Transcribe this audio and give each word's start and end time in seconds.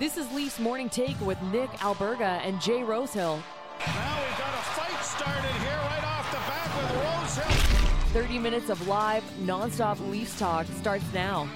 This 0.00 0.16
is 0.16 0.32
Leafs 0.32 0.58
Morning 0.58 0.88
Take 0.88 1.20
with 1.20 1.38
Nick 1.52 1.68
Alberga 1.72 2.40
and 2.42 2.58
Jay 2.58 2.82
Rosehill. 2.82 3.42
Now 3.80 4.18
we've 4.18 4.38
got 4.38 4.54
a 4.54 4.62
fight 4.72 5.04
started 5.04 5.52
here 5.60 5.76
right 5.76 6.02
off 6.02 6.30
the 6.30 6.38
bat 6.38 7.36
with 7.36 7.42
Rosehill. 7.44 8.22
30 8.22 8.38
minutes 8.38 8.70
of 8.70 8.88
live, 8.88 9.22
nonstop 9.42 10.00
Leafs 10.08 10.38
talk 10.38 10.64
starts 10.78 11.04
now. 11.12 11.46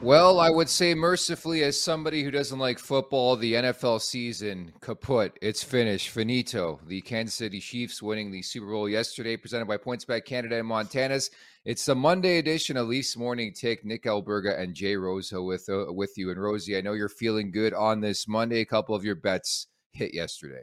Well, 0.00 0.38
I 0.38 0.48
would 0.48 0.68
say 0.68 0.94
mercifully, 0.94 1.64
as 1.64 1.78
somebody 1.78 2.22
who 2.22 2.30
doesn't 2.30 2.60
like 2.60 2.78
football, 2.78 3.34
the 3.34 3.54
NFL 3.54 4.00
season 4.00 4.72
kaput. 4.80 5.36
It's 5.42 5.64
finished. 5.64 6.10
Finito. 6.10 6.78
The 6.86 7.00
Kansas 7.00 7.34
City 7.34 7.58
Chiefs 7.58 8.00
winning 8.00 8.30
the 8.30 8.42
Super 8.42 8.66
Bowl 8.66 8.88
yesterday, 8.88 9.36
presented 9.36 9.66
by 9.66 9.76
PointsBet 9.76 10.24
Canada 10.24 10.56
and 10.56 10.68
Montana's. 10.68 11.32
It's 11.64 11.84
the 11.84 11.94
Monday 11.94 12.38
edition 12.38 12.78
of 12.78 12.88
Leafs 12.88 13.18
Morning 13.18 13.52
Take. 13.52 13.84
Nick 13.84 14.04
Alberga 14.04 14.58
and 14.58 14.74
Jay 14.74 14.96
Rosehill 14.96 15.44
with 15.44 15.68
uh, 15.68 15.92
with 15.92 16.12
you. 16.16 16.30
And 16.30 16.40
Rosie, 16.40 16.76
I 16.78 16.80
know 16.80 16.94
you're 16.94 17.10
feeling 17.10 17.50
good 17.50 17.74
on 17.74 18.00
this 18.00 18.26
Monday. 18.26 18.60
A 18.60 18.64
couple 18.64 18.94
of 18.94 19.04
your 19.04 19.14
bets 19.14 19.66
hit 19.92 20.14
yesterday. 20.14 20.62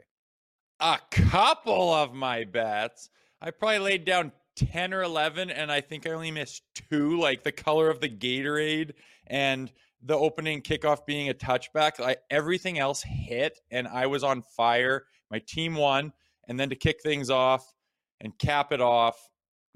a 0.80 0.98
couple 1.12 1.92
of 1.94 2.14
my 2.14 2.42
bets. 2.42 3.10
I 3.40 3.52
probably 3.52 3.78
laid 3.78 4.04
down 4.04 4.32
10 4.56 4.92
or 4.92 5.02
11, 5.02 5.50
and 5.50 5.70
I 5.70 5.80
think 5.80 6.04
I 6.04 6.10
only 6.10 6.32
missed 6.32 6.62
two, 6.90 7.16
like 7.20 7.44
the 7.44 7.52
color 7.52 7.88
of 7.90 8.00
the 8.00 8.08
Gatorade 8.08 8.94
and 9.28 9.70
the 10.02 10.16
opening 10.16 10.62
kickoff 10.62 11.06
being 11.06 11.28
a 11.28 11.34
touchback. 11.34 12.00
Like 12.00 12.18
everything 12.28 12.80
else 12.80 13.02
hit, 13.02 13.60
and 13.70 13.86
I 13.86 14.06
was 14.06 14.24
on 14.24 14.42
fire. 14.42 15.04
My 15.30 15.38
team 15.38 15.76
won. 15.76 16.12
And 16.48 16.58
then 16.58 16.70
to 16.70 16.76
kick 16.76 17.02
things 17.02 17.30
off 17.30 17.72
and 18.20 18.36
cap 18.38 18.72
it 18.72 18.80
off, 18.80 19.16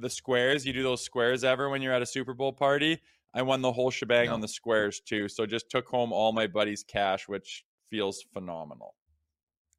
the 0.02 0.10
squares, 0.10 0.66
you 0.66 0.72
do 0.72 0.82
those 0.82 1.02
squares 1.02 1.44
ever 1.44 1.68
when 1.70 1.80
you're 1.80 1.92
at 1.94 2.02
a 2.02 2.06
Super 2.06 2.34
Bowl 2.34 2.52
party? 2.52 3.00
I 3.34 3.40
won 3.42 3.62
the 3.62 3.72
whole 3.72 3.90
shebang 3.90 4.26
No. 4.26 4.34
on 4.34 4.40
the 4.42 4.48
squares 4.48 5.00
too. 5.00 5.28
So 5.28 5.46
just 5.46 5.70
took 5.70 5.86
home 5.88 6.12
all 6.12 6.32
my 6.32 6.46
buddies' 6.46 6.84
cash, 6.86 7.28
which 7.28 7.64
feels 7.88 8.22
phenomenal. 8.34 8.94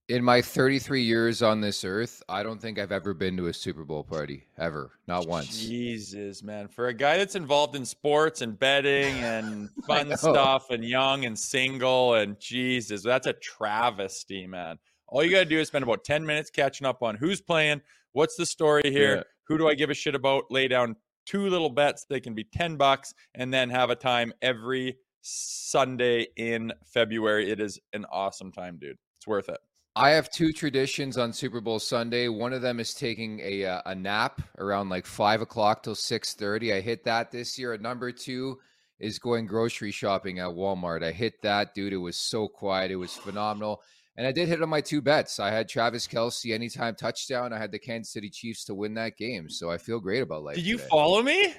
In 0.09 0.22
my 0.23 0.41
33 0.41 1.01
years 1.01 1.41
on 1.41 1.61
this 1.61 1.85
earth, 1.85 2.22
I 2.28 2.44
don't 2.44 2.59
think 2.61 2.78
I've 2.78 2.91
ever 2.91 3.13
been 3.13 3.38
to 3.38 3.47
a 3.47 3.53
Super 3.53 3.85
Bowl 3.85 4.03
party 4.03 4.47
ever, 4.57 4.91
not 5.07 5.28
once. 5.28 5.57
Jesus, 5.66 6.44
man. 6.44 6.67
For 6.67 6.88
a 6.88 6.94
guy 6.94 7.17
that's 7.17 7.35
involved 7.35 7.75
in 7.78 7.85
sports 7.85 8.41
and 8.41 8.59
betting 8.59 9.16
and 9.23 9.69
fun 9.88 10.16
stuff 10.17 10.72
and 10.72 10.84
young 10.84 11.23
and 11.23 11.40
single 11.40 12.16
and 12.16 12.38
Jesus, 12.40 13.01
that's 13.01 13.28
a 13.28 13.34
travesty, 13.34 14.45
man. 14.45 14.78
All 15.07 15.23
you 15.23 15.31
got 15.31 15.40
to 15.40 15.45
do 15.45 15.59
is 15.59 15.67
spend 15.69 15.84
about 15.84 16.03
10 16.03 16.25
minutes 16.25 16.50
catching 16.50 16.85
up 16.85 17.01
on 17.01 17.16
who's 17.16 17.40
playing, 17.40 17.81
what's 18.11 18.35
the 18.35 18.45
story 18.45 18.81
here, 18.91 19.16
Yeah. 19.17 19.23
Who 19.48 19.58
do 19.58 19.68
I 19.68 19.76
give 19.76 19.90
a 19.90 19.94
shit 19.94 20.16
about, 20.16 20.46
lay 20.50 20.68
down 20.68 20.96
two 21.26 21.48
little 21.48 21.70
bets, 21.70 22.06
they 22.09 22.20
can 22.20 22.34
be 22.34 22.44
10 22.44 22.78
bucks 22.78 23.14
and 23.36 23.54
then 23.54 23.70
have 23.70 23.90
a 23.90 23.96
time 23.96 24.34
every 24.42 24.98
Sunday 25.22 26.28
in 26.36 26.74
February. 26.86 27.50
It 27.50 27.59
is 27.59 27.80
an 27.94 28.06
awesome 28.12 28.52
time, 28.52 28.78
dude. 28.80 28.98
It's 29.18 29.28
worth 29.28 29.50
it. 29.50 29.59
I 29.96 30.09
have 30.12 30.32
two 30.32 30.52
traditions 30.52 31.20
on 31.20 31.34
Super 31.34 31.62
Bowl 31.62 31.80
Sunday. 31.80 32.28
One 32.28 32.52
of 32.52 32.64
them 32.64 32.80
is 32.80 32.96
taking 32.96 33.40
a 33.42 33.64
uh, 33.66 33.82
a 33.86 33.94
nap 33.94 34.42
around 34.58 34.90
like 34.90 35.06
five 35.06 35.40
o'clock 35.40 35.84
till 35.84 35.94
six 35.94 36.34
thirty. 36.34 36.74
I 36.74 36.82
hit 36.82 37.03
that 37.03 37.32
this 37.32 37.59
year. 37.59 37.74
And 37.74 37.84
number 37.84 38.12
two 38.12 38.58
is 39.00 39.20
going 39.20 39.46
grocery 39.46 39.92
shopping 39.92 40.40
at 40.40 40.50
Walmart. 40.50 41.03
I 41.03 41.12
hit 41.12 41.36
that, 41.44 41.76
dude. 41.76 41.94
It 41.94 41.98
was 41.98 42.18
so 42.18 42.48
quiet. 42.48 42.90
It 42.90 42.96
was 42.96 43.14
phenomenal. 43.14 43.84
And 44.16 44.28
I 44.28 44.31
did 44.31 44.47
hit 44.47 44.62
on 44.62 44.69
my 44.69 44.81
two 44.81 45.01
bets. 45.01 45.40
I 45.40 45.50
had 45.50 45.68
Travis 45.68 46.07
Kelce 46.07 46.53
anytime 46.53 46.96
touchdown. 46.96 47.51
I 47.51 47.57
had 47.57 47.72
the 47.72 47.79
Kansas 47.79 48.13
City 48.13 48.29
Chiefs 48.29 48.63
to 48.66 48.75
win 48.75 48.94
that 48.94 49.18
game. 49.18 49.50
So 49.50 49.72
I 49.72 49.78
feel 49.78 50.00
great 50.00 50.22
about 50.22 50.44
life. 50.44 50.56
Did 50.56 50.66
you 50.66 50.78
today. 50.78 50.90
follow 50.90 51.24
me? 51.24 51.56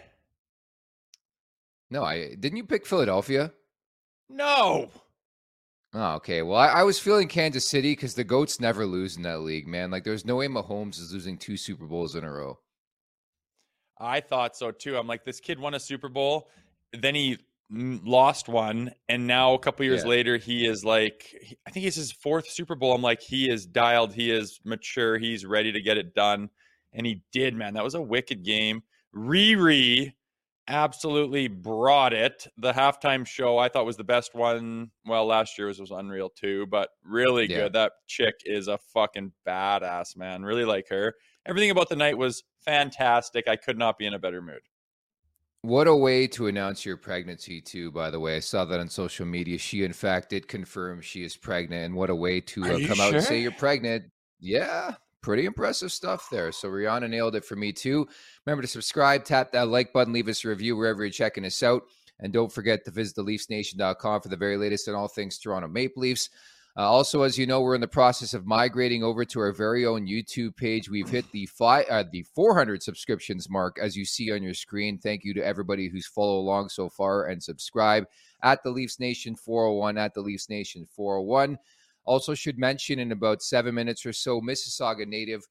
No, 1.91 2.05
I 2.05 2.35
didn't. 2.35 2.57
You 2.57 2.65
pick 2.65 2.87
Philadelphia. 2.87 3.53
No. 4.29 4.91
Oh, 5.93 6.15
okay. 6.15 6.43
Well, 6.43 6.59
I, 6.59 6.69
I 6.69 6.83
was 6.85 6.99
feeling 6.99 7.29
Kansas 7.29 7.67
City 7.67 7.93
because 7.93 8.15
the 8.15 8.25
goats 8.25 8.61
never 8.61 8.87
lose 8.87 9.17
in 9.17 9.23
that 9.23 9.41
league, 9.41 9.67
man. 9.67 9.91
Like, 9.91 10.05
there's 10.05 10.25
no 10.25 10.37
way 10.37 10.49
Mahomes 10.49 11.01
is 11.01 11.13
losing 11.13 11.37
two 11.37 11.57
Super 11.57 11.87
Bowls 11.87 12.15
in 12.15 12.25
a 12.25 12.33
row. 12.33 12.59
I 13.99 14.21
thought 14.21 14.57
so 14.57 14.71
too. 14.71 14.97
I'm 14.97 15.07
like, 15.07 15.25
this 15.25 15.41
kid 15.41 15.59
won 15.59 15.75
a 15.75 15.81
Super 15.81 16.09
Bowl, 16.09 16.51
then 16.93 17.15
he 17.15 17.39
lost 17.71 18.49
one, 18.49 18.93
and 19.09 19.27
now 19.27 19.55
a 19.55 19.59
couple 19.59 19.85
years 19.85 20.03
Yeah. 20.03 20.09
later, 20.11 20.37
he 20.37 20.67
is 20.67 20.85
like, 20.85 21.35
I 21.67 21.71
think 21.71 21.87
it's 21.87 21.97
his 21.97 22.13
fourth 22.13 22.49
Super 22.49 22.75
Bowl. 22.75 22.95
I'm 22.95 23.03
like, 23.03 23.21
he 23.21 23.51
is 23.51 23.67
dialed, 23.67 24.15
he 24.15 24.31
is 24.31 24.61
mature, 24.65 25.19
he's 25.19 25.45
ready 25.45 25.73
to 25.73 25.81
get 25.81 25.97
it 25.99 26.15
done, 26.15 26.51
and 26.93 27.07
he 27.07 27.23
did, 27.33 27.55
man. 27.55 27.75
That 27.75 27.85
was 27.85 27.95
a 27.95 28.03
wicked 28.03 28.45
game. 28.45 28.83
Riri 29.17 30.13
absolutely 30.67 31.47
brought 31.49 32.13
it. 32.15 32.47
The 32.57 32.73
halftime 32.73 33.27
show 33.27 33.59
I 33.59 33.69
thought 33.69 33.85
was 33.85 33.97
the 33.99 34.05
best 34.05 34.35
one. 34.35 34.91
Well, 35.05 35.27
last 35.27 35.59
year 35.59 35.67
was 35.67 35.79
was 35.79 35.91
unreal 35.91 36.31
too, 36.31 36.67
but 36.67 36.89
really 37.05 37.45
Yeah. 37.51 37.63
good. 37.65 37.73
That 37.75 37.93
chick 38.07 38.35
is 38.45 38.67
a 38.69 38.79
fucking 38.79 39.33
badass, 39.47 40.17
man. 40.17 40.43
Really 40.43 40.65
like 40.65 40.89
her. 40.89 41.15
Everything 41.47 41.71
about 41.71 41.91
the 41.91 41.97
night 41.97 42.17
was 42.17 42.45
fantastic. 42.65 43.47
I 43.47 43.57
could 43.57 43.77
not 43.77 43.99
be 43.99 44.07
in 44.07 44.15
a 44.15 44.19
better 44.19 44.41
mood. 44.41 44.63
What 45.65 45.87
a 45.87 45.97
way 45.97 46.27
to 46.27 46.49
announce 46.49 46.85
your 46.85 46.99
pregnancy, 46.99 47.59
too, 47.59 47.91
by 47.91 48.11
the 48.11 48.21
way. 48.21 48.37
I 48.37 48.41
saw 48.41 48.67
that 48.67 48.81
on 48.81 48.91
social 48.91 49.25
media. 49.25 49.57
She, 49.57 49.83
in 49.83 49.95
fact, 49.95 50.29
did 50.29 50.47
confirm 50.47 51.01
she 51.01 51.25
is 51.25 51.39
pregnant. 51.39 51.87
And 51.87 51.95
what 51.95 52.11
a 52.11 52.15
way 52.15 52.43
to 52.43 52.65
uh, 52.67 52.87
come 52.87 53.01
out 53.01 53.15
and 53.15 53.25
say 53.25 53.41
you're 53.41 53.51
pregnant. 53.51 54.05
Yeah, 54.39 54.97
pretty 55.23 55.47
impressive 55.47 55.91
stuff 55.91 56.29
there. 56.31 56.53
So 56.53 56.69
Rihanna 56.69 57.09
nailed 57.09 57.35
it 57.35 57.47
for 57.47 57.57
me 57.57 57.73
too. 57.73 58.07
Remember 58.45 58.61
to 58.61 58.69
subscribe, 58.69 59.25
tap 59.25 59.53
that 59.53 59.69
like 59.69 59.95
button, 59.95 60.13
leave 60.13 60.29
us 60.29 60.45
a 60.45 60.49
review 60.49 60.77
wherever 60.77 61.03
you're 61.03 61.11
checking 61.11 61.47
us 61.47 61.63
out. 61.63 61.85
And 62.21 62.31
don't 62.31 62.53
forget 62.53 62.85
to 62.85 62.91
visit 62.91 63.17
theleafsnation.com 63.17 64.21
for 64.21 64.29
the 64.29 64.37
very 64.37 64.59
latest 64.59 64.87
on 64.89 64.95
all 64.95 65.09
things 65.09 65.39
Toronto 65.39 65.69
Maple 65.69 66.03
Leafs. 66.03 66.29
Uh, 66.77 66.91
also, 66.91 67.23
as 67.23 67.39
you 67.39 67.47
know, 67.47 67.61
we're 67.61 67.77
in 67.77 67.81
the 67.81 67.87
process 67.87 68.35
of 68.35 68.47
migrating 68.47 69.05
over 69.05 69.25
to 69.25 69.39
our 69.39 69.53
very 69.53 69.87
own 69.87 70.09
YouTube 70.09 70.57
page. 70.57 70.91
We've 70.91 71.09
hit 71.09 71.25
the 71.31 71.47
five, 71.47 71.87
uh, 71.89 72.03
the 72.11 72.25
400 72.35 72.83
subscriptions 72.83 73.49
mark, 73.49 73.79
as 73.81 73.97
you 73.97 74.05
see 74.05 74.33
on 74.33 74.43
your 74.43 74.55
screen. 74.55 74.99
Thank 74.99 75.23
you 75.23 75.33
to 75.35 75.47
everybody 75.47 75.89
who's 75.89 76.09
followed 76.09 76.41
along 76.41 76.71
so 76.71 76.89
far 76.89 77.27
and 77.27 77.41
subscribe 77.41 78.07
at 78.43 78.61
the 78.65 78.71
Leafs 78.71 78.99
Nation 78.99 79.37
401 79.37 79.99
at 79.99 80.15
the 80.15 80.21
Leafs 80.21 80.49
Nation 80.51 80.85
401. 80.97 81.57
Also, 82.07 82.35
should 82.35 82.59
mention 82.59 82.99
in 82.99 83.13
about 83.13 83.41
seven 83.41 83.73
minutes 83.73 84.05
or 84.05 84.13
so, 84.13 84.41
Mississauga 84.41 85.07
native 85.07 85.47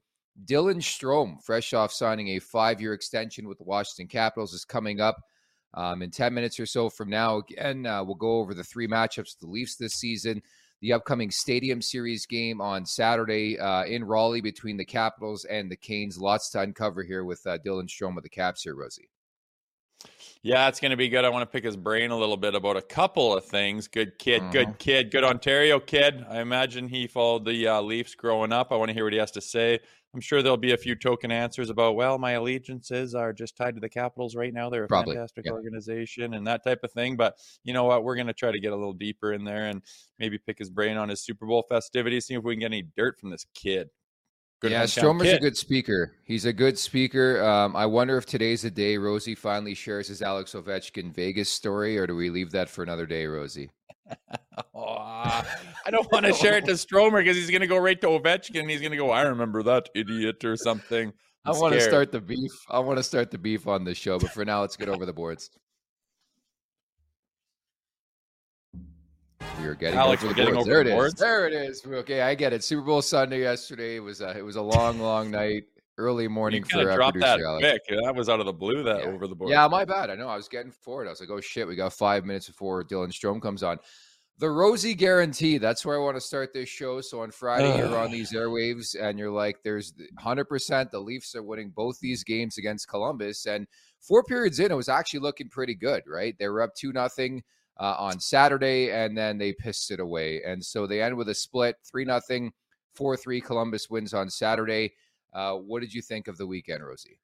Dylan 0.45 0.81
Strome, 0.81 1.41
fresh 1.41 1.73
off 1.73 1.93
signing 1.93 2.29
a 2.29 2.39
five-year 2.39 2.93
extension 2.93 3.47
with 3.47 3.59
the 3.59 3.63
Washington 3.63 4.07
Capitals, 4.07 4.53
is 4.53 4.65
coming 4.65 4.99
up. 4.99 5.21
Um, 5.75 6.03
in 6.03 6.11
10 6.11 6.33
minutes 6.33 6.59
or 6.59 6.67
so 6.67 6.89
from 6.89 7.09
now, 7.09 7.37
again, 7.37 7.87
uh, 7.87 8.03
we'll 8.03 8.13
go 8.13 8.37
over 8.37 8.53
the 8.53 8.63
three 8.63 8.87
matchups 8.87 9.39
the 9.39 9.47
Leafs 9.47 9.75
this 9.75 9.93
season 9.93 10.41
the 10.83 10.91
upcoming 10.91 11.31
Stadium 11.31 11.81
Series 11.81 12.25
game 12.25 12.59
on 12.59 12.85
Saturday 12.85 13.57
uh, 13.57 13.85
in 13.85 14.03
Raleigh 14.03 14.41
between 14.41 14.75
the 14.75 14.83
Capitals 14.83 15.45
and 15.45 15.71
the 15.71 15.77
Canes. 15.77 16.17
Lots 16.17 16.49
to 16.49 16.59
uncover 16.59 17.03
here 17.03 17.23
with 17.23 17.39
uh, 17.47 17.57
Dylan 17.65 17.87
Strome 17.87 18.17
of 18.17 18.23
the 18.23 18.29
Caps 18.29 18.63
here, 18.63 18.75
Rosie. 18.75 19.09
Yeah, 20.41 20.67
it's 20.67 20.81
going 20.81 20.91
to 20.91 20.97
be 20.97 21.07
good. 21.07 21.23
I 21.23 21.29
want 21.29 21.49
to 21.49 21.53
pick 21.53 21.63
his 21.63 21.77
brain 21.77 22.11
a 22.11 22.17
little 22.17 22.35
bit 22.35 22.53
about 22.53 22.75
a 22.75 22.81
couple 22.81 23.33
of 23.33 23.45
things. 23.45 23.87
Good 23.87 24.19
kid, 24.19 24.41
mm-hmm. 24.41 24.51
good 24.51 24.77
kid, 24.77 25.11
good 25.11 25.23
Ontario 25.23 25.79
kid. 25.79 26.25
I 26.29 26.41
imagine 26.41 26.89
he 26.89 27.07
followed 27.07 27.45
the 27.45 27.65
uh, 27.65 27.81
Leafs 27.81 28.13
growing 28.13 28.51
up. 28.51 28.73
I 28.73 28.75
want 28.75 28.89
to 28.89 28.93
hear 28.93 29.05
what 29.05 29.13
he 29.13 29.19
has 29.19 29.31
to 29.31 29.41
say. 29.41 29.79
I'm 30.13 30.21
sure 30.21 30.43
there'll 30.43 30.57
be 30.57 30.73
a 30.73 30.77
few 30.77 30.95
token 30.95 31.31
answers 31.31 31.71
about, 31.71 31.95
well, 31.95 32.19
my 32.19 32.31
allegiances 32.31 33.15
are 33.15 33.33
just 33.33 33.55
tied 33.57 33.73
to 33.75 33.81
the 33.81 33.89
Capitals 33.89 34.35
right 34.35 34.53
now. 34.53 34.69
They're 34.69 34.83
a 34.83 34.87
Probably. 34.87 35.15
fantastic 35.15 35.45
yeah. 35.45 35.53
organization 35.53 36.35
and 36.35 36.45
that 36.45 36.63
type 36.63 36.81
of 36.83 36.91
thing. 36.91 37.15
But 37.15 37.37
you 37.63 37.73
know 37.73 37.85
what? 37.85 38.03
We're 38.03 38.15
going 38.15 38.27
to 38.27 38.33
try 38.33 38.51
to 38.51 38.59
get 38.59 38.73
a 38.73 38.75
little 38.75 38.93
deeper 38.93 39.33
in 39.33 39.43
there 39.43 39.65
and 39.65 39.81
maybe 40.19 40.37
pick 40.37 40.59
his 40.59 40.69
brain 40.69 40.97
on 40.97 41.09
his 41.09 41.21
Super 41.21 41.47
Bowl 41.47 41.65
festivities, 41.67 42.27
see 42.27 42.35
if 42.35 42.43
we 42.43 42.53
can 42.53 42.59
get 42.59 42.65
any 42.67 42.83
dirt 42.95 43.19
from 43.19 43.31
this 43.31 43.45
kid. 43.55 43.89
Good 44.61 44.71
yeah, 44.71 44.83
Stromer's 44.83 45.23
kid. 45.23 45.35
a 45.35 45.39
good 45.39 45.57
speaker. 45.57 46.13
He's 46.23 46.45
a 46.45 46.53
good 46.53 46.79
speaker. 46.79 47.43
Um, 47.43 47.75
I 47.75 47.85
wonder 47.85 48.15
if 48.15 48.25
today's 48.25 48.61
the 48.61 48.71
day 48.71 48.95
Rosie 48.95 49.35
finally 49.35 49.73
shares 49.73 50.07
his 50.07 50.21
Alex 50.21 50.53
Ovechkin 50.53 51.13
Vegas 51.13 51.49
story, 51.49 51.97
or 51.97 52.07
do 52.07 52.15
we 52.15 52.29
leave 52.29 52.51
that 52.51 52.69
for 52.69 52.81
another 52.81 53.05
day, 53.05 53.25
Rosie? 53.25 53.71
oh, 54.75 55.43
I 55.85 55.91
don't 55.91 56.11
want 56.11 56.25
to 56.25 56.33
share 56.33 56.57
it 56.57 56.65
to 56.65 56.77
Stromer 56.77 57.21
because 57.21 57.37
he's 57.37 57.49
going 57.49 57.61
to 57.61 57.67
go 57.67 57.77
right 57.77 57.99
to 58.01 58.07
Ovechkin 58.07 58.61
and 58.61 58.69
he's 58.69 58.81
going 58.81 58.91
to 58.91 58.97
go, 58.97 59.11
I 59.11 59.23
remember 59.23 59.63
that 59.63 59.89
idiot 59.95 60.43
or 60.43 60.55
something. 60.55 61.13
I'm 61.45 61.55
i 61.55 61.57
want 61.57 61.73
to 61.73 61.81
start 61.81 62.11
the 62.11 62.21
beef. 62.21 62.51
I 62.69 62.79
want 62.79 62.97
to 62.97 63.03
start 63.03 63.29
the 63.29 63.37
beef 63.37 63.67
on 63.67 63.83
this 63.83 63.97
show, 63.97 64.17
but 64.17 64.31
for 64.31 64.45
now, 64.45 64.61
let's 64.61 64.77
get 64.77 64.87
over 64.87 65.05
the 65.05 65.13
boards. 65.13 65.49
We 69.59 69.67
are 69.67 69.75
getting 69.75 69.99
Alex, 69.99 70.23
over 70.23 70.33
the 70.33 70.43
boards. 70.43 70.57
Over 70.57 70.69
there 70.69 70.81
it 70.81 70.87
is. 70.87 71.13
There 71.15 71.47
it 71.47 71.53
is. 71.53 71.85
Okay, 71.85 72.21
I 72.21 72.33
get 72.35 72.53
it. 72.53 72.63
Super 72.63 72.83
Bowl 72.83 73.01
Sunday 73.01 73.41
yesterday 73.41 73.99
was 73.99 74.21
a, 74.21 74.37
it 74.37 74.41
was 74.41 74.55
a 74.55 74.61
long, 74.61 74.99
long 74.99 75.31
night. 75.31 75.63
Early 75.97 76.27
morning 76.27 76.63
you 76.69 76.83
for 76.85 76.95
dropped 76.95 77.19
that 77.19 77.39
Alex. 77.39 77.67
Pick. 77.67 77.81
That 78.03 78.15
was 78.15 78.27
out 78.27 78.39
of 78.39 78.47
the 78.47 78.53
blue. 78.53 78.83
That 78.83 79.03
yeah. 79.03 79.11
over 79.11 79.27
the 79.27 79.35
board. 79.35 79.51
Yeah, 79.51 79.67
my 79.67 79.85
bad. 79.85 80.09
I 80.09 80.15
know. 80.15 80.27
I 80.27 80.35
was 80.35 80.47
getting 80.47 80.71
forward. 80.71 81.07
I 81.07 81.11
was 81.11 81.19
like, 81.19 81.29
oh 81.29 81.39
shit, 81.39 81.67
we 81.67 81.75
got 81.75 81.93
five 81.93 82.25
minutes 82.25 82.47
before 82.47 82.83
Dylan 82.83 83.09
Strome 83.09 83.41
comes 83.41 83.61
on. 83.61 83.77
The 84.39 84.49
Rosie 84.49 84.95
Guarantee. 84.95 85.59
That's 85.59 85.85
where 85.85 85.95
I 85.95 86.03
want 86.03 86.17
to 86.17 86.21
start 86.21 86.51
this 86.51 86.67
show. 86.67 86.99
So 87.01 87.21
on 87.21 87.29
Friday, 87.29 87.77
you're 87.77 87.97
on 87.97 88.11
these 88.11 88.31
airwaves 88.31 88.95
and 88.99 89.19
you're 89.19 89.29
like, 89.29 89.57
there's 89.63 89.93
100% 90.19 90.89
the 90.89 90.99
Leafs 90.99 91.35
are 91.35 91.43
winning 91.43 91.71
both 91.75 91.99
these 91.99 92.23
games 92.23 92.57
against 92.57 92.87
Columbus. 92.87 93.45
And 93.45 93.67
four 94.01 94.23
periods 94.23 94.59
in, 94.59 94.71
it 94.71 94.75
was 94.75 94.89
actually 94.89 95.19
looking 95.19 95.49
pretty 95.49 95.75
good, 95.75 96.01
right? 96.07 96.35
They 96.39 96.47
were 96.47 96.63
up 96.63 96.73
2 96.75 96.91
nothing 96.91 97.43
uh, 97.79 97.95
on 97.97 98.19
Saturday, 98.19 98.91
and 98.91 99.17
then 99.17 99.37
they 99.37 99.53
pissed 99.53 99.91
it 99.91 99.99
away. 99.99 100.41
And 100.45 100.63
so 100.63 100.87
they 100.87 101.01
end 101.01 101.15
with 101.15 101.29
a 101.29 101.35
split, 101.35 101.75
three 101.89 102.05
nothing, 102.05 102.51
four 102.95 103.17
three. 103.17 103.41
Columbus 103.41 103.89
wins 103.89 104.13
on 104.13 104.29
Saturday. 104.29 104.93
Uh, 105.33 105.53
what 105.55 105.81
did 105.81 105.93
you 105.93 106.01
think 106.01 106.27
of 106.27 106.37
the 106.37 106.47
weekend, 106.47 106.83
Rosie? 106.85 107.19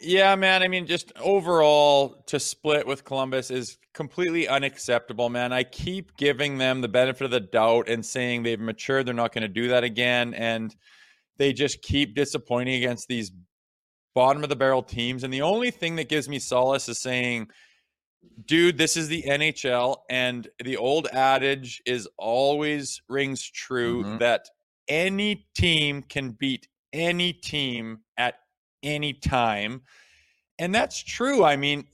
Yeah, 0.00 0.34
man. 0.36 0.62
I 0.62 0.68
mean, 0.68 0.86
just 0.86 1.12
overall 1.18 2.22
to 2.28 2.40
split 2.40 2.86
with 2.86 3.04
Columbus 3.04 3.50
is 3.50 3.76
completely 3.92 4.48
unacceptable, 4.48 5.28
man. 5.28 5.52
I 5.52 5.64
keep 5.64 6.16
giving 6.16 6.58
them 6.58 6.80
the 6.80 6.88
benefit 6.88 7.24
of 7.24 7.30
the 7.30 7.40
doubt 7.40 7.88
and 7.88 8.06
saying 8.06 8.42
they've 8.42 8.60
matured, 8.60 9.06
they're 9.06 9.14
not 9.14 9.34
going 9.34 9.42
to 9.42 9.48
do 9.48 9.68
that 9.68 9.84
again, 9.84 10.32
and 10.34 10.74
they 11.36 11.52
just 11.52 11.82
keep 11.82 12.14
disappointing 12.14 12.76
against 12.76 13.08
these 13.08 13.32
bottom 14.14 14.42
of 14.42 14.48
the 14.48 14.56
barrel 14.56 14.82
teams. 14.82 15.24
And 15.24 15.34
the 15.34 15.42
only 15.42 15.70
thing 15.70 15.96
that 15.96 16.08
gives 16.08 16.28
me 16.28 16.38
solace 16.38 16.88
is 16.88 17.00
saying 17.02 17.50
dude, 18.46 18.78
this 18.78 18.96
is 18.96 19.08
the 19.08 19.22
NHL, 19.22 19.98
and 20.08 20.48
the 20.62 20.76
old 20.76 21.06
adage 21.12 21.82
is 21.86 22.08
always 22.16 23.02
rings 23.08 23.42
true 23.42 24.02
mm-hmm. 24.02 24.18
that 24.18 24.48
any 24.90 25.46
team 25.54 26.02
can 26.02 26.32
beat 26.32 26.68
any 26.92 27.32
team 27.32 28.00
at 28.18 28.34
any 28.82 29.14
time. 29.14 29.82
And 30.58 30.74
that's 30.74 31.02
true. 31.02 31.44
I 31.44 31.56
mean, 31.56 31.86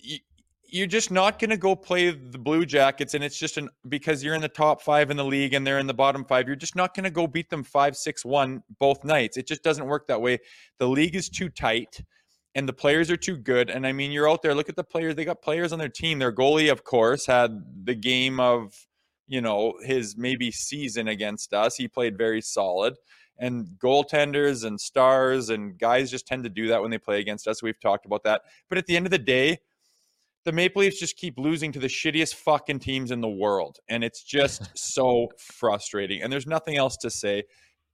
you're 0.69 0.89
just 0.89 1.13
not 1.13 1.39
going 1.39 1.51
to 1.51 1.57
go 1.57 1.77
play 1.77 2.11
the 2.11 2.39
Blue 2.39 2.67
Jackets, 2.67 3.15
and 3.15 3.23
it's 3.23 3.39
just 3.39 3.59
an 3.59 3.69
because 3.89 4.25
you're 4.25 4.35
in 4.35 4.41
the 4.41 4.49
top 4.49 4.83
five 4.83 5.13
in 5.13 5.17
the 5.17 5.25
league 5.25 5.55
and 5.55 5.65
they're 5.65 5.79
in 5.79 5.87
the 5.87 5.95
bottom 5.95 6.25
five. 6.25 6.49
You're 6.49 6.57
just 6.57 6.75
not 6.75 6.95
going 6.95 7.05
to 7.05 7.11
go 7.11 7.29
beat 7.29 7.51
them 7.51 7.63
five, 7.63 7.97
six, 7.97 8.25
one 8.25 8.63
both 8.81 9.05
nights. 9.05 9.37
It 9.37 9.47
just 9.47 9.63
doesn't 9.63 9.87
work 9.87 10.09
that 10.09 10.21
way. 10.21 10.39
The 10.79 10.89
league 10.89 11.15
is 11.15 11.29
too 11.29 11.49
tight 11.49 12.01
and 12.57 12.67
the 12.67 12.73
players 12.73 13.11
are 13.11 13.19
too 13.19 13.37
good. 13.37 13.69
And 13.69 13.87
I 13.87 13.93
mean, 13.93 14.11
you're 14.11 14.29
out 14.29 14.41
there, 14.43 14.55
look 14.55 14.71
at 14.71 14.77
the 14.77 14.85
players. 14.85 15.15
They 15.15 15.27
got 15.27 15.43
players 15.43 15.73
on 15.75 15.79
their 15.79 15.91
team. 15.91 16.19
Their 16.19 16.33
goalie, 16.33 16.73
of 16.73 16.85
course, 16.85 17.27
had 17.27 17.63
the 17.85 17.95
game 17.95 18.41
of, 18.41 18.75
you 19.27 19.41
know, 19.41 19.75
his 19.83 20.17
maybe 20.17 20.51
season 20.51 21.09
against 21.09 21.53
us. 21.53 21.77
He 21.77 21.89
played 21.89 22.17
very 22.17 22.41
solid. 22.41 22.95
And 23.39 23.67
goaltenders 23.79 24.65
and 24.65 24.81
stars 24.81 25.51
and 25.51 25.79
guys 25.79 26.11
just 26.11 26.27
tend 26.27 26.45
to 26.45 26.51
do 26.51 26.69
that 26.69 26.81
when 26.81 26.91
they 26.91 26.99
play 26.99 27.21
against 27.21 27.47
us. 27.47 27.63
We've 27.63 27.79
talked 27.79 28.07
about 28.07 28.25
that. 28.25 28.43
But 28.69 28.79
at 28.79 28.87
the 28.87 28.97
end 28.97 29.07
of 29.07 29.11
the 29.11 29.19
day, 29.19 29.59
the 30.45 30.53
Maple 30.53 30.81
Leafs 30.81 30.99
just 30.99 31.17
keep 31.17 31.39
losing 31.39 31.71
to 31.73 31.79
the 31.79 31.89
shittiest 31.89 32.37
fucking 32.37 32.79
teams 32.79 33.11
in 33.11 33.21
the 33.21 33.29
world. 33.29 33.79
And 33.89 34.03
it's 34.03 34.23
just 34.23 34.71
so 34.79 35.29
frustrating. 35.39 36.23
And 36.23 36.33
there's 36.33 36.47
nothing 36.47 36.77
else 36.77 36.97
to 36.99 37.11
say. 37.11 37.45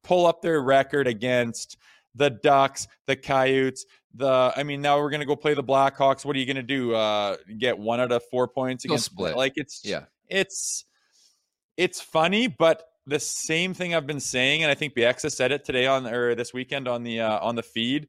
Pull 0.05 0.27
up 0.27 0.43
their 0.43 0.61
record 0.61 1.09
against 1.09 1.77
the 2.15 2.31
Ducks, 2.31 2.87
the 3.07 3.17
Coyotes, 3.17 3.87
the 4.15 4.53
I 4.55 4.63
mean 4.63 4.83
now 4.83 4.99
we're 4.99 5.11
gonna 5.11 5.25
go 5.25 5.37
play 5.37 5.55
the 5.55 5.65
Blackhawks. 5.65 6.25
What 6.25 6.37
are 6.37 6.39
you 6.39 6.47
gonna 6.47 6.63
do? 6.63 6.95
Uh 6.95 7.37
get 7.59 7.79
one 7.79 8.01
out 8.01 8.13
of 8.13 8.23
four 8.31 8.49
points 8.49 8.85
against 8.85 9.07
split. 9.07 9.37
Like 9.37 9.55
it's 9.57 9.81
yeah, 9.85 10.05
it's 10.29 10.85
it's 11.77 12.01
funny, 12.01 12.47
but 12.47 12.85
the 13.07 13.19
same 13.21 13.75
thing 13.75 13.95
I've 13.95 14.07
been 14.07 14.21
saying, 14.21 14.63
and 14.63 14.71
I 14.71 14.75
think 14.75 14.95
BX 14.95 15.23
has 15.23 15.37
said 15.37 15.53
it 15.53 15.65
today 15.65 15.87
on 15.87 16.07
or 16.07 16.35
this 16.35 16.53
weekend 16.53 16.89
on 16.89 17.03
the 17.03 17.21
uh, 17.21 17.39
on 17.41 17.57
the 17.57 17.63
feed. 17.63 18.09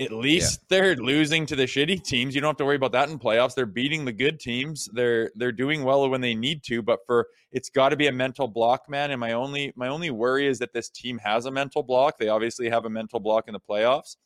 At 0.00 0.12
least 0.12 0.60
yeah. 0.62 0.66
they're 0.70 0.96
losing 0.96 1.44
to 1.44 1.54
the 1.54 1.64
shitty 1.64 2.02
teams. 2.02 2.34
You 2.34 2.40
don't 2.40 2.48
have 2.48 2.56
to 2.56 2.64
worry 2.64 2.76
about 2.76 2.92
that 2.92 3.10
in 3.10 3.18
playoffs. 3.18 3.54
They're 3.54 3.66
beating 3.66 4.06
the 4.06 4.12
good 4.12 4.40
teams. 4.40 4.88
They're 4.94 5.30
they're 5.34 5.52
doing 5.52 5.84
well 5.84 6.08
when 6.08 6.22
they 6.22 6.34
need 6.34 6.62
to, 6.64 6.80
but 6.80 7.00
for 7.06 7.28
it's 7.52 7.68
got 7.68 7.90
to 7.90 7.96
be 7.96 8.06
a 8.06 8.12
mental 8.12 8.48
block, 8.48 8.88
man. 8.88 9.10
And 9.10 9.20
my 9.20 9.32
only 9.32 9.74
my 9.76 9.88
only 9.88 10.10
worry 10.10 10.46
is 10.46 10.58
that 10.60 10.72
this 10.72 10.88
team 10.88 11.18
has 11.18 11.44
a 11.44 11.50
mental 11.50 11.82
block. 11.82 12.16
They 12.18 12.28
obviously 12.28 12.70
have 12.70 12.86
a 12.86 12.90
mental 12.90 13.20
block 13.20 13.46
in 13.46 13.52
the 13.52 13.60
playoffs. 13.60 14.16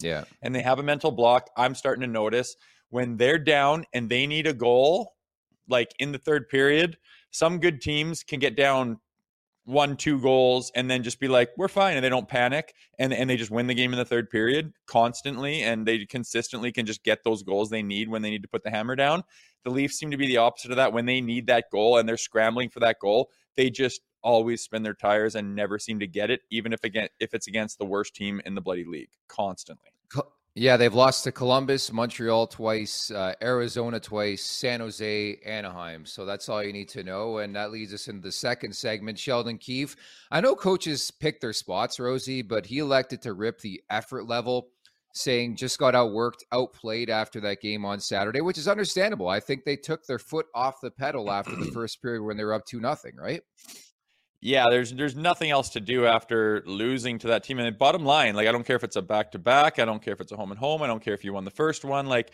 Yeah. 0.00 0.24
And 0.40 0.54
they 0.54 0.62
have 0.62 0.78
a 0.78 0.82
mental 0.82 1.10
block. 1.10 1.50
I'm 1.56 1.74
starting 1.74 2.00
to 2.00 2.06
notice 2.06 2.56
when 2.88 3.18
they're 3.18 3.38
down 3.38 3.84
and 3.92 4.08
they 4.08 4.26
need 4.26 4.46
a 4.46 4.54
goal, 4.54 5.14
like 5.68 5.92
in 5.98 6.12
the 6.12 6.18
third 6.18 6.48
period, 6.48 6.96
some 7.30 7.58
good 7.58 7.80
teams 7.80 8.22
can 8.22 8.40
get 8.40 8.56
down 8.56 8.98
one, 9.64 9.96
two 9.96 10.20
goals 10.20 10.72
and 10.74 10.90
then 10.90 11.02
just 11.02 11.20
be 11.20 11.28
like, 11.28 11.50
we're 11.56 11.68
fine. 11.68 11.96
And 11.96 12.04
they 12.04 12.08
don't 12.08 12.28
panic 12.28 12.74
and, 12.98 13.12
and 13.12 13.30
they 13.30 13.36
just 13.36 13.50
win 13.50 13.66
the 13.66 13.74
game 13.74 13.92
in 13.92 13.98
the 13.98 14.04
third 14.04 14.30
period 14.30 14.72
constantly. 14.86 15.62
And 15.62 15.86
they 15.86 16.06
consistently 16.06 16.72
can 16.72 16.86
just 16.86 17.04
get 17.04 17.22
those 17.24 17.42
goals 17.42 17.70
they 17.70 17.82
need 17.82 18.08
when 18.08 18.22
they 18.22 18.30
need 18.30 18.42
to 18.42 18.48
put 18.48 18.64
the 18.64 18.70
hammer 18.70 18.96
down. 18.96 19.22
The 19.64 19.70
Leafs 19.70 19.96
seem 19.98 20.10
to 20.10 20.16
be 20.16 20.26
the 20.26 20.38
opposite 20.38 20.70
of 20.70 20.76
that. 20.78 20.92
When 20.92 21.06
they 21.06 21.20
need 21.20 21.46
that 21.46 21.66
goal 21.70 21.98
and 21.98 22.08
they're 22.08 22.16
scrambling 22.16 22.70
for 22.70 22.80
that 22.80 22.98
goal, 22.98 23.30
they 23.56 23.70
just 23.70 24.00
always 24.22 24.62
spin 24.62 24.82
their 24.82 24.94
tires 24.94 25.34
and 25.34 25.54
never 25.54 25.78
seem 25.78 26.00
to 26.00 26.06
get 26.06 26.30
it, 26.30 26.40
even 26.50 26.72
if 26.72 26.84
again 26.84 27.08
if 27.18 27.34
it's 27.34 27.46
against 27.46 27.78
the 27.78 27.84
worst 27.84 28.14
team 28.14 28.40
in 28.44 28.54
the 28.54 28.60
bloody 28.60 28.84
league, 28.84 29.10
constantly. 29.28 29.90
Yeah, 30.60 30.76
they've 30.76 30.92
lost 30.92 31.24
to 31.24 31.32
Columbus, 31.32 31.90
Montreal 31.90 32.46
twice, 32.46 33.10
uh, 33.10 33.32
Arizona 33.40 33.98
twice, 33.98 34.44
San 34.44 34.80
Jose, 34.80 35.40
Anaheim. 35.46 36.04
So 36.04 36.26
that's 36.26 36.50
all 36.50 36.62
you 36.62 36.74
need 36.74 36.90
to 36.90 37.02
know. 37.02 37.38
And 37.38 37.56
that 37.56 37.70
leads 37.70 37.94
us 37.94 38.08
into 38.08 38.20
the 38.20 38.30
second 38.30 38.76
segment. 38.76 39.18
Sheldon 39.18 39.56
Keefe. 39.56 39.96
I 40.30 40.42
know 40.42 40.54
coaches 40.54 41.10
pick 41.10 41.40
their 41.40 41.54
spots, 41.54 41.98
Rosie, 41.98 42.42
but 42.42 42.66
he 42.66 42.76
elected 42.76 43.22
to 43.22 43.32
rip 43.32 43.58
the 43.60 43.80
effort 43.88 44.28
level, 44.28 44.68
saying 45.14 45.56
just 45.56 45.78
got 45.78 45.94
outworked, 45.94 46.42
outplayed 46.52 47.08
after 47.08 47.40
that 47.40 47.62
game 47.62 47.86
on 47.86 47.98
Saturday, 47.98 48.42
which 48.42 48.58
is 48.58 48.68
understandable. 48.68 49.30
I 49.30 49.40
think 49.40 49.64
they 49.64 49.76
took 49.76 50.04
their 50.04 50.18
foot 50.18 50.44
off 50.54 50.82
the 50.82 50.90
pedal 50.90 51.32
after 51.32 51.56
the 51.56 51.70
first 51.72 52.02
period 52.02 52.22
when 52.22 52.36
they 52.36 52.44
were 52.44 52.52
up 52.52 52.66
2 52.66 52.80
nothing, 52.80 53.16
right? 53.16 53.40
Yeah, 54.42 54.66
there's 54.70 54.92
there's 54.92 55.14
nothing 55.14 55.50
else 55.50 55.70
to 55.70 55.80
do 55.80 56.06
after 56.06 56.62
losing 56.64 57.18
to 57.18 57.28
that 57.28 57.44
team. 57.44 57.58
And 57.58 57.76
bottom 57.76 58.04
line, 58.04 58.34
like 58.34 58.48
I 58.48 58.52
don't 58.52 58.64
care 58.64 58.76
if 58.76 58.84
it's 58.84 58.96
a 58.96 59.02
back 59.02 59.32
to 59.32 59.38
back, 59.38 59.78
I 59.78 59.84
don't 59.84 60.02
care 60.02 60.14
if 60.14 60.20
it's 60.20 60.32
a 60.32 60.36
home 60.36 60.50
and 60.50 60.58
home, 60.58 60.82
I 60.82 60.86
don't 60.86 61.02
care 61.02 61.14
if 61.14 61.24
you 61.24 61.34
won 61.34 61.44
the 61.44 61.50
first 61.50 61.84
one. 61.84 62.06
Like 62.06 62.32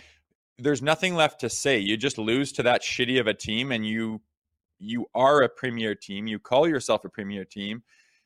there's 0.59 0.83
nothing 0.83 1.17
left 1.17 1.41
to 1.41 1.51
say. 1.51 1.79
You 1.79 1.97
just 1.97 2.17
lose 2.17 2.53
to 2.53 2.63
that 2.63 2.83
shitty 2.83 3.19
of 3.19 3.27
a 3.27 3.35
team, 3.35 3.73
and 3.73 3.85
you 3.85 4.23
you 4.79 5.07
are 5.15 5.43
a 5.43 5.49
premier 5.49 5.95
team. 5.95 6.29
You 6.29 6.39
call 6.39 6.69
yourself 6.69 7.05
a 7.05 7.09
premier 7.09 7.45
team. 7.45 7.83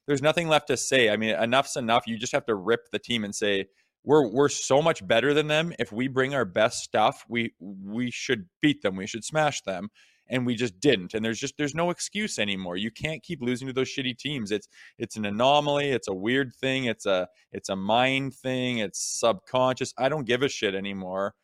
There's 0.06 0.22
nothing 0.22 0.48
left 0.48 0.66
to 0.68 0.76
say. 0.76 1.08
I 1.08 1.16
mean, 1.16 1.34
enough's 1.34 1.76
enough. 1.76 2.06
You 2.06 2.18
just 2.18 2.32
have 2.32 2.46
to 2.46 2.54
rip 2.54 2.90
the 2.90 2.98
team 2.98 3.24
and 3.24 3.34
say 3.34 3.66
we're 4.04 4.28
we're 4.28 4.50
so 4.50 4.82
much 4.82 5.06
better 5.06 5.32
than 5.32 5.46
them. 5.46 5.72
If 5.78 5.90
we 5.90 6.06
bring 6.06 6.34
our 6.34 6.44
best 6.44 6.82
stuff, 6.82 7.24
we 7.30 7.54
we 7.60 8.10
should 8.10 8.46
beat 8.60 8.82
them. 8.82 8.96
We 8.96 9.06
should 9.06 9.24
smash 9.24 9.62
them 9.62 9.88
and 10.30 10.46
we 10.46 10.54
just 10.54 10.78
didn't 10.80 11.14
and 11.14 11.24
there's 11.24 11.38
just 11.38 11.56
there's 11.58 11.74
no 11.74 11.90
excuse 11.90 12.38
anymore. 12.38 12.76
You 12.76 12.90
can't 12.90 13.22
keep 13.22 13.42
losing 13.42 13.66
to 13.68 13.74
those 13.74 13.88
shitty 13.88 14.16
teams. 14.16 14.50
It's 14.50 14.68
it's 14.98 15.16
an 15.16 15.26
anomaly 15.26 15.90
it's 15.90 16.08
a 16.08 16.14
weird 16.14 16.54
thing 16.54 16.84
it's 16.84 17.06
a 17.06 17.28
it's 17.52 17.68
a 17.68 17.76
mind 17.76 18.34
thing 18.34 18.78
it's 18.78 19.00
subconscious. 19.20 19.92
I 19.98 20.08
don't 20.08 20.24
give 20.26 20.42
a 20.42 20.48
shit 20.48 20.74
anymore. 20.74 21.34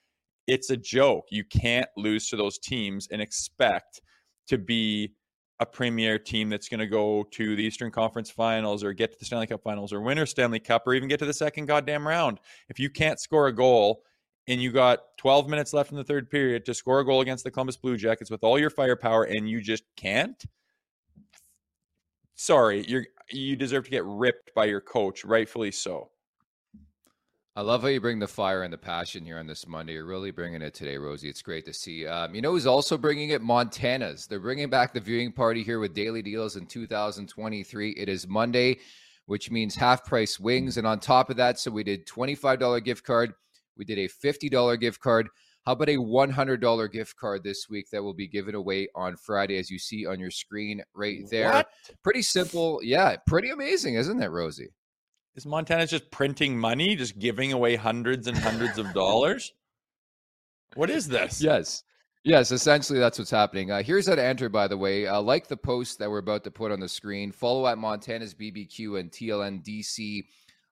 It's 0.46 0.70
a 0.70 0.76
joke. 0.76 1.26
You 1.30 1.44
can't 1.44 1.88
lose 1.96 2.28
to 2.30 2.36
those 2.36 2.58
teams 2.58 3.08
and 3.10 3.20
expect 3.20 4.00
to 4.48 4.58
be 4.58 5.12
a 5.58 5.66
premier 5.66 6.18
team 6.18 6.48
that's 6.50 6.68
going 6.68 6.80
to 6.80 6.86
go 6.86 7.24
to 7.32 7.56
the 7.56 7.62
Eastern 7.62 7.90
Conference 7.90 8.30
Finals 8.30 8.84
or 8.84 8.92
get 8.92 9.12
to 9.12 9.18
the 9.18 9.24
Stanley 9.24 9.46
Cup 9.46 9.62
Finals 9.62 9.92
or 9.92 10.00
win 10.00 10.18
a 10.18 10.26
Stanley 10.26 10.60
Cup 10.60 10.86
or 10.86 10.94
even 10.94 11.08
get 11.08 11.18
to 11.18 11.24
the 11.24 11.32
second 11.32 11.66
goddamn 11.66 12.06
round. 12.06 12.38
If 12.68 12.78
you 12.78 12.90
can't 12.90 13.18
score 13.18 13.48
a 13.48 13.54
goal 13.54 14.02
and 14.48 14.62
you 14.62 14.70
got 14.70 15.00
12 15.18 15.48
minutes 15.48 15.72
left 15.72 15.90
in 15.90 15.96
the 15.96 16.04
third 16.04 16.30
period 16.30 16.64
to 16.66 16.74
score 16.74 17.00
a 17.00 17.04
goal 17.04 17.20
against 17.20 17.44
the 17.44 17.50
Columbus 17.50 17.76
Blue 17.76 17.96
Jackets 17.96 18.30
with 18.30 18.44
all 18.44 18.58
your 18.58 18.70
firepower 18.70 19.24
and 19.24 19.48
you 19.48 19.60
just 19.60 19.84
can't, 19.96 20.44
sorry, 22.34 22.84
you're 22.86 23.06
you 23.30 23.56
deserve 23.56 23.84
to 23.84 23.90
get 23.90 24.04
ripped 24.04 24.54
by 24.54 24.66
your 24.66 24.80
coach, 24.80 25.24
rightfully 25.24 25.72
so. 25.72 26.10
I 27.56 27.62
love 27.62 27.80
how 27.80 27.88
you 27.88 28.00
bring 28.02 28.18
the 28.18 28.28
fire 28.28 28.62
and 28.62 28.72
the 28.72 28.78
passion 28.78 29.24
here 29.24 29.38
on 29.38 29.46
this 29.46 29.66
Monday. 29.66 29.94
You're 29.94 30.04
really 30.04 30.30
bringing 30.30 30.60
it 30.60 30.74
today, 30.74 30.98
Rosie. 30.98 31.30
It's 31.30 31.40
great 31.40 31.64
to 31.64 31.72
see. 31.72 32.06
Um, 32.06 32.34
you 32.34 32.42
know 32.42 32.52
who's 32.52 32.66
also 32.66 32.98
bringing 32.98 33.30
it? 33.30 33.40
Montana's. 33.40 34.26
They're 34.26 34.40
bringing 34.40 34.68
back 34.68 34.92
the 34.92 35.00
viewing 35.00 35.32
party 35.32 35.62
here 35.62 35.80
with 35.80 35.94
daily 35.94 36.20
deals 36.20 36.56
in 36.56 36.66
2023. 36.66 37.92
It 37.92 38.10
is 38.10 38.28
Monday, 38.28 38.76
which 39.24 39.50
means 39.50 39.74
half 39.74 40.04
price 40.04 40.38
wings. 40.38 40.76
And 40.76 40.86
on 40.86 41.00
top 41.00 41.30
of 41.30 41.36
that, 41.38 41.58
so 41.58 41.70
we 41.70 41.82
did 41.82 42.06
$25 42.06 42.84
gift 42.84 43.04
card 43.04 43.32
we 43.76 43.84
did 43.84 43.98
a 43.98 44.08
$50 44.08 44.80
gift 44.80 45.00
card. 45.00 45.28
How 45.64 45.72
about 45.72 45.88
a 45.88 45.96
$100 45.96 46.92
gift 46.92 47.16
card 47.16 47.42
this 47.42 47.68
week 47.68 47.90
that 47.90 48.02
will 48.02 48.14
be 48.14 48.28
given 48.28 48.54
away 48.54 48.88
on 48.94 49.16
Friday, 49.16 49.58
as 49.58 49.68
you 49.68 49.78
see 49.78 50.06
on 50.06 50.20
your 50.20 50.30
screen 50.30 50.82
right 50.94 51.28
there? 51.30 51.50
What? 51.50 51.68
Pretty 52.04 52.22
simple. 52.22 52.80
Yeah, 52.82 53.16
pretty 53.26 53.50
amazing, 53.50 53.96
isn't 53.96 54.22
it, 54.22 54.28
Rosie? 54.28 54.70
Is 55.34 55.44
Montana 55.44 55.86
just 55.86 56.10
printing 56.10 56.58
money, 56.58 56.94
just 56.96 57.18
giving 57.18 57.52
away 57.52 57.76
hundreds 57.76 58.26
and 58.26 58.38
hundreds 58.38 58.78
of 58.78 58.92
dollars? 58.94 59.52
What 60.76 60.88
is 60.88 61.08
this? 61.08 61.42
Yes. 61.42 61.82
Yes, 62.24 62.50
essentially 62.50 62.98
that's 62.98 63.18
what's 63.18 63.30
happening. 63.30 63.70
Uh, 63.70 63.82
here's 63.82 64.08
how 64.08 64.14
to 64.14 64.24
enter, 64.24 64.48
by 64.48 64.66
the 64.66 64.76
way. 64.76 65.06
Uh, 65.06 65.20
like 65.20 65.46
the 65.46 65.56
post 65.56 65.98
that 65.98 66.10
we're 66.10 66.18
about 66.18 66.42
to 66.44 66.50
put 66.50 66.72
on 66.72 66.80
the 66.80 66.88
screen, 66.88 67.30
follow 67.30 67.66
at 67.66 67.78
Montana's 67.78 68.34
BBQ 68.34 68.98
and 68.98 69.12
TLNDC 69.12 70.24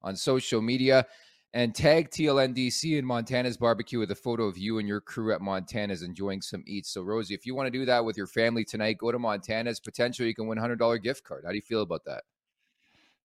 on 0.03 0.17
social 0.17 0.61
media 0.61 1.07
and 1.55 1.73
tag 1.73 2.11
TLNDC 2.11 2.99
in 2.99 3.05
Montana's 3.05 3.57
barbecue 3.57 4.01
with 4.01 4.11
a 4.11 4.17
photo 4.17 4.45
of 4.45 4.59
you 4.59 4.79
and 4.79 4.89
your 4.89 5.01
crew 5.01 5.33
at 5.33 5.41
Montana's 5.41 6.03
enjoying 6.03 6.43
some 6.43 6.65
eats. 6.67 6.93
So, 6.93 7.03
Rosie, 7.03 7.33
if 7.33 7.47
you 7.47 7.55
want 7.55 7.69
to 7.69 7.79
do 7.79 7.87
that 7.87 8.05
with 8.05 8.17
your 8.17 8.27
family 8.27 8.65
tonight, 8.65 8.99
go 8.99 9.13
to 9.13 9.21
Montana's. 9.21 9.79
Potentially, 9.79 10.29
you 10.29 10.35
can 10.35 10.49
win 10.49 10.59
a 10.59 10.61
$100 10.61 11.01
gift 11.01 11.23
card. 11.23 11.45
How 11.45 11.51
do 11.51 11.57
you 11.57 11.63
feel 11.63 11.83
about 11.83 12.05
that? 12.07 12.25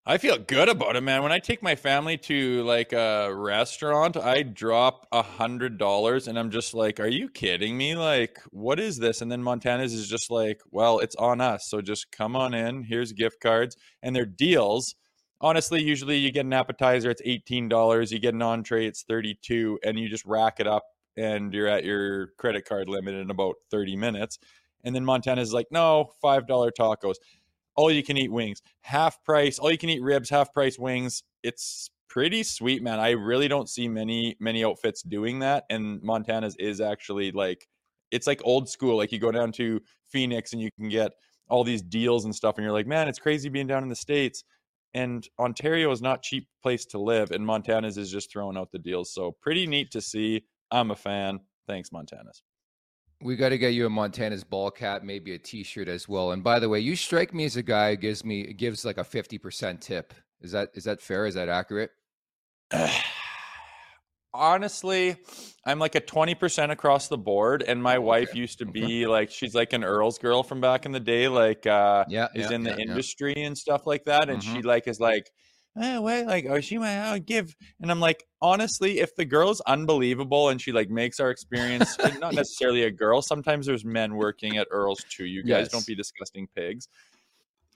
I 0.06 0.20
feel 0.20 0.38
good 0.38 0.70
about 0.70 0.96
it, 0.96 1.02
man. 1.02 1.24
When 1.24 1.32
I 1.32 1.40
take 1.40 1.64
my 1.64 1.76
family 1.76 2.18
to 2.18 2.64
like 2.64 2.94
a 2.94 3.34
restaurant, 3.34 4.16
I 4.16 4.44
drop 4.44 5.08
a 5.12 5.22
hundred 5.22 5.78
dollars 5.78 6.28
and 6.28 6.38
I'm 6.38 6.52
just 6.52 6.74
like, 6.74 7.00
are 7.00 7.08
you 7.08 7.30
kidding 7.30 7.78
me? 7.78 7.96
Like, 7.96 8.40
what 8.52 8.80
is 8.80 8.98
this? 8.98 9.22
And 9.22 9.32
then 9.32 9.44
Montana's 9.44 9.94
is 9.94 10.08
just 10.08 10.32
like, 10.32 10.62
well, 10.72 11.00
it's 11.00 11.16
on 11.16 11.42
us. 11.42 11.68
So 11.68 11.82
just 11.82 12.12
come 12.12 12.36
on 12.36 12.54
in. 12.54 12.84
Here's 12.84 13.12
gift 13.12 13.42
cards 13.42 13.76
and 14.02 14.16
they're 14.16 14.26
deals 14.26 14.96
honestly, 15.42 15.82
usually 15.82 16.18
you 16.18 16.32
get 16.32 16.46
an 16.46 16.54
appetizer, 16.54 17.10
it's 17.10 17.22
$18. 17.22 18.12
You 18.12 18.20
get 18.20 18.34
an 18.34 18.42
entree, 18.42 18.86
it's 18.86 19.04
32 19.04 19.80
and 19.84 19.98
you 19.98 20.10
just 20.10 20.26
rack 20.26 20.60
it 20.60 20.68
up 20.68 20.84
and 21.18 21.54
you're 21.54 21.68
at 21.68 21.84
your 21.84 22.28
credit 22.38 22.66
card 22.66 22.90
limit 22.90 23.16
in 23.16 23.30
about 23.30 23.56
30 23.72 23.96
minutes. 23.96 24.40
And 24.84 24.96
then 24.96 25.04
Montana's 25.04 25.54
like, 25.54 25.68
no, 25.72 26.12
$5 26.24 26.72
tacos, 26.78 27.16
all 27.76 27.92
you 27.92 28.04
can 28.04 28.18
eat 28.18 28.32
wings, 28.32 28.62
half 28.82 29.24
price, 29.24 29.60
all 29.60 29.72
you 29.72 29.78
can 29.78 29.90
eat 29.90 30.02
ribs, 30.02 30.30
half 30.30 30.54
price 30.54 30.80
wings. 30.80 31.24
It's 31.44 31.90
pretty 32.08 32.44
sweet, 32.44 32.82
man. 32.82 33.00
I 33.00 33.12
really 33.12 33.48
don't 33.48 33.70
see 33.70 33.88
many, 33.88 34.36
many 34.40 34.64
outfits 34.64 35.02
doing 35.02 35.40
that. 35.40 35.66
And 35.70 36.02
Montana's 36.02 36.56
is 36.58 36.82
actually 36.82 37.32
like, 37.32 37.68
it's 38.12 38.28
like 38.28 38.42
old 38.44 38.70
school. 38.70 38.98
Like 38.98 39.12
you 39.12 39.20
go 39.20 39.32
down 39.32 39.52
to 39.54 39.82
Phoenix 40.08 40.54
and 40.54 40.62
you 40.62 40.72
can 40.72 40.90
get 40.90 41.12
all 41.50 41.64
these 41.64 41.82
deals 41.82 42.26
and 42.26 42.36
stuff. 42.36 42.58
And 42.58 42.64
you're 42.64 42.74
like, 42.74 42.88
man, 42.88 43.08
it's 43.08 43.20
crazy 43.20 43.50
being 43.50 43.68
down 43.68 43.84
in 43.84 43.90
the 43.90 43.96
States 43.96 44.44
and 44.94 45.28
Ontario 45.38 45.92
is 45.92 46.02
not 46.02 46.22
cheap 46.22 46.48
place 46.62 46.86
to 46.88 47.00
live, 47.00 47.32
and 47.32 47.46
Montana's 47.46 47.98
is 47.98 48.12
just 48.12 48.32
throwing 48.32 48.58
out 48.58 48.72
the 48.72 48.80
deals. 48.80 49.14
So 49.14 49.32
pretty 49.42 49.68
neat 49.68 49.92
to 49.92 50.02
see. 50.02 50.44
I'm 50.72 50.92
a 50.92 50.96
fan. 50.96 51.40
Thanks, 51.68 51.92
Montana's. 51.92 52.42
We 53.22 53.36
got 53.36 53.50
to 53.50 53.58
get 53.58 53.74
you 53.74 53.86
a 53.86 53.90
Montana's 53.90 54.44
ball 54.44 54.72
cap, 54.72 55.04
maybe 55.04 55.34
a 55.34 55.38
T-shirt 55.38 55.90
as 55.90 56.08
well. 56.08 56.32
And 56.32 56.44
by 56.44 56.60
the 56.60 56.70
way, 56.70 56.80
you 56.80 56.96
strike 56.96 57.34
me 57.34 57.46
as 57.46 57.58
a 57.58 57.64
guy 57.64 57.92
who 57.92 57.98
gives 57.98 58.24
me 58.24 58.54
gives 58.54 58.86
like 58.86 58.98
a 58.98 59.04
fifty 59.04 59.38
percent 59.38 59.82
tip. 59.82 60.14
Is 60.42 60.52
that 60.54 60.70
is 60.74 60.86
that 60.86 61.02
fair? 61.02 61.26
Is 61.26 61.36
that 61.36 61.50
accurate? 61.50 61.92
honestly, 64.34 65.18
I'm 65.66 65.80
like 65.80 65.96
a 65.96 66.02
20% 66.02 66.72
across 66.72 67.08
the 67.08 67.18
board. 67.18 67.64
And 67.64 67.82
my 67.82 67.98
wife 67.98 68.36
used 68.36 68.60
to 68.60 68.66
be 68.66 69.08
like, 69.08 69.32
she's 69.32 69.56
like 69.56 69.74
an 69.74 69.84
Earl's 69.84 70.18
girl 70.18 70.44
from 70.44 70.62
back 70.62 70.86
in 70.86 70.92
the 70.92 71.00
day, 71.00 71.28
like, 71.28 71.66
uh, 71.66 72.06
yeah, 72.08 72.28
is 72.36 72.50
yeah, 72.50 72.56
in 72.56 72.64
the 72.64 72.72
yeah, 72.72 72.88
industry 72.88 73.34
yeah. 73.38 73.48
and 73.48 73.58
stuff 73.58 73.86
like 73.86 74.06
that. 74.06 74.30
And 74.30 74.42
mm-hmm. 74.42 74.56
she 74.56 74.62
like 74.62 74.88
is 74.88 75.00
like, 75.00 75.30
oh, 75.82 76.02
wait, 76.02 76.26
like, 76.26 76.46
oh, 76.50 76.60
she 76.60 76.78
might 76.78 77.14
oh, 77.14 77.20
give. 77.20 77.56
And 77.82 77.92
I'm 77.92 78.00
like, 78.00 78.24
honestly, 78.42 79.00
if 79.00 79.16
the 79.16 79.26
girl's 79.26 79.62
unbelievable 79.62 80.50
and 80.50 80.62
she 80.62 80.72
like 80.72 80.90
makes 80.90 81.20
our 81.20 81.30
experience, 81.30 81.98
not 82.20 82.34
necessarily 82.34 82.84
a 82.84 82.92
girl, 82.92 83.22
sometimes 83.22 83.66
there's 83.66 83.86
men 83.86 84.16
working 84.16 84.58
at 84.58 84.68
Earl's 84.72 85.04
too. 85.10 85.26
You 85.26 85.44
guys 85.44 85.64
yes. 85.64 85.70
don't 85.70 85.86
be 85.86 85.96
disgusting 85.96 86.48
pigs. 86.56 86.88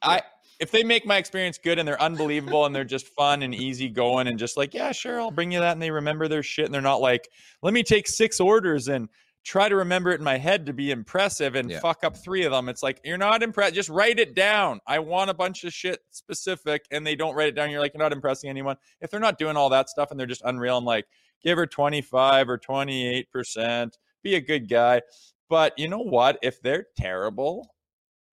I 0.01 0.21
if 0.59 0.71
they 0.71 0.83
make 0.83 1.05
my 1.05 1.17
experience 1.17 1.57
good 1.57 1.79
and 1.79 1.87
they're 1.87 2.01
unbelievable 2.01 2.65
and 2.65 2.75
they're 2.75 2.83
just 2.83 3.07
fun 3.15 3.43
and 3.43 3.53
easy 3.53 3.89
going 3.89 4.27
and 4.27 4.37
just 4.37 4.57
like, 4.57 4.73
yeah, 4.73 4.91
sure, 4.91 5.19
I'll 5.19 5.31
bring 5.31 5.51
you 5.51 5.59
that. 5.59 5.73
And 5.73 5.81
they 5.81 5.91
remember 5.91 6.27
their 6.27 6.43
shit 6.43 6.65
and 6.65 6.73
they're 6.73 6.81
not 6.81 7.01
like, 7.01 7.27
let 7.61 7.73
me 7.73 7.83
take 7.83 8.07
six 8.07 8.39
orders 8.39 8.87
and 8.87 9.09
try 9.43 9.67
to 9.67 9.75
remember 9.75 10.11
it 10.11 10.19
in 10.19 10.23
my 10.23 10.37
head 10.37 10.65
to 10.67 10.73
be 10.73 10.91
impressive 10.91 11.55
and 11.55 11.69
yeah. 11.69 11.79
fuck 11.79 12.03
up 12.03 12.15
three 12.15 12.45
of 12.45 12.51
them. 12.51 12.69
It's 12.69 12.81
like, 12.81 13.01
you're 13.03 13.17
not 13.17 13.43
impressed. 13.43 13.75
Just 13.75 13.89
write 13.89 14.19
it 14.19 14.35
down. 14.35 14.79
I 14.87 14.99
want 14.99 15.29
a 15.29 15.33
bunch 15.33 15.63
of 15.65 15.73
shit 15.73 15.99
specific 16.11 16.85
and 16.91 17.05
they 17.05 17.15
don't 17.15 17.35
write 17.35 17.49
it 17.49 17.55
down. 17.55 17.69
You're 17.69 17.81
like, 17.81 17.93
you're 17.93 18.03
not 18.03 18.13
impressing 18.13 18.49
anyone. 18.49 18.77
If 19.01 19.11
they're 19.11 19.19
not 19.19 19.37
doing 19.37 19.57
all 19.57 19.69
that 19.69 19.89
stuff 19.89 20.11
and 20.11 20.19
they're 20.19 20.27
just 20.27 20.43
unreal 20.45 20.77
and 20.77 20.85
like, 20.85 21.05
give 21.43 21.57
her 21.57 21.67
25 21.67 22.49
or 22.49 22.57
28%, 22.57 23.91
be 24.23 24.35
a 24.35 24.41
good 24.41 24.69
guy. 24.69 25.01
But 25.49 25.73
you 25.77 25.89
know 25.89 25.99
what? 25.99 26.39
If 26.41 26.61
they're 26.61 26.85
terrible, 26.97 27.72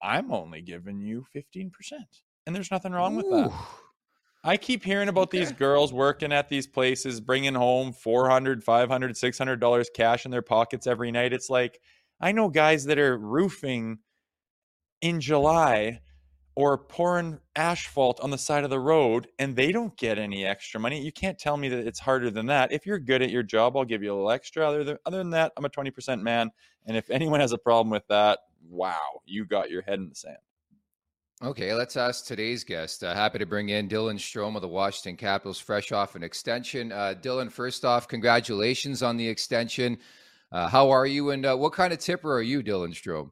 I'm 0.02 0.32
only 0.32 0.62
giving 0.62 1.00
you 1.00 1.26
15%. 1.34 1.70
And 2.46 2.56
there's 2.56 2.70
nothing 2.70 2.92
wrong 2.92 3.16
with 3.16 3.28
that. 3.30 3.52
I 4.42 4.56
keep 4.56 4.82
hearing 4.82 5.08
about 5.08 5.24
okay. 5.24 5.40
these 5.40 5.52
girls 5.52 5.92
working 5.92 6.32
at 6.32 6.48
these 6.48 6.66
places, 6.66 7.20
bringing 7.20 7.54
home 7.54 7.92
400, 7.92 8.64
500, 8.64 9.16
600 9.16 9.60
dollars 9.60 9.90
cash 9.94 10.24
in 10.24 10.30
their 10.30 10.42
pockets 10.42 10.86
every 10.86 11.10
night. 11.10 11.34
It's 11.34 11.50
like 11.50 11.78
I 12.20 12.32
know 12.32 12.48
guys 12.48 12.84
that 12.86 12.98
are 12.98 13.18
roofing 13.18 13.98
in 15.02 15.20
July 15.20 16.00
or 16.54 16.76
pouring 16.76 17.38
asphalt 17.54 18.20
on 18.20 18.30
the 18.30 18.38
side 18.38 18.64
of 18.64 18.70
the 18.70 18.80
road 18.80 19.28
and 19.38 19.56
they 19.56 19.72
don't 19.72 19.96
get 19.96 20.18
any 20.18 20.44
extra 20.44 20.80
money. 20.80 21.00
You 21.00 21.12
can't 21.12 21.38
tell 21.38 21.56
me 21.56 21.68
that 21.68 21.86
it's 21.86 22.00
harder 22.00 22.30
than 22.30 22.46
that. 22.46 22.72
If 22.72 22.86
you're 22.86 22.98
good 22.98 23.22
at 23.22 23.30
your 23.30 23.42
job, 23.42 23.76
I'll 23.76 23.84
give 23.84 24.02
you 24.02 24.12
a 24.12 24.14
little 24.14 24.30
extra. 24.30 24.66
Other 24.66 24.84
than, 24.84 24.98
other 25.06 25.18
than 25.18 25.30
that, 25.30 25.52
I'm 25.56 25.64
a 25.64 25.70
20% 25.70 26.20
man. 26.22 26.50
And 26.86 26.96
if 26.96 27.08
anyone 27.10 27.40
has 27.40 27.52
a 27.52 27.58
problem 27.58 27.90
with 27.90 28.06
that, 28.08 28.40
wow, 28.68 29.20
you 29.24 29.44
got 29.44 29.70
your 29.70 29.82
head 29.82 29.98
in 29.98 30.08
the 30.08 30.14
sand. 30.14 30.36
Okay, 31.42 31.72
let's 31.72 31.96
ask 31.96 32.26
today's 32.26 32.64
guest. 32.64 33.02
Uh, 33.02 33.14
happy 33.14 33.38
to 33.38 33.46
bring 33.46 33.70
in 33.70 33.88
Dylan 33.88 34.18
Strome 34.18 34.56
of 34.56 34.62
the 34.62 34.68
Washington 34.68 35.16
Capitals, 35.16 35.58
fresh 35.58 35.90
off 35.90 36.14
an 36.14 36.22
extension. 36.22 36.92
Uh, 36.92 37.14
Dylan, 37.18 37.50
first 37.50 37.82
off, 37.82 38.08
congratulations 38.08 39.02
on 39.02 39.16
the 39.16 39.26
extension. 39.26 39.96
Uh, 40.52 40.68
how 40.68 40.90
are 40.90 41.06
you, 41.06 41.30
and 41.30 41.46
uh, 41.46 41.56
what 41.56 41.72
kind 41.72 41.94
of 41.94 41.98
tipper 41.98 42.30
are 42.34 42.42
you, 42.42 42.62
Dylan 42.62 42.94
Strome? 42.94 43.30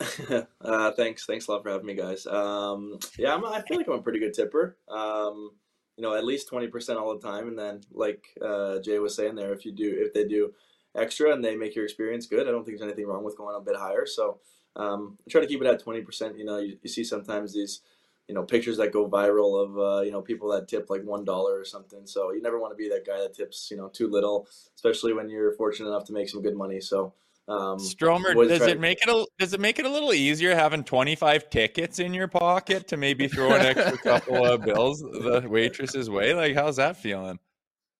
Uh, 0.62 0.92
thanks, 0.92 1.24
thanks 1.24 1.48
a 1.48 1.50
lot 1.50 1.62
for 1.62 1.70
having 1.70 1.86
me, 1.86 1.94
guys. 1.94 2.26
Um, 2.26 2.98
yeah, 3.18 3.34
I'm, 3.34 3.44
i 3.44 3.62
feel 3.62 3.78
like 3.78 3.88
I'm 3.88 3.94
a 3.94 4.02
pretty 4.02 4.18
good 4.18 4.34
tipper. 4.34 4.76
Um, 4.88 5.50
you 5.96 6.02
know, 6.02 6.14
at 6.14 6.24
least 6.24 6.48
twenty 6.48 6.68
percent 6.68 6.98
all 6.98 7.18
the 7.18 7.26
time, 7.26 7.48
and 7.48 7.58
then 7.58 7.80
like 7.90 8.24
uh, 8.40 8.78
Jay 8.80 8.98
was 8.98 9.16
saying 9.16 9.34
there, 9.34 9.52
if 9.52 9.64
you 9.64 9.72
do, 9.72 9.92
if 9.98 10.12
they 10.12 10.24
do 10.24 10.52
extra 10.96 11.32
and 11.32 11.44
they 11.44 11.56
make 11.56 11.74
your 11.74 11.84
experience 11.84 12.26
good. 12.26 12.48
I 12.48 12.50
don't 12.50 12.64
think 12.64 12.78
there's 12.78 12.88
anything 12.88 13.06
wrong 13.06 13.24
with 13.24 13.36
going 13.36 13.56
a 13.56 13.60
bit 13.60 13.76
higher. 13.76 14.06
So 14.06 14.40
um, 14.76 15.18
I 15.26 15.30
try 15.30 15.40
to 15.40 15.46
keep 15.46 15.60
it 15.60 15.66
at 15.66 15.84
20%. 15.84 16.38
You 16.38 16.44
know, 16.44 16.58
you, 16.58 16.78
you 16.82 16.88
see 16.88 17.04
sometimes 17.04 17.54
these 17.54 17.82
you 18.30 18.34
know 18.34 18.44
pictures 18.44 18.76
that 18.76 18.92
go 18.92 19.10
viral 19.10 19.60
of 19.60 19.76
uh, 19.76 20.02
you 20.02 20.12
know 20.12 20.22
people 20.22 20.48
that 20.52 20.68
tip 20.68 20.88
like 20.88 21.02
one 21.02 21.24
dollar 21.24 21.58
or 21.58 21.64
something. 21.64 22.06
So 22.06 22.30
you 22.30 22.40
never 22.40 22.60
want 22.60 22.72
to 22.72 22.76
be 22.76 22.88
that 22.90 23.04
guy 23.04 23.18
that 23.18 23.34
tips 23.34 23.68
you 23.72 23.76
know 23.76 23.88
too 23.88 24.08
little, 24.08 24.46
especially 24.76 25.12
when 25.12 25.28
you're 25.28 25.52
fortunate 25.54 25.88
enough 25.88 26.04
to 26.04 26.12
make 26.12 26.28
some 26.28 26.40
good 26.40 26.56
money. 26.56 26.80
So. 26.80 27.12
Um, 27.48 27.80
Stromer, 27.80 28.32
does 28.46 28.62
it 28.62 28.78
make 28.78 29.02
it 29.02 29.08
a 29.08 29.26
does 29.36 29.52
it 29.54 29.58
make 29.58 29.80
it 29.80 29.84
a 29.84 29.88
little 29.88 30.12
easier 30.12 30.54
having 30.54 30.84
twenty 30.84 31.16
five 31.16 31.50
tickets 31.50 31.98
in 31.98 32.14
your 32.14 32.28
pocket 32.28 32.86
to 32.88 32.96
maybe 32.96 33.26
throw 33.26 33.52
an 33.52 33.62
extra 33.62 33.98
couple 33.98 34.46
of 34.46 34.62
bills 34.62 35.00
the 35.00 35.44
waitress's 35.48 36.08
way? 36.08 36.32
Like, 36.32 36.54
how's 36.54 36.76
that 36.76 36.96
feeling? 36.96 37.40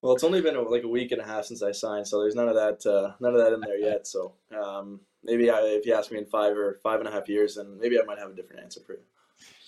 Well, 0.03 0.15
it's 0.15 0.25
only 0.25 0.41
been 0.41 0.57
like 0.71 0.85
a 0.85 0.89
week 0.89 1.13
and 1.13 1.21
a 1.21 1.25
half 1.25 1.45
since 1.45 1.63
I 1.63 1.73
signed, 1.73 2.09
so 2.09 2.21
there's 2.21 2.35
none 2.35 2.49
of 2.49 2.55
that 2.55 2.87
uh, 2.87 3.13
none 3.21 3.35
of 3.35 3.41
that 3.41 3.53
in 3.53 3.61
there 3.61 3.79
yet. 3.79 4.07
So 4.07 4.33
um, 4.59 5.01
maybe 5.23 5.51
I, 5.51 5.61
if 5.61 5.85
you 5.85 5.95
ask 5.95 6.11
me 6.11 6.19
in 6.19 6.27
five 6.27 6.57
or 6.57 6.81
five 6.83 7.01
and 7.01 7.09
a 7.09 7.13
half 7.13 7.29
years, 7.29 7.57
then 7.57 7.79
maybe 7.79 7.99
I 8.01 8.05
might 8.05 8.19
have 8.19 8.31
a 8.31 8.35
different 8.35 8.63
answer 8.63 8.81
for 8.87 8.95
you. 8.95 9.01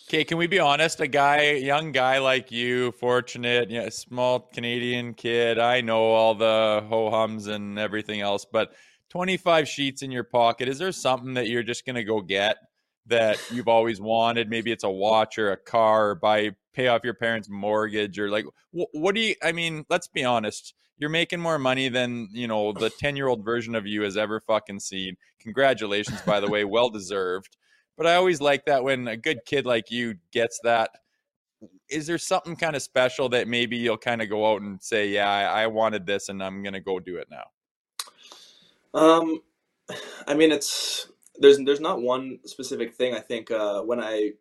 Okay, 0.08 0.24
can 0.24 0.38
we 0.38 0.46
be 0.46 0.58
honest? 0.58 1.00
A 1.00 1.06
guy, 1.06 1.52
young 1.52 1.92
guy 1.92 2.18
like 2.18 2.50
you, 2.50 2.92
fortunate, 2.92 3.70
yeah, 3.70 3.88
small 3.90 4.40
Canadian 4.40 5.14
kid. 5.14 5.58
I 5.58 5.80
know 5.80 6.02
all 6.02 6.34
the 6.34 6.84
ho 6.88 7.10
hums 7.10 7.46
and 7.46 7.78
everything 7.78 8.20
else, 8.20 8.44
but 8.44 8.72
25 9.10 9.68
sheets 9.68 10.02
in 10.02 10.10
your 10.10 10.24
pocket. 10.24 10.68
Is 10.68 10.78
there 10.78 10.92
something 10.92 11.34
that 11.34 11.48
you're 11.48 11.62
just 11.62 11.86
going 11.86 11.96
to 11.96 12.04
go 12.04 12.20
get 12.20 12.56
that 13.06 13.38
you've 13.50 13.68
always 13.68 14.00
wanted? 14.00 14.48
Maybe 14.48 14.72
it's 14.72 14.84
a 14.84 14.90
watch 14.90 15.38
or 15.38 15.52
a 15.52 15.56
car 15.56 16.10
or 16.10 16.14
buy, 16.14 16.50
pay 16.72 16.88
off 16.88 17.04
your 17.04 17.14
parents' 17.14 17.48
mortgage 17.48 18.18
or 18.18 18.30
like, 18.30 18.46
what, 18.70 18.88
what 18.92 19.14
do 19.14 19.20
you, 19.20 19.34
I 19.42 19.52
mean, 19.52 19.84
let's 19.88 20.08
be 20.08 20.24
honest. 20.24 20.74
You're 20.98 21.10
making 21.10 21.40
more 21.40 21.58
money 21.58 21.88
than, 21.88 22.28
you 22.32 22.46
know, 22.46 22.72
the 22.72 22.90
10 22.90 23.16
year 23.16 23.26
old 23.26 23.44
version 23.44 23.74
of 23.74 23.86
you 23.86 24.02
has 24.02 24.16
ever 24.16 24.40
fucking 24.40 24.80
seen. 24.80 25.16
Congratulations, 25.40 26.20
by 26.22 26.38
the 26.38 26.48
way. 26.48 26.64
Well 26.64 26.90
deserved. 26.90 27.56
But 27.96 28.06
I 28.06 28.14
always 28.14 28.40
like 28.40 28.64
that 28.66 28.84
when 28.84 29.08
a 29.08 29.16
good 29.16 29.40
kid 29.44 29.66
like 29.66 29.90
you 29.90 30.14
gets 30.32 30.60
that. 30.64 30.90
Is 31.88 32.06
there 32.06 32.18
something 32.18 32.56
kind 32.56 32.74
of 32.74 32.82
special 32.82 33.28
that 33.30 33.46
maybe 33.46 33.76
you'll 33.76 33.98
kind 33.98 34.22
of 34.22 34.28
go 34.28 34.50
out 34.50 34.62
and 34.62 34.82
say, 34.82 35.08
"Yeah, 35.08 35.30
I, 35.30 35.62
I 35.62 35.66
wanted 35.68 36.06
this, 36.06 36.28
and 36.28 36.42
I'm 36.42 36.62
gonna 36.62 36.80
go 36.80 36.98
do 36.98 37.18
it 37.18 37.28
now"? 37.30 37.44
Um, 38.94 39.40
I 40.26 40.34
mean, 40.34 40.50
it's 40.50 41.11
there's 41.38 41.58
there's 41.58 41.80
not 41.80 42.02
one 42.02 42.38
specific 42.44 42.94
thing. 42.94 43.14
I 43.14 43.20
think 43.20 43.50
uh, 43.50 43.82
when 43.82 44.00
I 44.00 44.32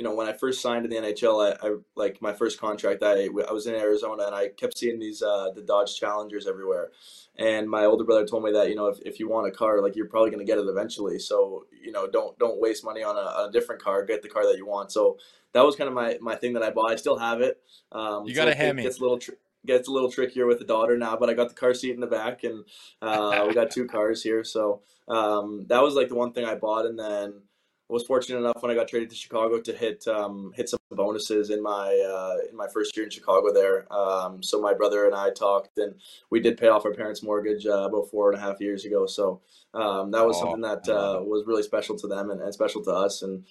you 0.00 0.04
know, 0.04 0.14
when 0.14 0.28
I 0.28 0.32
first 0.32 0.62
signed 0.62 0.86
in 0.86 0.90
the 0.90 0.96
NHL, 0.96 1.52
I, 1.62 1.68
I 1.68 1.74
like 1.94 2.22
my 2.22 2.32
first 2.32 2.58
contract. 2.58 3.02
I 3.02 3.24
I 3.24 3.52
was 3.52 3.66
in 3.66 3.74
Arizona, 3.74 4.24
and 4.24 4.34
I 4.34 4.48
kept 4.48 4.78
seeing 4.78 4.98
these 4.98 5.22
uh, 5.22 5.50
the 5.54 5.60
Dodge 5.60 5.94
Challengers 5.94 6.46
everywhere. 6.46 6.90
And 7.36 7.68
my 7.68 7.84
older 7.84 8.04
brother 8.04 8.26
told 8.26 8.44
me 8.44 8.52
that 8.52 8.70
you 8.70 8.76
know 8.76 8.86
if, 8.86 8.98
if 9.04 9.20
you 9.20 9.28
want 9.28 9.48
a 9.48 9.50
car, 9.50 9.82
like 9.82 9.96
you're 9.96 10.08
probably 10.08 10.30
going 10.30 10.44
to 10.44 10.50
get 10.50 10.58
it 10.58 10.66
eventually. 10.66 11.18
So 11.18 11.66
you 11.84 11.92
know 11.92 12.06
don't 12.06 12.38
don't 12.38 12.58
waste 12.58 12.82
money 12.82 13.02
on 13.02 13.16
a, 13.16 13.48
a, 13.48 13.50
different 13.52 13.82
car. 13.82 14.02
Get 14.04 14.22
the 14.22 14.28
car 14.28 14.46
that 14.46 14.56
you 14.56 14.66
want. 14.66 14.90
So 14.90 15.18
that 15.52 15.64
was 15.64 15.76
kind 15.76 15.88
of 15.88 15.94
my, 15.94 16.16
my 16.22 16.34
thing 16.34 16.54
that 16.54 16.62
I 16.62 16.70
bought. 16.70 16.90
I 16.90 16.96
still 16.96 17.18
have 17.18 17.42
it. 17.42 17.60
Um, 17.92 18.26
you 18.26 18.34
got 18.34 18.48
a 18.48 18.54
Hemi. 18.54 18.84
Gets 18.84 19.00
a 19.00 19.02
little 19.02 19.18
tr- 19.18 19.32
gets 19.66 19.88
a 19.88 19.92
little 19.92 20.10
trickier 20.10 20.46
with 20.46 20.58
the 20.58 20.64
daughter 20.64 20.96
now, 20.96 21.16
but 21.16 21.30
I 21.30 21.34
got 21.34 21.48
the 21.48 21.54
car 21.54 21.74
seat 21.74 21.94
in 21.94 22.00
the 22.00 22.06
back, 22.06 22.44
and 22.44 22.64
uh, 23.02 23.44
we 23.46 23.54
got 23.54 23.70
two 23.70 23.86
cars 23.88 24.22
here. 24.22 24.44
So 24.44 24.82
um, 25.08 25.66
that 25.68 25.82
was 25.82 25.94
like 25.94 26.08
the 26.08 26.14
one 26.14 26.32
thing 26.32 26.44
I 26.44 26.54
bought, 26.54 26.86
and 26.86 26.98
then 26.98 27.42
was 27.90 28.06
fortunate 28.06 28.38
enough 28.38 28.62
when 28.62 28.70
I 28.70 28.74
got 28.74 28.88
traded 28.88 29.10
to 29.10 29.16
Chicago 29.16 29.60
to 29.60 29.72
hit 29.72 30.06
um, 30.06 30.52
hit 30.54 30.68
some 30.68 30.78
bonuses 30.92 31.50
in 31.50 31.62
my 31.62 31.88
uh, 31.88 32.48
in 32.48 32.56
my 32.56 32.68
first 32.72 32.96
year 32.96 33.04
in 33.04 33.10
Chicago 33.10 33.52
there. 33.52 33.92
Um, 33.92 34.42
so 34.42 34.60
my 34.60 34.74
brother 34.74 35.06
and 35.06 35.14
I 35.14 35.30
talked, 35.30 35.76
and 35.78 35.94
we 36.30 36.40
did 36.40 36.56
pay 36.56 36.68
off 36.68 36.84
our 36.84 36.94
parents' 36.94 37.22
mortgage 37.22 37.66
uh, 37.66 37.88
about 37.88 38.08
four 38.10 38.30
and 38.30 38.40
a 38.40 38.42
half 38.42 38.60
years 38.60 38.84
ago. 38.84 39.06
So 39.06 39.40
um, 39.74 40.12
that 40.12 40.24
was 40.24 40.36
oh, 40.38 40.40
something 40.40 40.62
that 40.62 40.88
uh, 40.88 41.20
was 41.22 41.44
really 41.46 41.62
special 41.62 41.96
to 41.98 42.06
them 42.06 42.30
and, 42.30 42.40
and 42.40 42.54
special 42.54 42.82
to 42.84 42.92
us, 42.92 43.22
and 43.22 43.44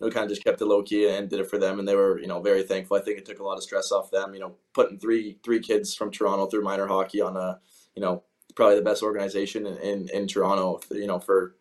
we 0.00 0.10
kind 0.10 0.24
of 0.24 0.30
just 0.30 0.44
kept 0.44 0.60
it 0.60 0.66
low 0.66 0.82
key 0.82 1.08
and 1.08 1.28
did 1.28 1.40
it 1.40 1.50
for 1.50 1.58
them, 1.58 1.78
and 1.78 1.86
they 1.86 1.94
were 1.94 2.18
you 2.18 2.26
know 2.26 2.40
very 2.40 2.62
thankful. 2.62 2.96
I 2.96 3.00
think 3.00 3.18
it 3.18 3.26
took 3.26 3.40
a 3.40 3.44
lot 3.44 3.56
of 3.56 3.62
stress 3.62 3.92
off 3.92 4.10
them. 4.10 4.34
You 4.34 4.40
know, 4.40 4.54
putting 4.72 4.98
three 4.98 5.38
three 5.44 5.60
kids 5.60 5.94
from 5.94 6.10
Toronto 6.10 6.46
through 6.46 6.62
minor 6.62 6.86
hockey 6.86 7.20
on 7.20 7.36
a 7.36 7.60
you 7.94 8.02
know 8.02 8.22
probably 8.54 8.76
the 8.76 8.82
best 8.82 9.02
organization 9.02 9.66
in, 9.66 9.76
in, 9.78 10.08
in 10.08 10.26
Toronto. 10.26 10.80
You 10.90 11.06
know 11.06 11.20
for 11.20 11.54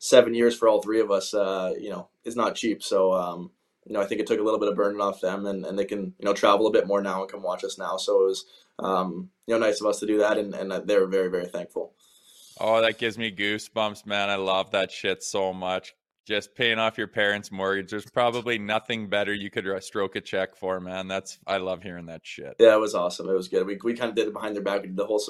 seven 0.00 0.34
years 0.34 0.56
for 0.56 0.66
all 0.66 0.82
three 0.82 1.00
of 1.00 1.10
us, 1.10 1.32
uh, 1.34 1.74
you 1.78 1.90
know, 1.90 2.08
is 2.24 2.34
not 2.34 2.56
cheap. 2.56 2.82
So, 2.82 3.12
um, 3.12 3.50
you 3.84 3.92
know, 3.92 4.00
I 4.00 4.06
think 4.06 4.20
it 4.20 4.26
took 4.26 4.40
a 4.40 4.42
little 4.42 4.58
bit 4.58 4.68
of 4.68 4.74
burden 4.74 5.00
off 5.00 5.20
them, 5.20 5.46
and, 5.46 5.64
and 5.64 5.78
they 5.78 5.84
can 5.84 6.14
you 6.18 6.24
know 6.24 6.34
travel 6.34 6.66
a 6.66 6.72
bit 6.72 6.86
more 6.86 7.00
now 7.00 7.22
and 7.22 7.30
come 7.30 7.42
watch 7.42 7.64
us 7.64 7.78
now. 7.78 7.96
So 7.96 8.22
it 8.22 8.26
was 8.26 8.44
um, 8.78 9.30
you 9.46 9.54
know 9.54 9.64
nice 9.64 9.80
of 9.80 9.86
us 9.86 10.00
to 10.00 10.06
do 10.06 10.18
that, 10.18 10.38
and, 10.38 10.54
and 10.54 10.72
they 10.86 10.98
were 10.98 11.06
very 11.06 11.30
very 11.30 11.46
thankful. 11.46 11.92
Oh, 12.62 12.82
that 12.82 12.98
gives 12.98 13.16
me 13.16 13.34
goosebumps, 13.34 14.04
man! 14.06 14.28
I 14.28 14.36
love 14.36 14.70
that 14.72 14.90
shit 14.90 15.22
so 15.22 15.52
much. 15.52 15.94
Just 16.30 16.54
paying 16.54 16.78
off 16.78 16.96
your 16.96 17.08
parents' 17.08 17.50
mortgage. 17.50 17.90
There's 17.90 18.08
probably 18.08 18.56
nothing 18.56 19.08
better 19.08 19.34
you 19.34 19.50
could 19.50 19.66
stroke 19.82 20.14
a 20.14 20.20
check 20.20 20.54
for, 20.54 20.78
man. 20.78 21.08
That's 21.08 21.40
I 21.44 21.56
love 21.56 21.82
hearing 21.82 22.06
that 22.06 22.20
shit. 22.22 22.54
Yeah, 22.60 22.74
it 22.74 22.78
was 22.78 22.94
awesome. 22.94 23.28
It 23.28 23.32
was 23.32 23.48
good. 23.48 23.66
We 23.66 23.80
we 23.82 23.94
kind 23.94 24.10
of 24.10 24.14
did 24.14 24.28
it 24.28 24.32
behind 24.32 24.54
their 24.54 24.62
back. 24.62 24.82
We 24.82 24.86
did 24.86 24.96
the 24.96 25.06
whole 25.06 25.20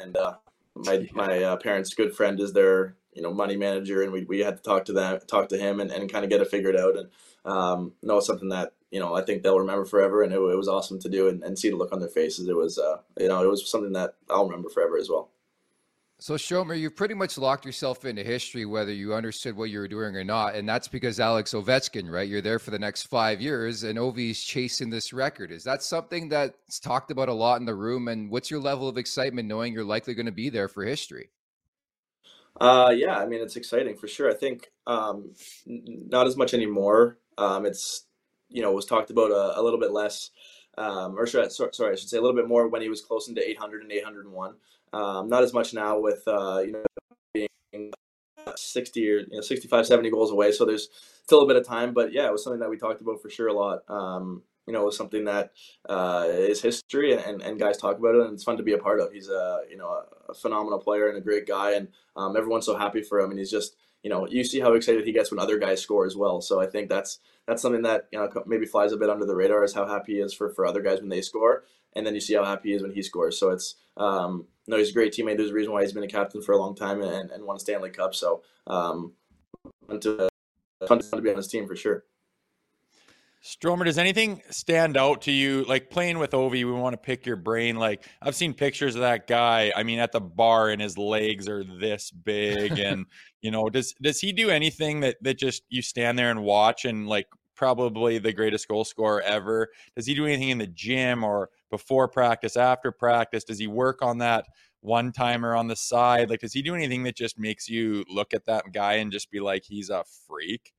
and 0.00 0.16
uh, 0.16 0.34
my 0.74 0.94
yeah. 0.94 1.10
my 1.14 1.42
uh, 1.44 1.56
parents' 1.58 1.94
good 1.94 2.12
friend 2.12 2.40
is 2.40 2.52
their 2.52 2.96
you 3.12 3.22
know 3.22 3.32
money 3.32 3.56
manager, 3.56 4.02
and 4.02 4.10
we, 4.10 4.24
we 4.24 4.40
had 4.40 4.56
to 4.56 4.62
talk 4.64 4.86
to 4.86 4.92
them, 4.92 5.20
talk 5.28 5.48
to 5.50 5.56
him, 5.56 5.78
and, 5.78 5.92
and 5.92 6.10
kind 6.10 6.24
of 6.24 6.30
get 6.30 6.40
it 6.40 6.50
figured 6.50 6.74
out, 6.74 6.96
and 6.96 7.08
um, 7.44 7.92
know 8.02 8.18
something 8.18 8.48
that 8.48 8.72
you 8.90 8.98
know 8.98 9.14
I 9.14 9.22
think 9.22 9.44
they'll 9.44 9.60
remember 9.60 9.84
forever, 9.84 10.24
and 10.24 10.32
it, 10.32 10.38
it 10.38 10.56
was 10.56 10.66
awesome 10.66 10.98
to 11.02 11.08
do, 11.08 11.28
and, 11.28 11.44
and, 11.44 11.56
see 11.56 11.70
the 11.70 11.76
look 11.76 11.92
on 11.92 12.00
their 12.00 12.08
faces. 12.08 12.48
It 12.48 12.56
was 12.56 12.80
uh, 12.80 12.96
you 13.16 13.28
know 13.28 13.44
it 13.44 13.48
was 13.48 13.70
something 13.70 13.92
that 13.92 14.14
I'll 14.28 14.46
remember 14.46 14.70
forever 14.70 14.98
as 14.98 15.08
well. 15.08 15.30
So, 16.22 16.36
Stromer, 16.36 16.74
you've 16.74 16.96
pretty 16.96 17.14
much 17.14 17.38
locked 17.38 17.64
yourself 17.64 18.04
into 18.04 18.22
history, 18.22 18.66
whether 18.66 18.92
you 18.92 19.14
understood 19.14 19.56
what 19.56 19.70
you 19.70 19.78
were 19.78 19.88
doing 19.88 20.14
or 20.14 20.22
not. 20.22 20.54
And 20.54 20.68
that's 20.68 20.86
because 20.86 21.18
Alex 21.18 21.54
Ovechkin, 21.54 22.10
right? 22.10 22.28
You're 22.28 22.42
there 22.42 22.58
for 22.58 22.70
the 22.70 22.78
next 22.78 23.04
five 23.04 23.40
years, 23.40 23.84
and 23.84 23.98
Ovi's 23.98 24.44
chasing 24.44 24.90
this 24.90 25.14
record. 25.14 25.50
Is 25.50 25.64
that 25.64 25.82
something 25.82 26.28
that's 26.28 26.78
talked 26.78 27.10
about 27.10 27.30
a 27.30 27.32
lot 27.32 27.58
in 27.58 27.64
the 27.64 27.74
room? 27.74 28.08
And 28.08 28.30
what's 28.30 28.50
your 28.50 28.60
level 28.60 28.86
of 28.86 28.98
excitement 28.98 29.48
knowing 29.48 29.72
you're 29.72 29.82
likely 29.82 30.12
going 30.12 30.26
to 30.26 30.32
be 30.32 30.50
there 30.50 30.68
for 30.68 30.84
history? 30.84 31.30
Uh, 32.60 32.92
yeah, 32.94 33.16
I 33.16 33.24
mean, 33.24 33.40
it's 33.40 33.56
exciting 33.56 33.96
for 33.96 34.06
sure. 34.06 34.30
I 34.30 34.34
think 34.34 34.70
um, 34.86 35.32
not 35.64 36.26
as 36.26 36.36
much 36.36 36.52
anymore. 36.52 37.16
Um, 37.38 37.64
it's, 37.64 38.04
you 38.50 38.60
know, 38.60 38.72
was 38.72 38.84
talked 38.84 39.08
about 39.08 39.30
a, 39.30 39.58
a 39.58 39.62
little 39.62 39.80
bit 39.80 39.90
less, 39.90 40.32
um, 40.76 41.18
or 41.18 41.26
should 41.26 41.46
I, 41.46 41.48
sorry, 41.48 41.92
I 41.92 41.96
should 41.96 42.10
say 42.10 42.18
a 42.18 42.20
little 42.20 42.36
bit 42.36 42.46
more 42.46 42.68
when 42.68 42.82
he 42.82 42.90
was 42.90 43.00
close 43.00 43.26
into 43.26 43.48
800 43.48 43.80
and 43.80 43.90
801. 43.90 44.54
Um, 44.92 45.28
not 45.28 45.42
as 45.42 45.52
much 45.52 45.72
now 45.72 45.98
with 45.98 46.22
uh, 46.26 46.62
you 46.64 46.72
know 46.72 46.84
being 47.32 47.92
60 48.56 49.10
or 49.10 49.18
you 49.20 49.26
know 49.32 49.40
65, 49.40 49.86
70 49.86 50.10
goals 50.10 50.30
away. 50.30 50.52
So 50.52 50.64
there's 50.64 50.88
still 51.24 51.42
a 51.42 51.46
bit 51.46 51.56
of 51.56 51.66
time, 51.66 51.92
but 51.94 52.12
yeah, 52.12 52.26
it 52.26 52.32
was 52.32 52.42
something 52.42 52.60
that 52.60 52.70
we 52.70 52.76
talked 52.76 53.00
about 53.00 53.22
for 53.22 53.30
sure 53.30 53.48
a 53.48 53.52
lot. 53.52 53.80
Um, 53.88 54.42
you 54.66 54.74
know, 54.74 54.82
it 54.82 54.86
was 54.86 54.96
something 54.96 55.24
that 55.24 55.52
uh, 55.88 56.26
is 56.28 56.62
history, 56.62 57.14
and, 57.14 57.42
and 57.42 57.58
guys 57.58 57.76
talk 57.76 57.98
about 57.98 58.14
it, 58.14 58.20
and 58.22 58.34
it's 58.34 58.44
fun 58.44 58.56
to 58.56 58.62
be 58.62 58.74
a 58.74 58.78
part 58.78 59.00
of. 59.00 59.12
He's 59.12 59.28
a 59.28 59.60
you 59.68 59.76
know 59.76 60.02
a 60.28 60.34
phenomenal 60.34 60.78
player 60.78 61.08
and 61.08 61.18
a 61.18 61.20
great 61.20 61.46
guy, 61.46 61.72
and 61.72 61.88
um, 62.16 62.36
everyone's 62.36 62.66
so 62.66 62.76
happy 62.76 63.02
for 63.02 63.18
him, 63.18 63.30
and 63.30 63.38
he's 63.38 63.50
just 63.50 63.76
you 64.02 64.10
know 64.10 64.26
you 64.26 64.44
see 64.44 64.60
how 64.60 64.72
excited 64.72 65.04
he 65.04 65.12
gets 65.12 65.30
when 65.30 65.40
other 65.40 65.58
guys 65.58 65.80
score 65.80 66.06
as 66.06 66.16
well. 66.16 66.40
So 66.40 66.60
I 66.60 66.66
think 66.66 66.88
that's 66.88 67.18
that's 67.46 67.62
something 67.62 67.82
that 67.82 68.08
you 68.12 68.18
know 68.18 68.28
maybe 68.46 68.66
flies 68.66 68.92
a 68.92 68.96
bit 68.96 69.10
under 69.10 69.26
the 69.26 69.36
radar 69.36 69.64
is 69.64 69.74
how 69.74 69.86
happy 69.86 70.14
he 70.14 70.20
is 70.20 70.32
for 70.32 70.50
for 70.50 70.66
other 70.66 70.82
guys 70.82 71.00
when 71.00 71.08
they 71.08 71.22
score, 71.22 71.64
and 71.94 72.06
then 72.06 72.14
you 72.14 72.20
see 72.20 72.34
how 72.34 72.44
happy 72.44 72.70
he 72.70 72.74
is 72.74 72.82
when 72.82 72.92
he 72.92 73.02
scores. 73.02 73.38
So 73.38 73.50
it's 73.50 73.76
um, 73.96 74.46
no, 74.66 74.76
he's 74.76 74.90
a 74.90 74.94
great 74.94 75.12
teammate. 75.12 75.36
There's 75.36 75.50
a 75.50 75.54
reason 75.54 75.72
why 75.72 75.82
he's 75.82 75.92
been 75.92 76.04
a 76.04 76.08
captain 76.08 76.42
for 76.42 76.52
a 76.52 76.58
long 76.58 76.74
time 76.74 77.02
and, 77.02 77.30
and 77.30 77.44
won 77.44 77.56
a 77.56 77.60
Stanley 77.60 77.90
Cup. 77.90 78.14
So 78.14 78.42
um, 78.66 79.12
fun 79.86 80.00
to, 80.00 80.28
fun 80.86 81.00
to 81.00 81.20
be 81.20 81.30
on 81.30 81.36
his 81.36 81.48
team 81.48 81.66
for 81.66 81.76
sure. 81.76 82.04
Stromer, 83.42 83.86
does 83.86 83.96
anything 83.96 84.42
stand 84.50 84.98
out 84.98 85.22
to 85.22 85.32
you? 85.32 85.64
Like 85.64 85.88
playing 85.88 86.18
with 86.18 86.32
Ovi, 86.32 86.52
we 86.52 86.72
want 86.72 86.92
to 86.92 86.98
pick 86.98 87.24
your 87.24 87.36
brain. 87.36 87.76
Like 87.76 88.06
I've 88.20 88.34
seen 88.34 88.52
pictures 88.52 88.94
of 88.94 89.00
that 89.00 89.26
guy. 89.26 89.72
I 89.74 89.82
mean, 89.82 89.98
at 89.98 90.12
the 90.12 90.20
bar, 90.20 90.68
and 90.68 90.80
his 90.80 90.98
legs 90.98 91.48
are 91.48 91.64
this 91.64 92.10
big, 92.10 92.72
and 92.78 93.06
you 93.40 93.50
know, 93.50 93.70
does 93.70 93.94
does 94.02 94.20
he 94.20 94.32
do 94.32 94.50
anything 94.50 95.00
that 95.00 95.16
that 95.22 95.38
just 95.38 95.62
you 95.70 95.80
stand 95.80 96.18
there 96.18 96.30
and 96.30 96.42
watch 96.42 96.84
and 96.84 97.08
like 97.08 97.28
probably 97.56 98.18
the 98.18 98.32
greatest 98.32 98.68
goal 98.68 98.84
scorer 98.84 99.22
ever? 99.22 99.68
Does 99.96 100.06
he 100.06 100.14
do 100.14 100.26
anything 100.26 100.50
in 100.50 100.58
the 100.58 100.66
gym 100.66 101.24
or 101.24 101.48
before 101.70 102.08
practice, 102.08 102.58
after 102.58 102.92
practice? 102.92 103.44
Does 103.44 103.58
he 103.58 103.66
work 103.66 104.02
on 104.02 104.18
that 104.18 104.46
one 104.80 105.12
timer 105.12 105.56
on 105.56 105.66
the 105.66 105.76
side? 105.76 106.28
Like, 106.28 106.40
does 106.40 106.52
he 106.52 106.60
do 106.60 106.74
anything 106.74 107.04
that 107.04 107.16
just 107.16 107.38
makes 107.38 107.70
you 107.70 108.04
look 108.06 108.34
at 108.34 108.44
that 108.46 108.72
guy 108.72 108.94
and 108.94 109.10
just 109.10 109.30
be 109.30 109.40
like, 109.40 109.64
he's 109.64 109.88
a 109.88 110.04
freak? 110.26 110.72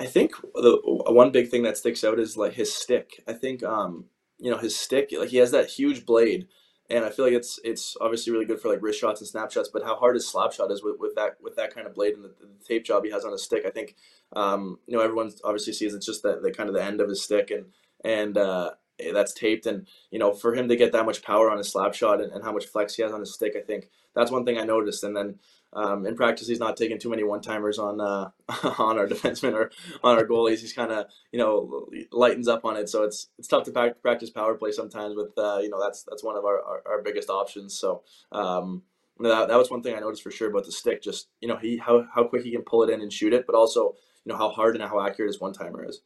I 0.00 0.06
think 0.06 0.32
the 0.54 0.78
one 0.84 1.32
big 1.32 1.48
thing 1.48 1.64
that 1.64 1.76
sticks 1.76 2.04
out 2.04 2.20
is 2.20 2.36
like 2.36 2.52
his 2.52 2.74
stick. 2.74 3.22
I 3.26 3.32
think 3.32 3.62
um, 3.64 4.06
you 4.38 4.50
know 4.50 4.58
his 4.58 4.76
stick, 4.76 5.10
like 5.16 5.30
he 5.30 5.38
has 5.38 5.50
that 5.50 5.70
huge 5.70 6.06
blade, 6.06 6.46
and 6.88 7.04
I 7.04 7.10
feel 7.10 7.24
like 7.24 7.34
it's 7.34 7.58
it's 7.64 7.96
obviously 8.00 8.32
really 8.32 8.44
good 8.44 8.60
for 8.60 8.68
like 8.68 8.80
wrist 8.80 9.00
shots 9.00 9.20
and 9.20 9.28
snapshots. 9.28 9.70
But 9.72 9.82
how 9.82 9.96
hard 9.96 10.14
his 10.14 10.28
slap 10.28 10.52
shot 10.52 10.70
is 10.70 10.84
with, 10.84 10.96
with 11.00 11.16
that 11.16 11.36
with 11.42 11.56
that 11.56 11.74
kind 11.74 11.86
of 11.86 11.94
blade 11.94 12.14
and 12.14 12.24
the, 12.24 12.28
the 12.28 12.64
tape 12.64 12.84
job 12.84 13.04
he 13.04 13.10
has 13.10 13.24
on 13.24 13.32
his 13.32 13.42
stick. 13.42 13.64
I 13.66 13.70
think 13.70 13.96
um, 14.34 14.78
you 14.86 14.96
know 14.96 15.02
everyone 15.02 15.32
obviously 15.42 15.72
sees 15.72 15.94
it's 15.94 16.06
just 16.06 16.22
the, 16.22 16.40
the 16.40 16.52
kind 16.52 16.68
of 16.68 16.74
the 16.74 16.84
end 16.84 17.00
of 17.00 17.08
his 17.08 17.22
stick 17.22 17.50
and 17.50 17.66
and 18.04 18.38
uh, 18.38 18.70
that's 19.12 19.32
taped 19.32 19.66
and 19.66 19.86
you 20.10 20.18
know 20.20 20.32
for 20.32 20.54
him 20.54 20.68
to 20.68 20.76
get 20.76 20.92
that 20.92 21.06
much 21.06 21.22
power 21.22 21.50
on 21.50 21.58
his 21.58 21.70
slap 21.72 21.94
shot 21.94 22.20
and, 22.20 22.32
and 22.32 22.44
how 22.44 22.52
much 22.52 22.66
flex 22.66 22.94
he 22.94 23.02
has 23.02 23.12
on 23.12 23.20
his 23.20 23.34
stick, 23.34 23.54
I 23.56 23.62
think 23.62 23.90
that's 24.14 24.30
one 24.30 24.44
thing 24.44 24.58
I 24.58 24.64
noticed. 24.64 25.04
And 25.04 25.16
then 25.16 25.38
um, 25.72 26.06
in 26.06 26.16
practice 26.16 26.48
he's 26.48 26.58
not 26.58 26.76
taking 26.76 26.98
too 26.98 27.10
many 27.10 27.22
one 27.22 27.40
timers 27.40 27.78
on 27.78 28.00
uh, 28.00 28.30
on 28.78 28.98
our 28.98 29.06
defensemen 29.06 29.52
or 29.52 29.70
on 30.02 30.16
our 30.16 30.24
goalies. 30.24 30.60
He's 30.60 30.72
kind 30.72 30.90
of 30.90 31.06
you 31.32 31.38
know 31.38 31.86
lightens 32.10 32.48
up 32.48 32.64
on 32.64 32.76
it, 32.76 32.88
so 32.88 33.02
it's 33.02 33.28
it's 33.38 33.48
tough 33.48 33.64
to 33.64 33.94
practice 34.02 34.30
power 34.30 34.54
play 34.54 34.72
sometimes. 34.72 35.14
With 35.14 35.36
uh, 35.36 35.58
you 35.62 35.68
know 35.68 35.80
that's 35.80 36.04
that's 36.04 36.24
one 36.24 36.36
of 36.36 36.44
our, 36.44 36.62
our, 36.62 36.82
our 36.86 37.02
biggest 37.02 37.28
options. 37.28 37.78
So 37.78 38.02
um, 38.32 38.82
that, 39.20 39.48
that 39.48 39.58
was 39.58 39.70
one 39.70 39.82
thing 39.82 39.94
I 39.94 40.00
noticed 40.00 40.22
for 40.22 40.30
sure 40.30 40.50
about 40.50 40.64
the 40.64 40.72
stick. 40.72 41.02
Just 41.02 41.28
you 41.40 41.48
know 41.48 41.56
he 41.56 41.76
how 41.76 42.06
how 42.14 42.24
quick 42.24 42.44
he 42.44 42.52
can 42.52 42.62
pull 42.62 42.82
it 42.82 42.90
in 42.90 43.00
and 43.00 43.12
shoot 43.12 43.34
it, 43.34 43.44
but 43.46 43.54
also 43.54 43.94
you 44.24 44.32
know 44.32 44.38
how 44.38 44.48
hard 44.48 44.74
and 44.74 44.84
how 44.84 45.00
accurate 45.06 45.28
his 45.28 45.40
one 45.40 45.52
timer 45.52 45.84
is. 45.84 46.00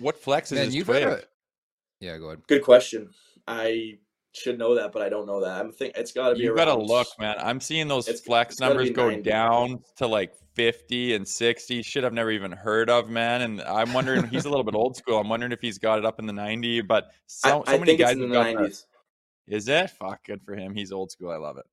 What 0.00 0.18
flex 0.18 0.52
is 0.52 0.74
his 0.74 0.84
twig? 0.84 1.24
Yeah, 2.00 2.18
go 2.18 2.26
ahead. 2.26 2.42
Good 2.46 2.62
question. 2.62 3.10
I 3.46 3.98
should 4.36 4.58
know 4.58 4.74
that, 4.74 4.92
but 4.92 5.02
I 5.02 5.08
don't 5.08 5.26
know 5.26 5.40
that. 5.40 5.60
I'm 5.60 5.72
think 5.72 5.96
it's 5.96 6.12
got 6.12 6.30
to 6.30 6.34
be. 6.34 6.42
You 6.42 6.54
got 6.54 6.66
to 6.66 6.76
look, 6.76 7.08
man. 7.18 7.36
I'm 7.38 7.60
seeing 7.60 7.88
those 7.88 8.06
it's, 8.08 8.20
flex 8.20 8.54
it's 8.54 8.60
numbers 8.60 8.90
go 8.90 9.08
90. 9.08 9.22
down 9.22 9.82
to 9.96 10.06
like 10.06 10.34
50 10.54 11.14
and 11.14 11.26
60. 11.26 11.82
Shit, 11.82 12.04
I've 12.04 12.12
never 12.12 12.30
even 12.30 12.52
heard 12.52 12.90
of, 12.90 13.08
man. 13.08 13.42
And 13.42 13.62
I'm 13.62 13.92
wondering, 13.92 14.26
he's 14.28 14.44
a 14.44 14.48
little 14.48 14.64
bit 14.64 14.74
old 14.74 14.96
school. 14.96 15.18
I'm 15.18 15.28
wondering 15.28 15.52
if 15.52 15.60
he's 15.60 15.78
got 15.78 15.98
it 15.98 16.04
up 16.04 16.18
in 16.18 16.26
the 16.26 16.32
90. 16.32 16.82
But 16.82 17.12
so, 17.26 17.64
I, 17.66 17.72
so 17.72 17.78
many 17.78 17.96
guys 17.96 18.12
in 18.12 18.28
the 18.28 18.36
90s. 18.36 18.84
Is 19.46 19.68
it? 19.68 19.90
Fuck, 19.90 20.26
good 20.26 20.42
for 20.42 20.54
him. 20.54 20.74
He's 20.74 20.92
old 20.92 21.10
school. 21.10 21.30
I 21.30 21.36
love 21.36 21.56
it. 21.56 21.64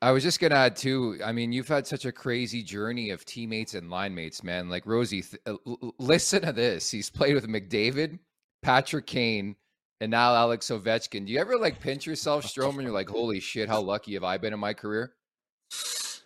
I 0.00 0.12
was 0.12 0.22
just 0.22 0.38
gonna 0.38 0.54
add 0.54 0.76
too. 0.76 1.18
I 1.24 1.32
mean, 1.32 1.50
you've 1.50 1.66
had 1.66 1.84
such 1.84 2.04
a 2.04 2.12
crazy 2.12 2.62
journey 2.62 3.10
of 3.10 3.24
teammates 3.24 3.74
and 3.74 3.90
line 3.90 4.14
mates, 4.14 4.44
man. 4.44 4.68
Like 4.68 4.86
Rosie, 4.86 5.22
th- 5.22 5.42
uh, 5.44 5.56
listen 5.98 6.42
to 6.42 6.52
this. 6.52 6.88
He's 6.88 7.10
played 7.10 7.34
with 7.34 7.48
McDavid, 7.48 8.20
Patrick 8.62 9.06
Kane, 9.06 9.56
and 10.00 10.10
now 10.10 10.34
Alex 10.34 10.68
Ovechkin. 10.68 11.26
Do 11.26 11.32
you 11.32 11.38
ever 11.38 11.58
like 11.58 11.80
pinch 11.80 12.06
yourself, 12.06 12.44
Stromer? 12.44 12.82
You're 12.82 12.92
like, 12.92 13.08
holy 13.08 13.40
shit, 13.40 13.68
how 13.68 13.80
lucky 13.80 14.14
have 14.14 14.24
I 14.24 14.38
been 14.38 14.52
in 14.52 14.60
my 14.60 14.74
career? 14.74 15.12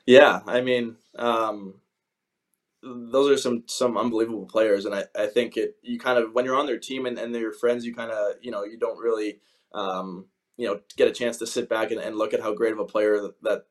Yeah, 0.06 0.40
I 0.46 0.60
mean, 0.60 0.96
um, 1.18 1.74
those 2.82 3.30
are 3.30 3.36
some 3.36 3.64
some 3.66 3.96
unbelievable 3.96 4.46
players, 4.46 4.84
and 4.84 4.94
I, 4.94 5.04
I 5.16 5.26
think 5.26 5.56
it 5.56 5.76
you 5.82 5.98
kind 5.98 6.18
of 6.18 6.32
when 6.32 6.44
you're 6.44 6.58
on 6.58 6.66
their 6.66 6.78
team 6.78 7.06
and, 7.06 7.18
and 7.18 7.34
they're 7.34 7.42
your 7.42 7.52
friends, 7.52 7.86
you 7.86 7.94
kind 7.94 8.10
of 8.10 8.34
you 8.40 8.50
know 8.50 8.64
you 8.64 8.78
don't 8.78 8.98
really 8.98 9.40
um, 9.74 10.26
you 10.56 10.66
know 10.66 10.80
get 10.96 11.08
a 11.08 11.12
chance 11.12 11.38
to 11.38 11.46
sit 11.46 11.68
back 11.68 11.90
and, 11.92 12.00
and 12.00 12.16
look 12.16 12.34
at 12.34 12.40
how 12.40 12.54
great 12.54 12.72
of 12.72 12.78
a 12.78 12.84
player 12.84 13.20
that, 13.20 13.42
that 13.42 13.66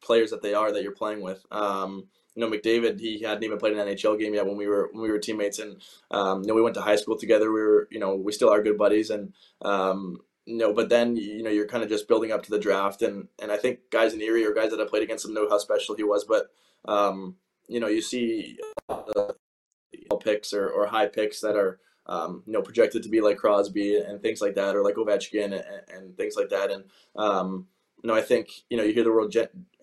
players 0.00 0.30
that 0.30 0.42
they 0.42 0.54
are 0.54 0.72
that 0.72 0.82
you're 0.82 0.92
playing 0.92 1.20
with. 1.20 1.44
Um, 1.50 2.08
you 2.34 2.40
know, 2.40 2.50
McDavid, 2.50 2.98
he 2.98 3.20
hadn't 3.20 3.44
even 3.44 3.58
played 3.58 3.76
an 3.76 3.86
NHL 3.86 4.18
game 4.18 4.34
yet 4.34 4.46
when 4.46 4.56
we 4.56 4.66
were 4.66 4.88
when 4.92 5.02
we 5.02 5.10
were 5.10 5.18
teammates, 5.18 5.58
and 5.58 5.82
um, 6.10 6.42
you 6.42 6.48
know, 6.48 6.54
we 6.54 6.62
went 6.62 6.74
to 6.74 6.80
high 6.80 6.96
school 6.96 7.18
together. 7.18 7.52
We 7.52 7.60
were, 7.60 7.88
you 7.90 7.98
know, 7.98 8.14
we 8.14 8.32
still 8.32 8.50
are 8.50 8.62
good 8.62 8.78
buddies, 8.78 9.10
and 9.10 9.34
um, 9.62 10.18
you 10.46 10.56
know, 10.56 10.72
but 10.72 10.88
then 10.88 11.16
you 11.16 11.42
know, 11.42 11.50
you're 11.50 11.68
kind 11.68 11.82
of 11.82 11.90
just 11.90 12.08
building 12.08 12.32
up 12.32 12.42
to 12.44 12.50
the 12.50 12.58
draft, 12.58 13.02
and 13.02 13.28
and 13.40 13.52
I 13.52 13.58
think 13.58 13.90
guys 13.90 14.14
in 14.14 14.22
Erie 14.22 14.46
or 14.46 14.54
guys 14.54 14.70
that 14.70 14.80
I 14.80 14.86
played 14.86 15.02
against 15.02 15.24
him 15.24 15.34
know 15.34 15.48
how 15.48 15.58
special 15.58 15.94
he 15.94 16.04
was, 16.04 16.24
but 16.24 16.48
um, 16.86 17.36
you 17.68 17.80
know, 17.80 17.88
you 17.88 18.00
see 18.00 18.58
uh, 18.88 19.32
picks 20.20 20.52
or, 20.52 20.68
or 20.68 20.86
high 20.86 21.06
picks 21.06 21.40
that 21.40 21.56
are 21.56 21.80
um, 22.06 22.42
you 22.46 22.52
know 22.52 22.62
projected 22.62 23.02
to 23.02 23.08
be 23.10 23.20
like 23.20 23.36
Crosby 23.36 23.96
and 23.96 24.22
things 24.22 24.40
like 24.40 24.54
that, 24.54 24.74
or 24.74 24.82
like 24.82 24.94
Ovechkin 24.94 25.52
and, 25.52 25.64
and 25.88 26.16
things 26.16 26.34
like 26.36 26.48
that, 26.48 26.70
and 26.70 26.84
um, 27.14 27.66
you 28.02 28.08
know, 28.08 28.14
I 28.14 28.22
think 28.22 28.48
you 28.68 28.76
know 28.76 28.82
you 28.82 28.94
hear 28.94 29.04
the 29.04 29.12
word 29.12 29.30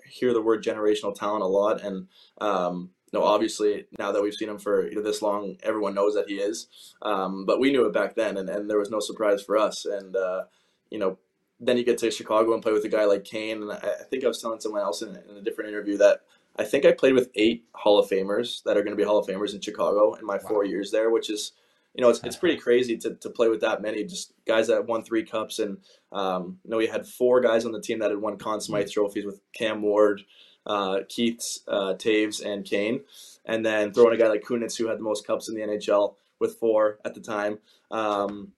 hear 0.10 0.34
the 0.34 0.42
word 0.42 0.64
generational 0.64 1.16
talent 1.16 1.44
a 1.44 1.48
lot, 1.48 1.82
and 1.82 2.08
um, 2.42 2.92
you 3.12 3.20
know, 3.20 3.26
obviously 3.26 3.86
now 3.98 4.12
that 4.12 4.22
we've 4.22 4.34
seen 4.34 4.50
him 4.50 4.60
for 4.60 4.88
you 4.88 4.96
know, 4.96 5.02
this 5.02 5.22
long, 5.22 5.58
everyone 5.64 5.96
knows 5.96 6.14
that 6.14 6.28
he 6.28 6.36
is. 6.36 6.68
Um, 7.02 7.46
but 7.46 7.60
we 7.60 7.72
knew 7.72 7.86
it 7.86 7.94
back 7.94 8.16
then, 8.16 8.38
and, 8.38 8.50
and 8.50 8.70
there 8.70 8.78
was 8.78 8.92
no 8.92 9.00
surprise 9.00 9.42
for 9.42 9.58
us. 9.58 9.86
And 9.86 10.16
uh, 10.16 10.44
you 10.90 11.00
know, 11.00 11.18
then 11.60 11.78
you 11.78 11.84
get 11.84 11.98
to 12.00 12.12
Chicago 12.12 12.54
and 12.54 12.62
play 12.62 12.72
with 12.72 12.86
a 12.86 12.90
guy 12.90 13.06
like 13.06 13.24
Kane. 13.24 13.64
And 13.64 13.72
I, 13.72 13.76
I 13.76 14.04
think 14.10 14.24
I 14.24 14.28
was 14.28 14.42
telling 14.42 14.60
someone 14.60 14.82
else 14.82 15.02
in, 15.02 15.10
in, 15.10 15.38
a 15.38 15.42
different 15.42 15.70
interview 15.70 15.98
that 15.98 16.22
I 16.58 16.64
think 16.64 16.86
I 16.86 16.92
played 16.92 17.14
with 17.14 17.30
eight 17.36 17.66
Hall 17.74 18.00
of 18.00 18.10
Famers 18.10 18.64
that 18.64 18.78
are 18.78 18.84
going 18.84 18.96
to 18.96 19.02
be 19.02 19.04
Hall 19.04 19.20
of 19.20 19.28
Famers 19.28 19.54
in 19.54 19.62
Chicago 19.62 20.14
in 20.14 20.26
my 20.26 20.38
wow. 20.38 20.48
four 20.48 20.66
years 20.66 20.92
there, 20.92 21.10
which 21.10 21.30
is 21.30 21.54
you 21.96 22.04
know, 22.04 22.10
it's, 22.10 22.24
it's 22.24 22.36
pretty 22.36 22.58
crazy 22.58 22.98
to, 22.98 23.16
to 23.16 23.30
play 23.30 23.50
with 23.50 23.62
that 23.62 23.82
many. 23.82 24.04
Just 24.04 24.34
guys 24.46 24.68
that 24.68 24.86
won 24.86 25.04
three 25.04 25.24
cups, 25.24 25.60
and 25.60 25.78
um, 26.12 26.60
you 26.64 26.72
know, 26.72 26.78
we 26.78 26.88
had 26.88 27.08
four 27.08 27.42
guys 27.42 27.66
on 27.66 27.72
the 27.72 27.82
team 27.82 28.00
that 28.00 28.12
had 28.12 28.22
won 28.22 28.38
Conn 28.38 28.62
Smythe 28.62 28.86
mm-hmm. 28.86 28.94
trophies 28.94 29.26
with 29.26 29.42
Cam 29.54 29.82
Ward, 29.82 30.22
uh, 30.66 31.00
Keith 31.10 31.60
uh, 31.68 31.96
Toews, 31.96 32.46
and 32.46 32.64
Kane, 32.66 33.02
and 33.46 33.66
then 33.66 33.92
throwing 33.92 34.14
a 34.14 34.18
guy 34.18 34.28
like 34.28 34.44
Kunitz 34.44 34.78
who 34.78 34.88
had 34.88 35.00
the 35.00 35.04
most 35.04 35.26
cups 35.26 35.50
in 35.50 35.56
the 35.56 35.62
NHL 35.62 36.16
with 36.40 36.56
four 36.58 37.00
at 37.06 37.16
the 37.16 37.22
time. 37.22 37.60
Um, 37.92 38.54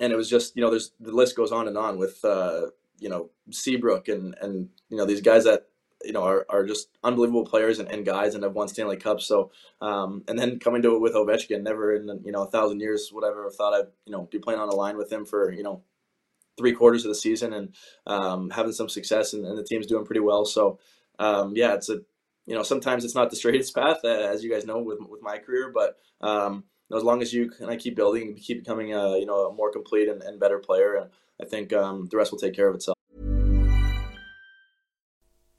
and 0.00 0.12
it 0.12 0.16
was 0.16 0.28
just 0.28 0.56
you 0.56 0.62
know, 0.62 0.70
there's 0.70 0.92
the 1.00 1.12
list 1.12 1.36
goes 1.36 1.52
on 1.52 1.68
and 1.68 1.78
on 1.78 1.98
with 1.98 2.24
uh, 2.24 2.66
you 2.98 3.08
know 3.08 3.30
Seabrook 3.50 4.08
and 4.08 4.34
and 4.40 4.68
you 4.88 4.96
know 4.96 5.04
these 5.04 5.20
guys 5.20 5.44
that 5.44 5.68
you 6.04 6.12
know 6.12 6.22
are, 6.22 6.46
are 6.48 6.64
just 6.64 6.88
unbelievable 7.02 7.44
players 7.44 7.78
and, 7.78 7.88
and 7.90 8.04
guys 8.04 8.34
and 8.34 8.44
have 8.44 8.54
won 8.54 8.68
Stanley 8.68 8.96
Cups. 8.96 9.26
So 9.26 9.50
um, 9.80 10.22
and 10.28 10.38
then 10.38 10.58
coming 10.58 10.82
to 10.82 10.94
it 10.94 11.00
with 11.00 11.14
Ovechkin, 11.14 11.62
never 11.62 11.94
in 11.94 12.20
you 12.24 12.32
know 12.32 12.42
a 12.42 12.50
thousand 12.50 12.80
years 12.80 13.10
would 13.12 13.24
I 13.24 13.28
ever 13.28 13.50
thought 13.50 13.74
I'd 13.74 13.88
you 14.06 14.12
know 14.12 14.28
be 14.30 14.38
playing 14.38 14.60
on 14.60 14.68
a 14.68 14.74
line 14.74 14.96
with 14.96 15.12
him 15.12 15.24
for 15.24 15.52
you 15.52 15.62
know 15.62 15.82
three 16.58 16.72
quarters 16.72 17.04
of 17.04 17.08
the 17.08 17.14
season 17.14 17.52
and 17.52 17.74
um, 18.06 18.50
having 18.50 18.72
some 18.72 18.88
success 18.88 19.32
and, 19.32 19.46
and, 19.46 19.56
the 19.56 19.64
team's 19.64 19.86
doing 19.86 20.04
pretty 20.04 20.20
well. 20.20 20.44
So 20.44 20.78
um, 21.18 21.54
yeah, 21.56 21.74
it's 21.74 21.88
a 21.88 22.00
you 22.46 22.54
know 22.54 22.62
sometimes 22.62 23.04
it's 23.04 23.14
not 23.14 23.30
the 23.30 23.36
straightest 23.36 23.74
path 23.74 24.00
uh, 24.04 24.08
as 24.08 24.42
you 24.44 24.50
guys 24.50 24.66
know 24.66 24.80
with 24.80 24.98
with 25.08 25.22
my 25.22 25.38
career, 25.38 25.72
but 25.72 25.96
um, 26.20 26.64
as 26.94 27.02
long 27.02 27.22
as 27.22 27.32
you 27.32 27.50
and 27.60 27.70
I 27.70 27.76
keep 27.76 27.96
building, 27.96 28.34
keep 28.36 28.60
becoming 28.60 28.92
a 28.94 29.18
you 29.18 29.26
know 29.26 29.46
a 29.46 29.54
more 29.54 29.70
complete 29.70 30.08
and, 30.08 30.22
and 30.22 30.40
better 30.40 30.58
player, 30.58 31.10
I 31.40 31.44
think 31.44 31.72
um, 31.72 32.08
the 32.10 32.16
rest 32.16 32.32
will 32.32 32.38
take 32.38 32.54
care 32.54 32.68
of 32.68 32.74
itself. 32.74 32.96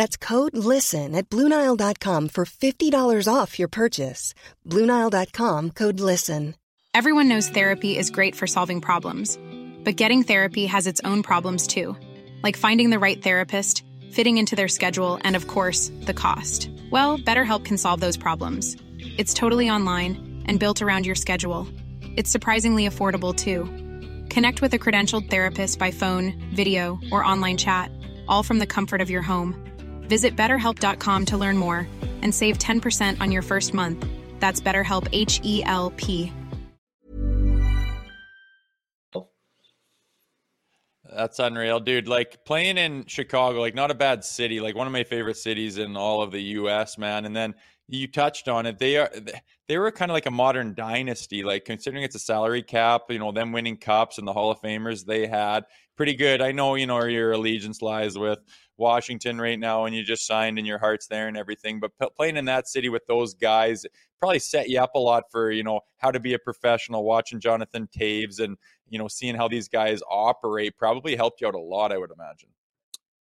That's 0.00 0.16
code 0.16 0.56
LISTEN 0.56 1.14
at 1.14 1.28
Bluenile.com 1.28 2.28
for 2.28 2.46
$50 2.46 3.28
off 3.28 3.58
your 3.58 3.68
purchase. 3.68 4.32
Bluenile.com 4.66 5.72
code 5.72 6.00
LISTEN. 6.00 6.54
Everyone 6.94 7.28
knows 7.28 7.50
therapy 7.50 7.98
is 7.98 8.10
great 8.10 8.34
for 8.34 8.46
solving 8.46 8.80
problems, 8.80 9.38
but 9.84 10.00
getting 10.00 10.22
therapy 10.22 10.64
has 10.64 10.86
its 10.86 11.02
own 11.04 11.22
problems 11.22 11.66
too, 11.66 11.94
like 12.42 12.56
finding 12.56 12.88
the 12.88 12.98
right 12.98 13.22
therapist, 13.22 13.84
fitting 14.10 14.38
into 14.38 14.56
their 14.56 14.68
schedule, 14.68 15.18
and 15.22 15.36
of 15.36 15.48
course, 15.48 15.92
the 16.06 16.14
cost. 16.14 16.70
Well, 16.90 17.18
BetterHelp 17.18 17.66
can 17.66 17.76
solve 17.76 18.00
those 18.00 18.16
problems. 18.16 18.78
It's 19.18 19.34
totally 19.34 19.68
online 19.68 20.44
and 20.46 20.58
built 20.58 20.80
around 20.80 21.04
your 21.04 21.14
schedule. 21.14 21.68
It's 22.16 22.30
surprisingly 22.30 22.88
affordable 22.88 23.36
too. 23.36 23.68
Connect 24.30 24.62
with 24.62 24.72
a 24.72 24.78
credentialed 24.78 25.28
therapist 25.28 25.78
by 25.78 25.90
phone, 25.90 26.40
video, 26.54 26.98
or 27.12 27.22
online 27.22 27.58
chat, 27.58 27.92
all 28.26 28.42
from 28.42 28.60
the 28.60 28.72
comfort 28.74 29.02
of 29.02 29.10
your 29.10 29.22
home. 29.22 29.66
Visit 30.10 30.34
betterhelp.com 30.34 31.26
to 31.26 31.36
learn 31.36 31.56
more 31.56 31.86
and 32.22 32.34
save 32.34 32.58
10% 32.58 33.20
on 33.20 33.30
your 33.30 33.42
first 33.42 33.72
month. 33.72 34.04
That's 34.40 34.60
BetterHelp 34.60 35.06
H 35.12 35.40
E 35.44 35.62
L 35.64 35.92
P. 35.96 36.32
That's 41.12 41.38
unreal, 41.38 41.78
dude. 41.78 42.08
Like 42.08 42.44
playing 42.44 42.76
in 42.76 43.06
Chicago, 43.06 43.60
like 43.60 43.76
not 43.76 43.92
a 43.92 43.94
bad 43.94 44.24
city, 44.24 44.58
like 44.58 44.74
one 44.74 44.88
of 44.88 44.92
my 44.92 45.04
favorite 45.04 45.36
cities 45.36 45.78
in 45.78 45.96
all 45.96 46.22
of 46.22 46.32
the 46.32 46.42
US, 46.58 46.98
man. 46.98 47.24
And 47.24 47.34
then 47.34 47.54
you 47.88 48.08
touched 48.08 48.48
on 48.48 48.66
it. 48.66 48.78
They 48.78 48.96
are 48.96 49.10
they 49.68 49.78
were 49.78 49.92
kind 49.92 50.10
of 50.10 50.14
like 50.14 50.26
a 50.26 50.30
modern 50.32 50.74
dynasty, 50.74 51.42
like 51.44 51.64
considering 51.64 52.02
it's 52.02 52.16
a 52.16 52.20
salary 52.20 52.62
cap, 52.62 53.02
you 53.10 53.18
know, 53.18 53.32
them 53.32 53.52
winning 53.52 53.76
cups 53.76 54.18
and 54.18 54.26
the 54.26 54.32
Hall 54.32 54.50
of 54.50 54.60
Famers 54.60 55.04
they 55.04 55.26
had. 55.26 55.64
Pretty 55.96 56.14
good. 56.14 56.40
I 56.40 56.52
know, 56.52 56.76
you 56.76 56.86
know, 56.86 56.96
where 56.96 57.08
your 57.08 57.32
allegiance 57.32 57.82
lies 57.82 58.16
with 58.16 58.38
Washington 58.80 59.40
right 59.40 59.58
now 59.58 59.84
and 59.84 59.94
you 59.94 60.02
just 60.02 60.26
signed 60.26 60.58
and 60.58 60.66
your 60.66 60.78
heart's 60.78 61.06
there 61.06 61.28
and 61.28 61.36
everything, 61.36 61.78
but 61.78 61.92
p- 62.00 62.08
playing 62.16 62.36
in 62.36 62.46
that 62.46 62.66
city 62.66 62.88
with 62.88 63.06
those 63.06 63.34
guys 63.34 63.86
probably 64.18 64.38
set 64.38 64.68
you 64.68 64.80
up 64.80 64.94
a 64.94 64.98
lot 64.98 65.24
for, 65.30 65.52
you 65.52 65.62
know, 65.62 65.80
how 65.98 66.10
to 66.10 66.18
be 66.18 66.34
a 66.34 66.38
professional, 66.38 67.04
watching 67.04 67.38
Jonathan 67.38 67.88
Toews 67.96 68.40
and, 68.40 68.56
you 68.88 68.98
know, 68.98 69.06
seeing 69.06 69.36
how 69.36 69.46
these 69.46 69.68
guys 69.68 70.00
operate 70.10 70.76
probably 70.76 71.14
helped 71.14 71.40
you 71.40 71.46
out 71.46 71.54
a 71.54 71.60
lot, 71.60 71.92
I 71.92 71.98
would 71.98 72.10
imagine. 72.10 72.48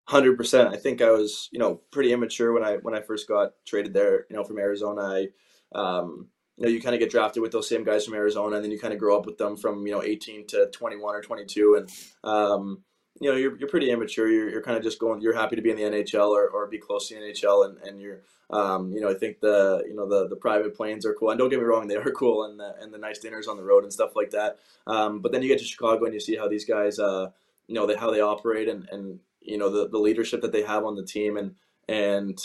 Hundred 0.08 0.38
percent. 0.38 0.70
I 0.70 0.78
think 0.78 1.02
I 1.02 1.10
was, 1.10 1.50
you 1.52 1.58
know, 1.58 1.82
pretty 1.91 2.13
immature 2.13 2.54
when 2.54 2.63
I 2.63 2.76
when 2.76 2.94
I 2.94 3.02
first 3.02 3.28
got 3.28 3.54
traded 3.65 3.91
there. 3.91 4.28
You 4.30 4.36
know, 4.36 4.44
from 4.44 4.60
Arizona. 4.60 5.02
I, 5.02 5.28
um, 5.74 6.28
you 6.58 6.65
know, 6.65 6.72
you 6.72 6.80
kind 6.80 6.94
of 6.94 7.00
get 7.00 7.10
drafted 7.10 7.41
with 7.41 7.52
those 7.52 7.68
same 7.68 7.84
guys 7.84 8.06
from 8.06 8.13
Arizona, 8.13 8.58
and 8.58 8.63
then 8.63 8.72
you 8.72 8.80
kind 8.80 8.94
of 8.94 9.00
grow 9.00 9.18
up 9.18 9.26
with 9.26 9.39
them 9.39 9.58
from 9.58 9.88
you 9.88 9.91
know 9.91 10.04
18 10.04 10.46
to 10.48 10.70
21 10.72 11.15
or 11.15 11.22
22, 11.22 11.76
and 11.80 11.89
um, 12.24 12.84
you 13.19 13.30
know, 13.30 13.36
you're, 13.38 13.58
you're 13.58 13.69
pretty 13.69 13.91
immature. 13.91 14.30
You're, 14.30 14.49
you're 14.49 14.62
kind 14.62 14.78
of 14.78 14.84
just 14.84 14.99
going. 14.99 15.21
You're 15.21 15.36
happy 15.36 15.56
to 15.56 15.62
be 15.62 15.69
in 15.69 15.78
the 15.78 15.84
NHL 15.84 16.30
or, 16.30 16.49
or 16.49 16.67
be 16.67 16.78
close 16.78 17.08
to 17.08 17.15
the 17.15 17.21
NHL, 17.21 17.65
and, 17.65 17.78
and 17.80 18.01
you're, 18.01 18.19
um, 18.49 18.91
you 18.91 18.99
know, 18.99 19.10
I 19.10 19.13
think 19.13 19.39
the 19.39 19.84
you 19.88 19.95
know 19.95 20.08
the 20.08 20.28
the 20.28 20.36
private 20.36 20.75
planes 20.75 21.06
are 21.06 21.13
cool. 21.13 21.30
And 21.30 21.39
don't 21.39 21.49
get 21.49 21.60
me 21.60 21.65
wrong, 21.65 21.88
they 21.88 21.95
are 21.95 22.12
cool, 22.17 22.43
and 22.43 22.60
the 22.60 22.75
and 22.82 22.93
the 22.93 22.97
nice 22.97 23.19
dinners 23.19 23.47
on 23.47 23.58
the 23.58 23.63
road 23.63 23.84
and 23.84 23.93
stuff 23.93 24.15
like 24.15 24.32
that. 24.32 24.60
Um, 24.86 25.21
but 25.21 25.32
then 25.32 25.41
you 25.41 25.47
get 25.47 25.60
to 25.60 25.65
Chicago 25.65 26.06
and 26.06 26.13
you 26.13 26.19
see 26.19 26.36
how 26.36 26.47
these 26.47 26.65
guys, 26.65 26.99
uh, 26.99 27.30
you 27.67 27.75
know, 27.75 27.86
they, 27.86 27.95
how 27.95 28.12
they 28.12 28.21
operate 28.21 28.67
and 28.67 28.88
and 28.91 29.19
you 29.45 29.58
know 29.58 29.69
the, 29.69 29.88
the 29.88 29.97
leadership 29.97 30.41
that 30.41 30.51
they 30.51 30.63
have 30.63 30.84
on 30.84 30.95
the 30.95 31.04
team 31.06 31.38
and 31.38 31.56
and 31.88 32.39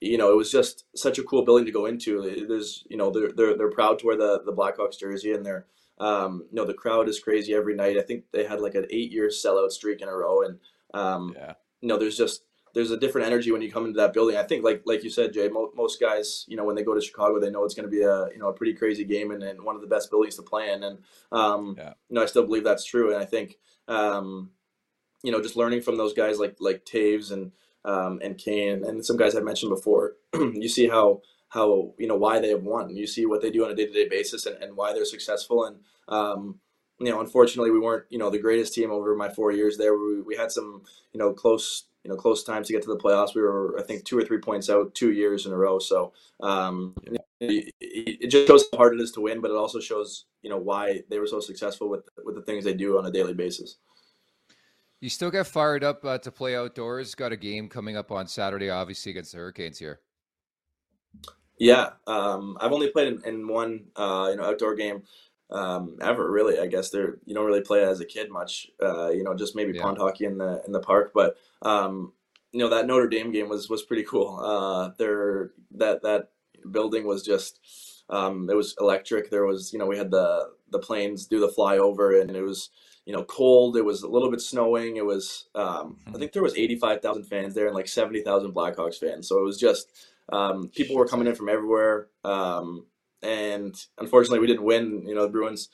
you 0.00 0.16
know 0.16 0.32
it 0.32 0.36
was 0.36 0.50
just 0.50 0.84
such 0.96 1.18
a 1.18 1.22
cool 1.22 1.44
building 1.44 1.66
to 1.66 1.72
go 1.72 1.86
into 1.86 2.46
there's 2.48 2.84
you 2.88 2.96
know 2.96 3.10
they're 3.10 3.32
they're, 3.32 3.56
they're 3.56 3.70
proud 3.70 3.98
to 3.98 4.06
wear 4.06 4.16
the 4.16 4.42
the 4.44 4.52
blackhawks 4.52 4.98
jersey 4.98 5.32
and 5.32 5.44
they're 5.44 5.66
um, 6.00 6.44
you 6.50 6.56
know 6.56 6.64
the 6.64 6.74
crowd 6.74 7.08
is 7.08 7.18
crazy 7.18 7.54
every 7.54 7.74
night 7.74 7.98
i 7.98 8.02
think 8.02 8.24
they 8.32 8.44
had 8.44 8.60
like 8.60 8.74
an 8.74 8.86
eight 8.90 9.10
year 9.10 9.28
sellout 9.28 9.70
streak 9.70 10.00
in 10.00 10.08
a 10.08 10.14
row 10.14 10.42
and 10.42 10.58
um, 10.94 11.34
yeah. 11.36 11.54
you 11.80 11.88
know 11.88 11.98
there's 11.98 12.16
just 12.16 12.42
there's 12.74 12.90
a 12.90 12.96
different 12.96 13.26
energy 13.26 13.50
when 13.50 13.62
you 13.62 13.70
come 13.70 13.86
into 13.86 13.96
that 13.96 14.12
building. 14.12 14.36
I 14.36 14.42
think, 14.42 14.64
like 14.64 14.82
like 14.84 15.02
you 15.02 15.10
said, 15.10 15.32
Jay, 15.32 15.48
mo- 15.48 15.72
most 15.74 16.00
guys, 16.00 16.44
you 16.48 16.56
know, 16.56 16.64
when 16.64 16.76
they 16.76 16.84
go 16.84 16.94
to 16.94 17.00
Chicago, 17.00 17.40
they 17.40 17.50
know 17.50 17.64
it's 17.64 17.74
going 17.74 17.88
to 17.88 17.90
be 17.90 18.02
a 18.02 18.28
you 18.28 18.38
know 18.38 18.48
a 18.48 18.52
pretty 18.52 18.74
crazy 18.74 19.04
game 19.04 19.30
and, 19.30 19.42
and 19.42 19.62
one 19.62 19.74
of 19.74 19.80
the 19.80 19.88
best 19.88 20.10
buildings 20.10 20.36
to 20.36 20.42
play 20.42 20.70
in. 20.70 20.82
And 20.82 20.98
um, 21.32 21.74
yeah. 21.76 21.94
you 22.08 22.14
know, 22.14 22.22
I 22.22 22.26
still 22.26 22.44
believe 22.44 22.64
that's 22.64 22.84
true. 22.84 23.12
And 23.12 23.20
I 23.20 23.24
think 23.24 23.56
um, 23.88 24.50
you 25.22 25.32
know, 25.32 25.42
just 25.42 25.56
learning 25.56 25.82
from 25.82 25.96
those 25.96 26.12
guys 26.12 26.38
like 26.38 26.56
like 26.60 26.84
Toews 26.84 27.32
and 27.32 27.52
um, 27.84 28.20
and 28.22 28.36
Kane 28.38 28.84
and 28.84 29.04
some 29.04 29.16
guys 29.16 29.34
I 29.34 29.40
mentioned 29.40 29.70
before, 29.70 30.14
you 30.34 30.68
see 30.68 30.88
how 30.88 31.22
how 31.48 31.94
you 31.98 32.06
know 32.06 32.16
why 32.16 32.38
they 32.40 32.50
have 32.50 32.62
won. 32.62 32.94
You 32.94 33.06
see 33.06 33.26
what 33.26 33.42
they 33.42 33.50
do 33.50 33.64
on 33.64 33.70
a 33.70 33.74
day 33.74 33.86
to 33.86 33.92
day 33.92 34.08
basis 34.08 34.46
and, 34.46 34.62
and 34.62 34.76
why 34.76 34.92
they're 34.92 35.04
successful. 35.04 35.64
And 35.64 35.76
um, 36.08 36.60
you 37.00 37.10
know, 37.10 37.20
unfortunately, 37.20 37.70
we 37.70 37.80
weren't 37.80 38.04
you 38.10 38.18
know 38.18 38.30
the 38.30 38.38
greatest 38.38 38.74
team 38.74 38.90
over 38.90 39.14
my 39.14 39.28
four 39.28 39.52
years 39.52 39.76
there. 39.76 39.96
We, 39.96 40.20
we 40.20 40.36
had 40.36 40.52
some 40.52 40.82
you 41.12 41.18
know 41.18 41.32
close 41.32 41.84
you 42.04 42.10
know 42.10 42.16
close 42.16 42.44
times 42.44 42.66
to 42.66 42.72
get 42.72 42.82
to 42.82 42.88
the 42.88 42.98
playoffs. 42.98 43.34
We 43.34 43.42
were 43.42 43.76
I 43.78 43.82
think 43.82 44.04
two 44.04 44.18
or 44.18 44.24
three 44.24 44.38
points 44.38 44.68
out 44.68 44.94
two 44.94 45.12
years 45.12 45.46
in 45.46 45.52
a 45.52 45.56
row. 45.56 45.78
So 45.78 46.12
um, 46.40 46.94
it, 47.40 47.72
it 47.80 48.28
just 48.28 48.46
shows 48.46 48.64
how 48.72 48.78
hard 48.78 48.94
it 48.94 49.00
is 49.00 49.12
to 49.12 49.20
win, 49.20 49.40
but 49.40 49.50
it 49.50 49.56
also 49.56 49.80
shows 49.80 50.26
you 50.42 50.50
know 50.50 50.58
why 50.58 51.02
they 51.08 51.18
were 51.18 51.26
so 51.26 51.40
successful 51.40 51.88
with 51.88 52.08
with 52.24 52.34
the 52.34 52.42
things 52.42 52.64
they 52.64 52.74
do 52.74 52.98
on 52.98 53.06
a 53.06 53.10
daily 53.10 53.34
basis. 53.34 53.76
You 55.00 55.08
still 55.08 55.30
get 55.30 55.46
fired 55.46 55.84
up 55.84 56.04
uh, 56.04 56.18
to 56.18 56.32
play 56.32 56.56
outdoors. 56.56 57.14
Got 57.14 57.30
a 57.30 57.36
game 57.36 57.68
coming 57.68 57.96
up 57.96 58.10
on 58.10 58.26
Saturday, 58.26 58.68
obviously 58.68 59.10
against 59.10 59.30
the 59.30 59.38
Hurricanes 59.38 59.78
here. 59.78 60.00
Yeah, 61.58 61.90
um, 62.06 62.56
I've 62.60 62.72
only 62.72 62.90
played 62.90 63.08
in, 63.08 63.22
in 63.24 63.48
one 63.48 63.86
uh, 63.96 64.28
you 64.30 64.36
know 64.36 64.44
outdoor 64.44 64.74
game 64.74 65.02
um, 65.50 65.98
ever. 66.00 66.30
Really, 66.30 66.58
I 66.58 66.66
guess 66.66 66.90
there 66.90 67.18
you 67.24 67.34
don't 67.34 67.46
really 67.46 67.62
play 67.62 67.84
as 67.84 68.00
a 68.00 68.04
kid 68.04 68.30
much. 68.30 68.68
Uh, 68.82 69.10
you 69.10 69.24
know, 69.24 69.34
just 69.34 69.56
maybe 69.56 69.72
yeah. 69.74 69.82
pond 69.82 69.98
hockey 69.98 70.24
in 70.24 70.38
the 70.38 70.62
in 70.66 70.72
the 70.72 70.80
park. 70.80 71.12
But 71.14 71.36
um, 71.62 72.12
you 72.52 72.60
know 72.60 72.68
that 72.68 72.86
Notre 72.86 73.08
Dame 73.08 73.32
game 73.32 73.48
was 73.48 73.68
was 73.68 73.82
pretty 73.82 74.04
cool. 74.04 74.38
Uh, 74.38 74.90
there 74.98 75.50
that 75.72 76.02
that 76.02 76.30
building 76.70 77.06
was 77.06 77.24
just 77.24 77.60
um, 78.08 78.48
it 78.50 78.54
was 78.54 78.76
electric. 78.80 79.30
There 79.30 79.46
was 79.46 79.72
you 79.72 79.78
know 79.78 79.86
we 79.86 79.98
had 79.98 80.10
the 80.10 80.50
the 80.70 80.78
planes 80.78 81.26
do 81.26 81.40
the 81.40 81.52
flyover 81.56 82.20
and 82.20 82.36
it 82.36 82.42
was 82.42 82.70
you 83.08 83.14
know, 83.14 83.24
cold. 83.24 83.74
It 83.78 83.86
was 83.86 84.02
a 84.02 84.06
little 84.06 84.30
bit 84.30 84.42
snowing. 84.42 84.96
It 84.96 85.06
was, 85.06 85.48
um, 85.54 85.96
I 86.06 86.10
mm-hmm. 86.10 86.18
think 86.18 86.32
there 86.34 86.42
was 86.42 86.54
85,000 86.54 87.24
fans 87.24 87.54
there 87.54 87.64
and 87.64 87.74
like 87.74 87.88
70,000 87.88 88.52
Blackhawks 88.52 88.98
fans. 88.98 89.26
So 89.26 89.38
it 89.38 89.44
was 89.44 89.58
just, 89.58 89.90
um, 90.30 90.68
people 90.68 90.96
were 90.96 91.06
coming 91.06 91.26
in 91.26 91.34
from 91.34 91.48
everywhere. 91.48 92.08
Um, 92.24 92.86
and 93.22 93.74
unfortunately 93.98 94.38
we 94.40 94.46
didn't 94.46 94.64
win, 94.64 95.04
you 95.06 95.14
know, 95.14 95.22
the 95.22 95.32
Bruins 95.32 95.68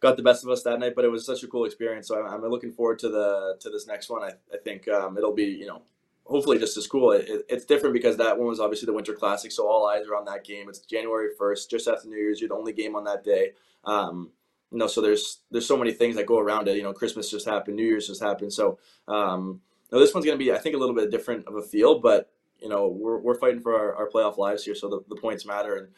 got 0.00 0.16
the 0.16 0.22
best 0.22 0.44
of 0.44 0.50
us 0.50 0.62
that 0.64 0.78
night, 0.78 0.94
but 0.94 1.04
it 1.04 1.10
was 1.10 1.24
such 1.24 1.42
a 1.42 1.46
cool 1.46 1.64
experience. 1.64 2.08
So 2.08 2.22
I'm, 2.22 2.44
I'm 2.44 2.50
looking 2.50 2.72
forward 2.72 2.98
to 3.00 3.08
the, 3.08 3.56
to 3.60 3.70
this 3.70 3.86
next 3.86 4.10
one. 4.10 4.22
I, 4.22 4.32
I 4.52 4.58
think, 4.62 4.88
um, 4.88 5.16
it'll 5.16 5.34
be, 5.34 5.44
you 5.44 5.66
know, 5.66 5.82
hopefully 6.24 6.58
just 6.58 6.76
as 6.76 6.86
cool. 6.86 7.12
It, 7.12 7.28
it, 7.28 7.46
it's 7.48 7.64
different 7.64 7.94
because 7.94 8.16
that 8.18 8.36
one 8.36 8.48
was 8.48 8.60
obviously 8.60 8.86
the 8.86 8.92
Winter 8.92 9.14
Classic, 9.14 9.50
so 9.52 9.66
all 9.68 9.86
eyes 9.86 10.06
are 10.06 10.16
on 10.16 10.24
that 10.26 10.44
game. 10.44 10.68
It's 10.68 10.80
January 10.80 11.28
first, 11.38 11.70
just 11.70 11.88
after 11.88 12.08
New 12.08 12.16
Year's. 12.16 12.40
You're 12.40 12.48
the 12.48 12.56
only 12.56 12.72
game 12.72 12.96
on 12.96 13.04
that 13.04 13.24
day. 13.24 13.52
Um, 13.84 14.30
you 14.72 14.78
know, 14.78 14.88
so 14.88 15.00
there's 15.00 15.42
there's 15.52 15.66
so 15.66 15.76
many 15.76 15.92
things 15.92 16.16
that 16.16 16.26
go 16.26 16.40
around 16.40 16.66
it. 16.66 16.76
You 16.76 16.82
know, 16.82 16.92
Christmas 16.92 17.30
just 17.30 17.46
happened, 17.46 17.76
New 17.76 17.86
Year's 17.86 18.08
just 18.08 18.20
happened. 18.20 18.52
So 18.52 18.78
um, 19.06 19.60
know, 19.92 20.00
this 20.00 20.14
one's 20.14 20.26
going 20.26 20.38
to 20.38 20.44
be, 20.44 20.52
I 20.52 20.58
think, 20.58 20.74
a 20.74 20.78
little 20.78 20.94
bit 20.94 21.10
different 21.10 21.46
of 21.46 21.56
a 21.56 21.62
feel, 21.62 21.98
but 21.98 22.30
you 22.60 22.68
know, 22.68 22.88
we're, 22.88 23.18
we're 23.18 23.38
fighting 23.38 23.60
for 23.60 23.74
our, 23.74 23.94
our 23.94 24.08
playoff 24.08 24.38
lives 24.38 24.64
here, 24.64 24.74
so 24.74 24.88
the, 24.88 25.00
the 25.08 25.20
points 25.20 25.46
matter, 25.46 25.76
and 25.76 25.88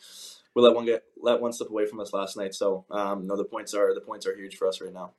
we 0.55 0.63
let 0.63 0.75
one 0.75 0.85
get 0.85 1.05
let 1.21 1.41
one 1.41 1.53
slip 1.53 1.71
away 1.71 1.87
from 1.87 2.01
us 2.01 2.13
last 2.13 2.37
night. 2.37 2.55
So 2.55 2.85
um, 2.91 3.27
no, 3.27 3.37
the 3.37 3.45
points 3.45 3.75
are 3.75 3.95
the 3.95 4.01
points 4.01 4.27
are 4.27 4.37
huge 4.37 4.57
for 4.57 4.67
us 4.67 4.81
right 4.81 4.93
now. 4.93 5.13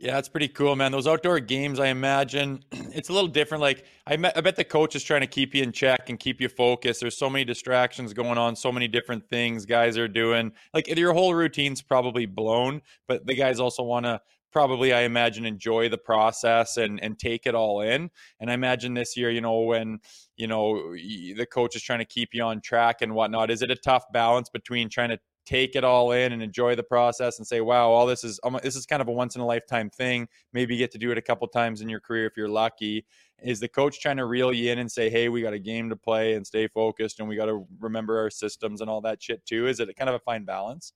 Yeah, 0.00 0.16
it's 0.18 0.28
pretty 0.28 0.46
cool, 0.46 0.76
man. 0.76 0.92
Those 0.92 1.08
outdoor 1.08 1.40
games, 1.40 1.80
I 1.80 1.88
imagine 1.88 2.62
it's 2.72 3.08
a 3.08 3.12
little 3.12 3.28
different. 3.28 3.62
Like, 3.62 3.84
I, 4.06 4.16
met, 4.16 4.36
I 4.36 4.40
bet 4.40 4.54
the 4.54 4.62
coach 4.62 4.94
is 4.94 5.02
trying 5.02 5.22
to 5.22 5.26
keep 5.26 5.56
you 5.56 5.64
in 5.64 5.72
check 5.72 6.08
and 6.08 6.20
keep 6.20 6.40
you 6.40 6.48
focused. 6.48 7.00
There's 7.00 7.16
so 7.16 7.28
many 7.28 7.44
distractions 7.44 8.12
going 8.12 8.38
on, 8.38 8.54
so 8.54 8.70
many 8.70 8.86
different 8.86 9.28
things 9.28 9.66
guys 9.66 9.98
are 9.98 10.06
doing. 10.06 10.52
Like, 10.72 10.86
your 10.86 11.14
whole 11.14 11.34
routine's 11.34 11.82
probably 11.82 12.26
blown, 12.26 12.80
but 13.08 13.26
the 13.26 13.34
guys 13.34 13.58
also 13.58 13.82
want 13.82 14.06
to 14.06 14.20
probably, 14.52 14.92
I 14.92 15.02
imagine, 15.02 15.44
enjoy 15.44 15.88
the 15.88 15.98
process 15.98 16.76
and 16.76 17.02
and 17.02 17.18
take 17.18 17.46
it 17.46 17.54
all 17.54 17.80
in. 17.80 18.10
And 18.40 18.50
I 18.50 18.54
imagine 18.54 18.94
this 18.94 19.16
year, 19.16 19.30
you 19.30 19.40
know, 19.40 19.60
when 19.60 20.00
you 20.36 20.46
know 20.46 20.92
the 20.92 21.46
coach 21.46 21.76
is 21.76 21.82
trying 21.82 22.00
to 22.00 22.04
keep 22.04 22.30
you 22.32 22.42
on 22.42 22.60
track 22.60 23.02
and 23.02 23.14
whatnot, 23.14 23.50
is 23.50 23.62
it 23.62 23.70
a 23.70 23.76
tough 23.76 24.04
balance 24.12 24.48
between 24.48 24.88
trying 24.88 25.10
to 25.10 25.18
take 25.48 25.74
it 25.76 25.82
all 25.82 26.12
in 26.12 26.32
and 26.32 26.42
enjoy 26.42 26.74
the 26.74 26.82
process 26.82 27.38
and 27.38 27.46
say, 27.46 27.62
wow, 27.62 27.88
all 27.88 28.04
this 28.04 28.22
is 28.22 28.38
this 28.62 28.76
is 28.76 28.84
kind 28.84 29.00
of 29.00 29.08
a 29.08 29.12
once 29.12 29.34
in 29.34 29.40
a 29.40 29.46
lifetime 29.46 29.88
thing. 29.88 30.28
Maybe 30.52 30.74
you 30.74 30.78
get 30.78 30.90
to 30.92 30.98
do 30.98 31.10
it 31.10 31.16
a 31.16 31.22
couple 31.22 31.48
times 31.48 31.80
in 31.80 31.88
your 31.88 32.00
career 32.00 32.26
if 32.26 32.36
you're 32.36 32.50
lucky. 32.50 33.06
Is 33.42 33.58
the 33.58 33.68
coach 33.68 33.98
trying 34.00 34.18
to 34.18 34.26
reel 34.26 34.52
you 34.52 34.70
in 34.70 34.78
and 34.78 34.92
say, 34.92 35.08
hey, 35.08 35.30
we 35.30 35.40
got 35.40 35.54
a 35.54 35.58
game 35.58 35.88
to 35.88 35.96
play 35.96 36.34
and 36.34 36.46
stay 36.46 36.68
focused 36.68 37.18
and 37.20 37.28
we 37.28 37.36
got 37.36 37.46
to 37.46 37.66
remember 37.80 38.18
our 38.18 38.28
systems 38.28 38.82
and 38.82 38.90
all 38.90 39.00
that 39.00 39.22
shit 39.22 39.44
too? 39.46 39.68
Is 39.68 39.80
it 39.80 39.88
kind 39.96 40.10
of 40.10 40.16
a 40.16 40.18
fine 40.18 40.44
balance? 40.44 40.92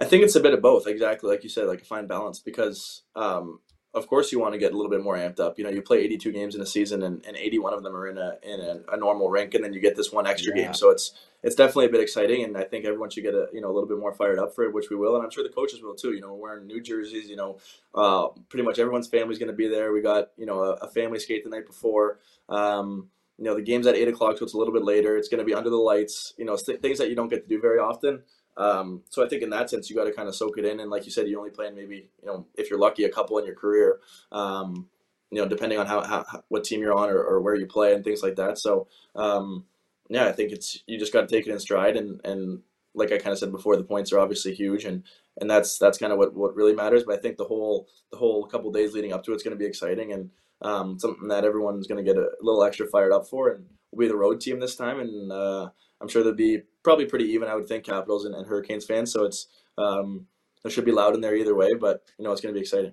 I 0.00 0.06
think 0.06 0.24
it's 0.24 0.36
a 0.36 0.40
bit 0.40 0.54
of 0.54 0.62
both, 0.62 0.86
exactly 0.86 1.30
like 1.30 1.42
you 1.42 1.50
said, 1.50 1.66
like 1.66 1.82
a 1.82 1.84
fine 1.84 2.06
balance 2.06 2.38
because 2.38 3.02
um, 3.14 3.60
of 3.92 4.06
course 4.06 4.30
you 4.30 4.38
want 4.38 4.54
to 4.54 4.58
get 4.58 4.72
a 4.72 4.76
little 4.76 4.90
bit 4.90 5.02
more 5.02 5.16
amped 5.16 5.40
up. 5.40 5.58
You 5.58 5.64
know, 5.64 5.70
you 5.70 5.82
play 5.82 5.98
82 5.98 6.32
games 6.32 6.54
in 6.54 6.60
a 6.60 6.66
season, 6.66 7.02
and, 7.02 7.24
and 7.26 7.36
81 7.36 7.74
of 7.74 7.82
them 7.82 7.96
are 7.96 8.06
in 8.06 8.18
a 8.18 8.36
in 8.42 8.60
a, 8.60 8.94
a 8.94 8.96
normal 8.96 9.28
rink, 9.28 9.54
and 9.54 9.64
then 9.64 9.72
you 9.72 9.80
get 9.80 9.96
this 9.96 10.12
one 10.12 10.26
extra 10.26 10.56
yeah. 10.56 10.64
game. 10.64 10.74
So 10.74 10.90
it's 10.90 11.12
it's 11.42 11.54
definitely 11.54 11.86
a 11.86 11.90
bit 11.90 12.00
exciting, 12.00 12.44
and 12.44 12.56
I 12.56 12.64
think 12.64 12.84
everyone 12.84 13.10
should 13.10 13.24
get 13.24 13.34
a 13.34 13.48
you 13.52 13.60
know 13.60 13.70
a 13.70 13.74
little 13.74 13.88
bit 13.88 13.98
more 13.98 14.12
fired 14.12 14.38
up 14.38 14.54
for 14.54 14.64
it, 14.64 14.72
which 14.72 14.90
we 14.90 14.96
will, 14.96 15.16
and 15.16 15.24
I'm 15.24 15.30
sure 15.30 15.42
the 15.42 15.50
coaches 15.50 15.82
will 15.82 15.94
too. 15.94 16.12
You 16.12 16.20
know, 16.20 16.32
we're 16.34 16.50
wearing 16.50 16.66
new 16.66 16.80
jerseys. 16.80 17.28
You 17.28 17.36
know, 17.36 17.58
uh, 17.94 18.28
pretty 18.48 18.64
much 18.64 18.78
everyone's 18.78 19.08
family's 19.08 19.38
going 19.38 19.50
to 19.50 19.56
be 19.56 19.68
there. 19.68 19.92
We 19.92 20.02
got 20.02 20.28
you 20.36 20.46
know 20.46 20.62
a, 20.62 20.72
a, 20.74 20.88
family 20.88 21.18
skate 21.18 21.44
the 21.44 21.50
night 21.50 21.66
before. 21.66 22.20
Um, 22.48 23.08
you 23.38 23.44
know, 23.44 23.54
the 23.54 23.62
game's 23.62 23.86
at 23.86 23.96
eight 23.96 24.08
o'clock, 24.08 24.38
so 24.38 24.44
it's 24.44 24.54
a 24.54 24.58
little 24.58 24.74
bit 24.74 24.84
later. 24.84 25.16
It's 25.16 25.28
going 25.28 25.38
to 25.38 25.44
be 25.44 25.54
under 25.54 25.70
the 25.70 25.76
lights. 25.76 26.34
You 26.36 26.44
know, 26.44 26.56
things 26.56 26.98
that 26.98 27.08
you 27.08 27.16
don't 27.16 27.28
get 27.28 27.42
to 27.42 27.48
do 27.48 27.60
very 27.60 27.78
often. 27.78 28.22
Um, 28.60 29.02
so 29.08 29.24
I 29.24 29.28
think 29.28 29.42
in 29.42 29.50
that 29.50 29.70
sense, 29.70 29.88
you 29.88 29.96
got 29.96 30.04
to 30.04 30.12
kind 30.12 30.28
of 30.28 30.34
soak 30.34 30.58
it 30.58 30.66
in. 30.66 30.80
And 30.80 30.90
like 30.90 31.06
you 31.06 31.10
said, 31.10 31.26
you 31.26 31.38
only 31.38 31.50
play 31.50 31.68
in 31.68 31.74
maybe, 31.74 32.10
you 32.20 32.26
know, 32.26 32.46
if 32.56 32.68
you're 32.68 32.78
lucky, 32.78 33.04
a 33.04 33.08
couple 33.08 33.38
in 33.38 33.46
your 33.46 33.54
career, 33.54 34.00
um, 34.32 34.88
you 35.30 35.40
know, 35.40 35.48
depending 35.48 35.78
on 35.78 35.86
how, 35.86 36.02
how, 36.02 36.42
what 36.48 36.64
team 36.64 36.80
you're 36.80 36.96
on 36.96 37.08
or, 37.08 37.22
or, 37.22 37.40
where 37.40 37.54
you 37.54 37.66
play 37.66 37.94
and 37.94 38.04
things 38.04 38.22
like 38.22 38.36
that. 38.36 38.58
So, 38.58 38.88
um, 39.16 39.64
yeah, 40.10 40.26
I 40.26 40.32
think 40.32 40.52
it's, 40.52 40.82
you 40.86 40.98
just 40.98 41.12
got 41.12 41.22
to 41.22 41.34
take 41.34 41.46
it 41.46 41.52
in 41.52 41.58
stride. 41.58 41.96
And, 41.96 42.20
and 42.24 42.60
like 42.94 43.12
I 43.12 43.18
kind 43.18 43.32
of 43.32 43.38
said 43.38 43.52
before, 43.52 43.76
the 43.76 43.84
points 43.84 44.12
are 44.12 44.18
obviously 44.18 44.54
huge 44.54 44.84
and, 44.84 45.04
and 45.40 45.48
that's, 45.48 45.78
that's 45.78 45.98
kind 45.98 46.12
of 46.12 46.18
what, 46.18 46.34
what 46.34 46.54
really 46.54 46.74
matters. 46.74 47.04
But 47.04 47.18
I 47.18 47.22
think 47.22 47.38
the 47.38 47.44
whole, 47.44 47.88
the 48.10 48.18
whole 48.18 48.44
couple 48.44 48.70
days 48.72 48.92
leading 48.92 49.12
up 49.12 49.24
to 49.24 49.32
it's 49.32 49.42
going 49.42 49.56
to 49.56 49.58
be 49.58 49.66
exciting. 49.66 50.12
And, 50.12 50.30
um, 50.62 50.98
something 50.98 51.28
that 51.28 51.44
everyone's 51.44 51.86
going 51.86 52.04
to 52.04 52.12
get 52.12 52.20
a 52.20 52.28
little 52.42 52.62
extra 52.62 52.86
fired 52.86 53.12
up 53.12 53.26
for, 53.26 53.48
and 53.48 53.64
we'll 53.90 54.06
be 54.06 54.08
the 54.08 54.16
road 54.16 54.40
team 54.40 54.60
this 54.60 54.76
time, 54.76 55.00
and 55.00 55.32
uh, 55.32 55.70
I'm 56.00 56.08
sure 56.08 56.22
there'll 56.22 56.36
be 56.36 56.62
probably 56.82 57.06
pretty 57.06 57.26
even. 57.26 57.48
I 57.48 57.54
would 57.54 57.66
think 57.66 57.84
Capitals 57.84 58.24
and, 58.24 58.34
and 58.34 58.46
Hurricanes 58.46 58.84
fans, 58.84 59.12
so 59.12 59.24
it's 59.24 59.48
um, 59.78 60.26
it 60.64 60.70
should 60.70 60.84
be 60.84 60.92
loud 60.92 61.14
in 61.14 61.20
there 61.20 61.36
either 61.36 61.54
way, 61.54 61.74
but 61.74 62.02
you 62.18 62.24
know 62.24 62.32
it's 62.32 62.40
going 62.40 62.54
to 62.54 62.58
be 62.58 62.62
exciting. 62.62 62.92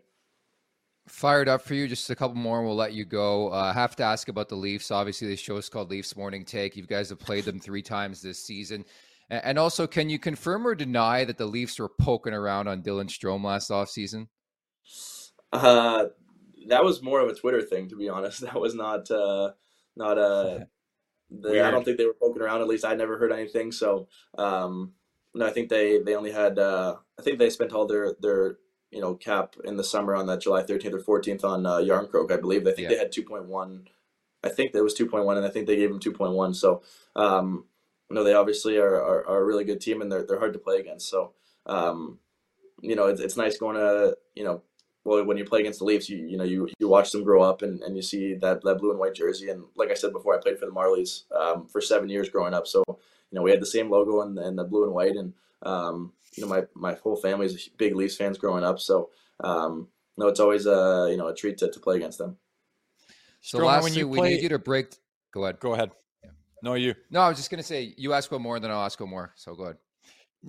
Fired 1.08 1.47
up 1.47 1.62
for 1.62 1.73
you. 1.73 1.88
Just 1.88 2.10
a 2.10 2.15
couple 2.15 2.36
more, 2.36 2.58
and 2.58 2.67
we'll 2.67 2.76
let 2.76 2.93
you 2.93 3.06
go. 3.06 3.52
Uh, 3.52 3.71
I 3.71 3.73
have 3.73 3.95
to 3.97 4.04
ask 4.04 4.28
about 4.28 4.50
the 4.50 4.56
Leafs. 4.56 4.91
Obviously, 4.91 5.28
this 5.28 5.39
show 5.39 5.56
is 5.58 5.69
called 5.69 5.89
Leafs 5.89 6.17
Morning 6.17 6.43
Take. 6.43 6.76
You 6.76 6.86
guys 6.86 7.10
have 7.10 7.19
played 7.19 7.45
them 7.45 7.60
three 7.60 7.82
times 7.82 8.21
this 8.21 8.43
season. 8.43 8.84
And 9.30 9.60
also, 9.60 9.88
can 9.88 10.10
you 10.10 10.19
confirm 10.19 10.65
or 10.65 10.73
deny 10.73 11.26
that 11.26 11.38
the 11.38 11.45
Leafs 11.45 11.80
were 11.80 11.89
poking 11.89 12.34
around 12.34 12.67
on 12.67 12.82
Dylan 12.82 13.08
Strome 13.08 13.43
last 13.43 13.69
offseason? 13.69 14.28
Uh, 15.52 16.06
that 16.67 16.84
was 16.84 17.02
more 17.02 17.19
of 17.19 17.30
a 17.30 17.36
Twitter 17.36 17.62
thing, 17.62 17.89
to 17.89 17.95
be 17.95 18.10
honest. 18.10 18.41
That 18.47 18.60
was 18.60 18.73
not 18.73 19.10
uh, 19.12 19.52
not 19.95 20.17
uh, 20.17 20.60
the, 21.30 21.66
I 21.66 21.72
don't 21.72 21.84
think 21.84 21.98
they 21.98 22.06
were 22.06 22.13
poking 22.13 22.42
around. 22.42 22.62
At 22.62 22.68
least 22.68 22.86
I 22.86 22.96
never 22.96 23.18
heard 23.18 23.32
anything. 23.32 23.72
So 23.72 24.08
um, 24.38 24.94
no, 25.34 25.46
I 25.46 25.52
think 25.52 25.70
they 25.70 26.00
they 26.00 26.16
only 26.16 26.32
had. 26.32 26.58
Uh, 26.60 26.96
I 27.20 27.22
think 27.22 27.40
they 27.40 27.50
spent 27.50 27.74
all 27.74 27.86
their 27.86 28.16
their 28.20 28.58
you 28.92 29.02
know 29.02 29.16
cap 29.16 29.56
in 29.63 29.78
the 29.78 29.84
summer 29.84 30.16
on 30.16 30.28
that 30.28 30.42
July 30.42 30.63
13th 30.63 30.94
or 31.08 31.20
14th 31.20 31.44
on 31.44 31.66
uh, 31.66 31.78
Jarnkrok. 31.78 32.32
I 32.32 32.38
believe. 32.38 32.62
I 32.62 32.72
think 32.72 32.90
yeah. 32.90 32.96
they 32.96 32.98
had 32.98 33.12
2.1. 33.12 33.88
I 34.44 34.50
think 34.50 34.72
that 34.72 34.84
was 34.84 34.98
2.1, 34.98 35.36
and 35.36 35.46
I 35.46 35.50
think 35.50 35.68
they 35.68 35.76
gave 35.76 35.90
him 35.90 36.00
2.1. 36.00 36.56
So 36.56 36.82
um, 37.16 37.66
no, 38.10 38.24
they 38.24 38.34
obviously 38.34 38.78
are, 38.78 38.96
are, 38.96 39.28
are, 39.28 39.42
a 39.42 39.46
really 39.46 39.66
good 39.66 39.82
team, 39.82 40.02
and 40.02 40.12
they're 40.12 40.26
they're 40.26 40.40
hard 40.40 40.54
to 40.54 40.60
play 40.60 40.80
against. 40.80 41.10
So 41.10 41.34
um, 41.66 42.20
you 42.82 42.96
know, 42.96 43.08
it's, 43.08 43.20
it's 43.20 43.38
nice 43.38 43.58
going 43.58 43.76
to 43.76 44.18
you 44.36 44.44
know 44.44 44.62
well, 45.08 45.24
when 45.24 45.38
you 45.38 45.46
play 45.46 45.62
against 45.62 45.80
the 45.80 45.86
Leafs, 45.86 46.10
you 46.10 46.17
you 46.17 46.38
know 46.38 46.43
you 46.43 46.67
you 46.80 46.89
watch 46.89 47.12
them 47.12 47.24
grow 47.24 47.41
up 47.41 47.62
and, 47.62 47.82
and 47.82 47.96
you 47.96 48.02
see 48.02 48.34
that 48.36 48.62
that 48.63 48.78
blue 48.80 48.91
and 48.91 49.00
white 49.00 49.13
jersey. 49.13 49.50
And 49.50 49.63
like 49.78 49.89
I 49.89 49.93
said 49.93 50.12
before, 50.12 50.36
I 50.36 50.41
played 50.41 50.60
for 50.60 50.65
the 50.65 50.72
Marlies 50.74 51.24
um, 51.32 51.65
for 51.65 51.80
seven 51.80 52.10
years 52.10 52.28
growing 52.28 52.54
up. 52.54 52.67
So 52.67 52.84
you 52.88 53.36
know 53.36 53.41
we 53.41 53.52
had 53.52 53.62
the 53.62 53.65
same 53.65 53.89
logo 53.89 54.22
and, 54.22 54.38
and 54.38 54.60
the 54.60 54.65
blue 54.65 54.84
and 54.84 54.93
white. 54.93 55.15
And 55.15 55.34
um, 55.63 56.12
you 56.36 56.43
know 56.43 56.50
my 56.50 56.63
my 56.74 56.96
whole 56.96 57.15
family 57.15 57.46
is 57.46 57.70
big 57.78 57.96
Leafs 57.96 58.17
fans 58.17 58.38
growing 58.38 58.65
up. 58.65 58.82
So 58.82 59.10
um, 59.39 59.88
no, 60.17 60.28
it's 60.28 60.41
always 60.41 60.65
a 60.65 61.08
you 61.10 61.15
know 61.15 61.28
a 61.28 61.34
treat 61.34 61.58
to, 61.60 61.72
to 61.72 61.80
play 61.80 61.96
against 61.96 62.17
them. 62.17 62.36
So 63.39 63.60
Strong, 63.60 63.72
lastly, 63.72 64.04
we 64.04 64.17
play... 64.17 64.30
need 64.32 64.43
you 64.43 64.50
to 64.50 64.60
break. 64.60 64.93
Go 65.32 65.46
ahead. 65.46 65.62
Go 65.62 65.74
ahead. 65.74 65.91
No, 66.62 66.74
you. 66.74 66.96
No, 67.10 67.22
I 67.22 67.30
was 67.30 67.38
just 67.38 67.50
gonna 67.50 67.63
say 67.63 67.93
you 67.96 68.12
ask 68.12 68.30
one 68.30 68.41
more, 68.41 68.60
then 68.60 68.72
I'll 68.72 68.84
ask 68.84 69.00
one 69.00 69.10
more. 69.10 69.32
So 69.38 69.56
go 69.56 69.63
ahead. 69.63 69.78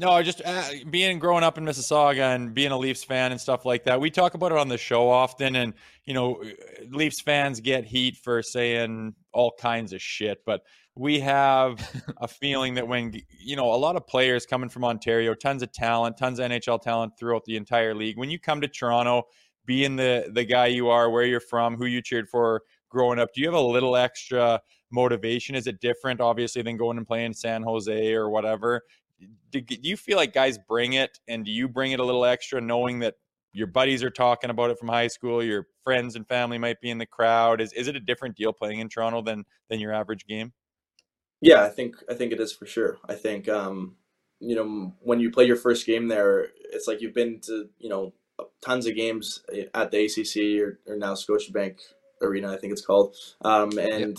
No, 0.01 0.23
just 0.23 0.41
uh, 0.45 0.63
being 0.91 1.19
growing 1.19 1.43
up 1.43 1.59
in 1.59 1.65
Mississauga 1.65 2.33
and 2.33 2.55
being 2.55 2.71
a 2.71 2.79
Leafs 2.79 3.03
fan 3.03 3.33
and 3.33 3.41
stuff 3.41 3.65
like 3.65 3.83
that. 3.83 4.01
We 4.01 4.13
talk 4.13 4.35
about 4.35 4.53
it 4.53 4.59
on 4.59 4.69
the 4.69 4.79
show 4.79 5.09
often, 5.09 5.57
and 5.57 5.75
you 6.05 6.15
know, 6.15 6.41
Leafs 6.89 7.21
fans 7.21 7.59
get 7.59 7.85
heat 7.85 8.17
for 8.17 8.41
saying 8.41 9.17
all 9.33 9.53
kinds 9.59 9.93
of 9.93 10.01
shit, 10.01 10.45
but 10.47 10.63
we 10.95 11.19
have 11.19 11.81
a 12.19 12.29
feeling 12.29 12.75
that 12.75 12.87
when 12.87 13.13
you 13.41 13.57
know 13.57 13.75
a 13.75 13.75
lot 13.75 13.97
of 13.97 14.07
players 14.07 14.47
coming 14.47 14.69
from 14.69 14.85
Ontario, 14.85 15.35
tons 15.35 15.65
of 15.65 15.73
talent, 15.73 16.17
tons 16.17 16.39
of 16.39 16.49
NHL 16.49 16.81
talent 16.81 17.15
throughout 17.19 17.45
the 17.45 17.57
entire 17.57 17.93
league. 17.93 18.17
When 18.17 18.31
you 18.31 18.39
come 18.39 18.61
to 18.61 18.69
Toronto, 18.69 19.25
being 19.67 19.97
the 19.97 20.31
the 20.33 20.45
guy 20.45 20.67
you 20.67 20.91
are, 20.91 21.11
where 21.11 21.25
you're 21.25 21.41
from, 21.41 21.77
who 21.77 21.87
you 21.87 22.01
cheered 22.01 22.29
for 22.29 22.63
growing 22.89 23.19
up, 23.19 23.31
do 23.35 23.41
you 23.41 23.49
have 23.49 23.55
a 23.55 23.61
little 23.61 23.97
extra 23.97 24.63
motivation? 24.93 25.57
Is 25.57 25.67
it 25.67 25.81
different, 25.81 26.21
obviously, 26.21 26.63
than 26.63 26.77
going 26.77 26.99
and 26.99 27.07
playing 27.07 27.33
San 27.33 27.65
Jose 27.65 28.15
or 28.15 28.31
whatever? 28.31 28.85
Do, 29.51 29.61
do 29.61 29.77
you 29.83 29.97
feel 29.97 30.17
like 30.17 30.33
guys 30.33 30.59
bring 30.59 30.95
it 30.95 31.19
and 31.29 31.45
do 31.45 31.51
you 31.51 31.69
bring 31.69 31.93
it 31.93 32.01
a 32.01 32.05
little 32.05 32.25
extra 32.25 32.61
knowing 32.61 33.01
that 33.01 33.15
your 33.53 33.67
buddies 33.67 34.03
are 34.03 34.11
talking 34.11 34.51
about 34.51 34.71
it 34.71 34.79
from 34.79 34.89
high 34.89 35.07
school 35.07 35.43
your 35.43 35.67
friends 35.85 36.17
and 36.17 36.29
family 36.29 36.59
might 36.59 36.81
be 36.81 36.91
in 36.91 36.99
the 36.99 37.07
crowd? 37.07 37.61
Is, 37.61 37.73
is 37.73 37.89
it 37.89 37.97
a 37.97 38.01
different 38.01 38.37
deal 38.37 38.53
playing 38.53 38.81
in 38.81 38.89
toronto 38.89 39.23
than 39.23 39.45
than 39.69 39.81
your 39.81 39.93
average 39.93 40.27
game? 40.27 40.53
Yeah 41.41 41.63
i 41.65 41.69
think 41.69 41.97
i 42.11 42.15
think 42.15 42.33
it 42.33 42.41
is 42.41 42.53
for 42.53 42.67
sure. 42.67 42.99
I 43.09 43.15
think 43.15 43.49
um 43.49 43.97
you 44.41 44.55
know 44.55 44.93
when 45.01 45.21
you 45.21 45.31
play 45.31 45.47
your 45.47 45.57
first 45.57 45.87
game 45.87 46.09
there 46.09 46.49
it's 46.73 46.87
like 46.87 47.01
you've 47.01 47.15
been 47.15 47.41
to 47.41 47.69
you 47.79 47.89
know 47.89 48.13
tons 48.65 48.87
of 48.87 48.95
games 48.95 49.43
at 49.75 49.91
the 49.91 50.05
acc 50.05 50.63
or, 50.63 50.79
or 50.87 50.97
now 50.97 51.15
scotiabank 51.15 51.81
arena 52.23 52.53
i 52.53 52.57
think 52.57 52.73
it's 52.73 52.85
called. 52.85 53.17
Um 53.43 53.79
and 53.79 54.01
yep. 54.01 54.17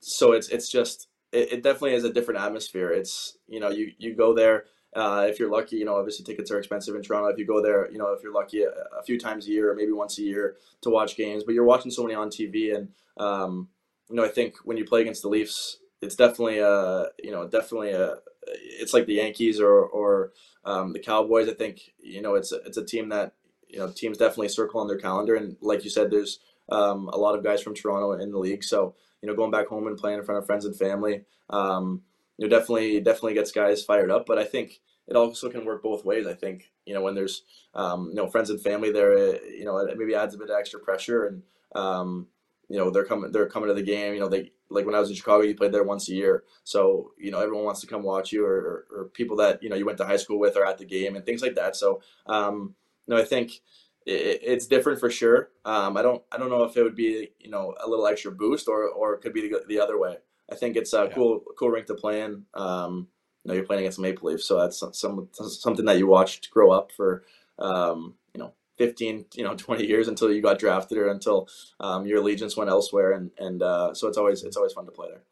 so 0.00 0.32
it's 0.32 0.48
it's 0.48 0.70
just 0.70 1.08
it, 1.32 1.52
it 1.52 1.62
definitely 1.62 1.94
is 1.94 2.04
a 2.04 2.12
different 2.12 2.40
atmosphere. 2.40 2.90
It's 2.90 3.38
you 3.48 3.60
know 3.60 3.70
you 3.70 3.92
you 3.98 4.14
go 4.14 4.34
there. 4.34 4.66
Uh, 4.94 5.26
if 5.28 5.38
you're 5.38 5.50
lucky, 5.50 5.76
you 5.76 5.86
know, 5.86 5.96
obviously 5.96 6.22
tickets 6.22 6.50
are 6.50 6.58
expensive 6.58 6.94
in 6.94 7.02
Toronto. 7.02 7.28
If 7.28 7.38
you 7.38 7.46
go 7.46 7.62
there, 7.62 7.90
you 7.90 7.96
know, 7.96 8.12
if 8.12 8.22
you're 8.22 8.32
lucky, 8.32 8.62
a, 8.62 8.68
a, 8.68 9.02
few 9.02 9.18
times 9.18 9.46
a 9.46 9.50
year 9.50 9.70
or 9.70 9.74
maybe 9.74 9.90
once 9.90 10.18
a 10.18 10.22
year 10.22 10.56
to 10.82 10.90
watch 10.90 11.16
games, 11.16 11.44
but 11.44 11.54
you're 11.54 11.64
watching 11.64 11.90
so 11.90 12.02
many 12.02 12.14
on 12.14 12.28
TV, 12.28 12.76
and 12.76 12.88
um, 13.16 13.68
you 14.10 14.16
know, 14.16 14.24
I 14.24 14.28
think 14.28 14.56
when 14.64 14.76
you 14.76 14.84
play 14.84 15.00
against 15.00 15.22
the 15.22 15.28
Leafs, 15.28 15.78
it's 16.02 16.14
definitely 16.14 16.58
a, 16.58 17.06
you 17.22 17.30
know, 17.30 17.48
definitely 17.48 17.92
a, 17.92 18.16
it's 18.46 18.92
like 18.92 19.06
the 19.06 19.14
Yankees 19.14 19.60
or 19.60 19.80
or 19.80 20.32
um, 20.64 20.92
the 20.92 20.98
Cowboys. 20.98 21.48
I 21.48 21.54
think 21.54 21.80
you 21.98 22.20
know, 22.20 22.34
it's 22.34 22.52
it's 22.52 22.76
a 22.76 22.84
team 22.84 23.08
that 23.08 23.32
you 23.68 23.78
know 23.78 23.88
teams 23.88 24.18
definitely 24.18 24.50
circle 24.50 24.80
on 24.80 24.88
their 24.88 24.98
calendar, 24.98 25.36
and 25.36 25.56
like 25.62 25.84
you 25.84 25.90
said, 25.90 26.10
there's 26.10 26.40
um, 26.68 27.08
a 27.08 27.16
lot 27.16 27.34
of 27.34 27.42
guys 27.42 27.62
from 27.62 27.74
Toronto 27.74 28.12
in 28.12 28.30
the 28.30 28.38
league, 28.38 28.62
so 28.62 28.94
you 29.22 29.28
know, 29.28 29.36
going 29.36 29.50
back 29.50 29.68
home 29.68 29.86
and 29.86 29.96
playing 29.96 30.18
in 30.18 30.24
front 30.24 30.38
of 30.40 30.46
friends 30.46 30.64
and 30.64 30.76
family, 30.76 31.24
um, 31.50 32.02
you 32.36 32.46
know, 32.46 32.58
definitely 32.58 33.00
definitely 33.00 33.34
gets 33.34 33.52
guys 33.52 33.84
fired 33.84 34.10
up. 34.10 34.26
But 34.26 34.38
I 34.38 34.44
think 34.44 34.80
it 35.06 35.16
also 35.16 35.50
can 35.50 35.64
work 35.64 35.82
both 35.82 36.04
ways. 36.04 36.26
I 36.26 36.34
think 36.34 36.70
you 36.86 36.94
know 36.94 37.02
when 37.02 37.14
there's 37.14 37.42
um, 37.74 38.08
you 38.08 38.14
know 38.14 38.26
friends 38.26 38.50
and 38.50 38.60
family 38.60 38.90
there, 38.90 39.36
you 39.50 39.64
know, 39.64 39.78
it 39.78 39.96
maybe 39.98 40.14
adds 40.14 40.34
a 40.34 40.38
bit 40.38 40.50
of 40.50 40.56
extra 40.58 40.80
pressure, 40.80 41.26
and 41.26 41.42
um, 41.74 42.26
you 42.68 42.78
know 42.78 42.90
they're 42.90 43.04
coming 43.04 43.30
they're 43.32 43.48
coming 43.48 43.68
to 43.68 43.74
the 43.74 43.82
game. 43.82 44.14
You 44.14 44.20
know, 44.20 44.28
they 44.28 44.52
like 44.70 44.86
when 44.86 44.94
I 44.94 45.00
was 45.00 45.10
in 45.10 45.16
Chicago, 45.16 45.42
you 45.42 45.54
played 45.54 45.72
there 45.72 45.84
once 45.84 46.08
a 46.08 46.14
year, 46.14 46.44
so 46.64 47.12
you 47.18 47.30
know 47.30 47.40
everyone 47.40 47.64
wants 47.64 47.80
to 47.82 47.86
come 47.86 48.02
watch 48.02 48.32
you, 48.32 48.44
or, 48.44 48.54
or, 48.56 48.86
or 48.96 49.04
people 49.06 49.36
that 49.36 49.62
you 49.62 49.68
know 49.68 49.76
you 49.76 49.86
went 49.86 49.98
to 49.98 50.06
high 50.06 50.16
school 50.16 50.38
with 50.38 50.56
are 50.56 50.66
at 50.66 50.78
the 50.78 50.84
game 50.84 51.16
and 51.16 51.24
things 51.24 51.42
like 51.42 51.54
that. 51.54 51.76
So 51.76 52.00
um, 52.26 52.74
you 53.06 53.14
know, 53.14 53.20
I 53.20 53.24
think 53.24 53.60
it, 54.06 54.40
it's 54.42 54.66
different 54.66 55.00
for 55.00 55.10
sure. 55.10 55.50
Um, 55.64 55.96
I 55.96 56.02
don't 56.02 56.22
I 56.30 56.38
don't 56.38 56.50
know 56.50 56.64
if 56.64 56.76
it 56.76 56.82
would 56.82 56.96
be 56.96 57.30
you 57.38 57.50
know 57.50 57.74
a 57.82 57.88
little 57.88 58.06
extra 58.06 58.32
boost 58.32 58.68
or 58.68 58.88
or 58.88 59.14
it 59.14 59.20
could 59.20 59.32
be 59.32 59.48
the, 59.48 59.62
the 59.66 59.80
other 59.80 59.98
way. 59.98 60.16
I 60.50 60.54
think 60.54 60.76
it's 60.76 60.92
a 60.92 61.04
yeah. 61.04 61.14
cool 61.14 61.40
cool 61.58 61.70
rink 61.70 61.86
to 61.86 61.94
play 61.94 62.22
in. 62.22 62.44
Um, 62.54 63.08
you 63.44 63.48
know, 63.48 63.54
you're 63.54 63.64
playing 63.64 63.80
against 63.80 63.98
Maple 63.98 64.30
Leafs, 64.30 64.44
so 64.44 64.60
that's 64.60 64.78
some, 64.92 65.28
something 65.32 65.84
that 65.86 65.98
you 65.98 66.06
watched 66.06 66.50
grow 66.50 66.70
up 66.70 66.92
for 66.92 67.24
um, 67.58 68.14
you 68.34 68.40
know 68.40 68.52
15 68.78 69.26
you 69.34 69.44
know 69.44 69.54
20 69.56 69.86
years 69.86 70.08
until 70.08 70.32
you 70.32 70.40
got 70.40 70.58
drafted 70.58 70.98
or 70.98 71.08
until 71.08 71.48
um, 71.80 72.06
your 72.06 72.18
allegiance 72.18 72.56
went 72.56 72.70
elsewhere, 72.70 73.12
and 73.12 73.30
and 73.38 73.62
uh, 73.62 73.94
so 73.94 74.08
it's 74.08 74.18
always 74.18 74.42
it's 74.44 74.56
always 74.56 74.72
fun 74.72 74.86
to 74.86 74.92
play 74.92 75.08
there. 75.08 75.22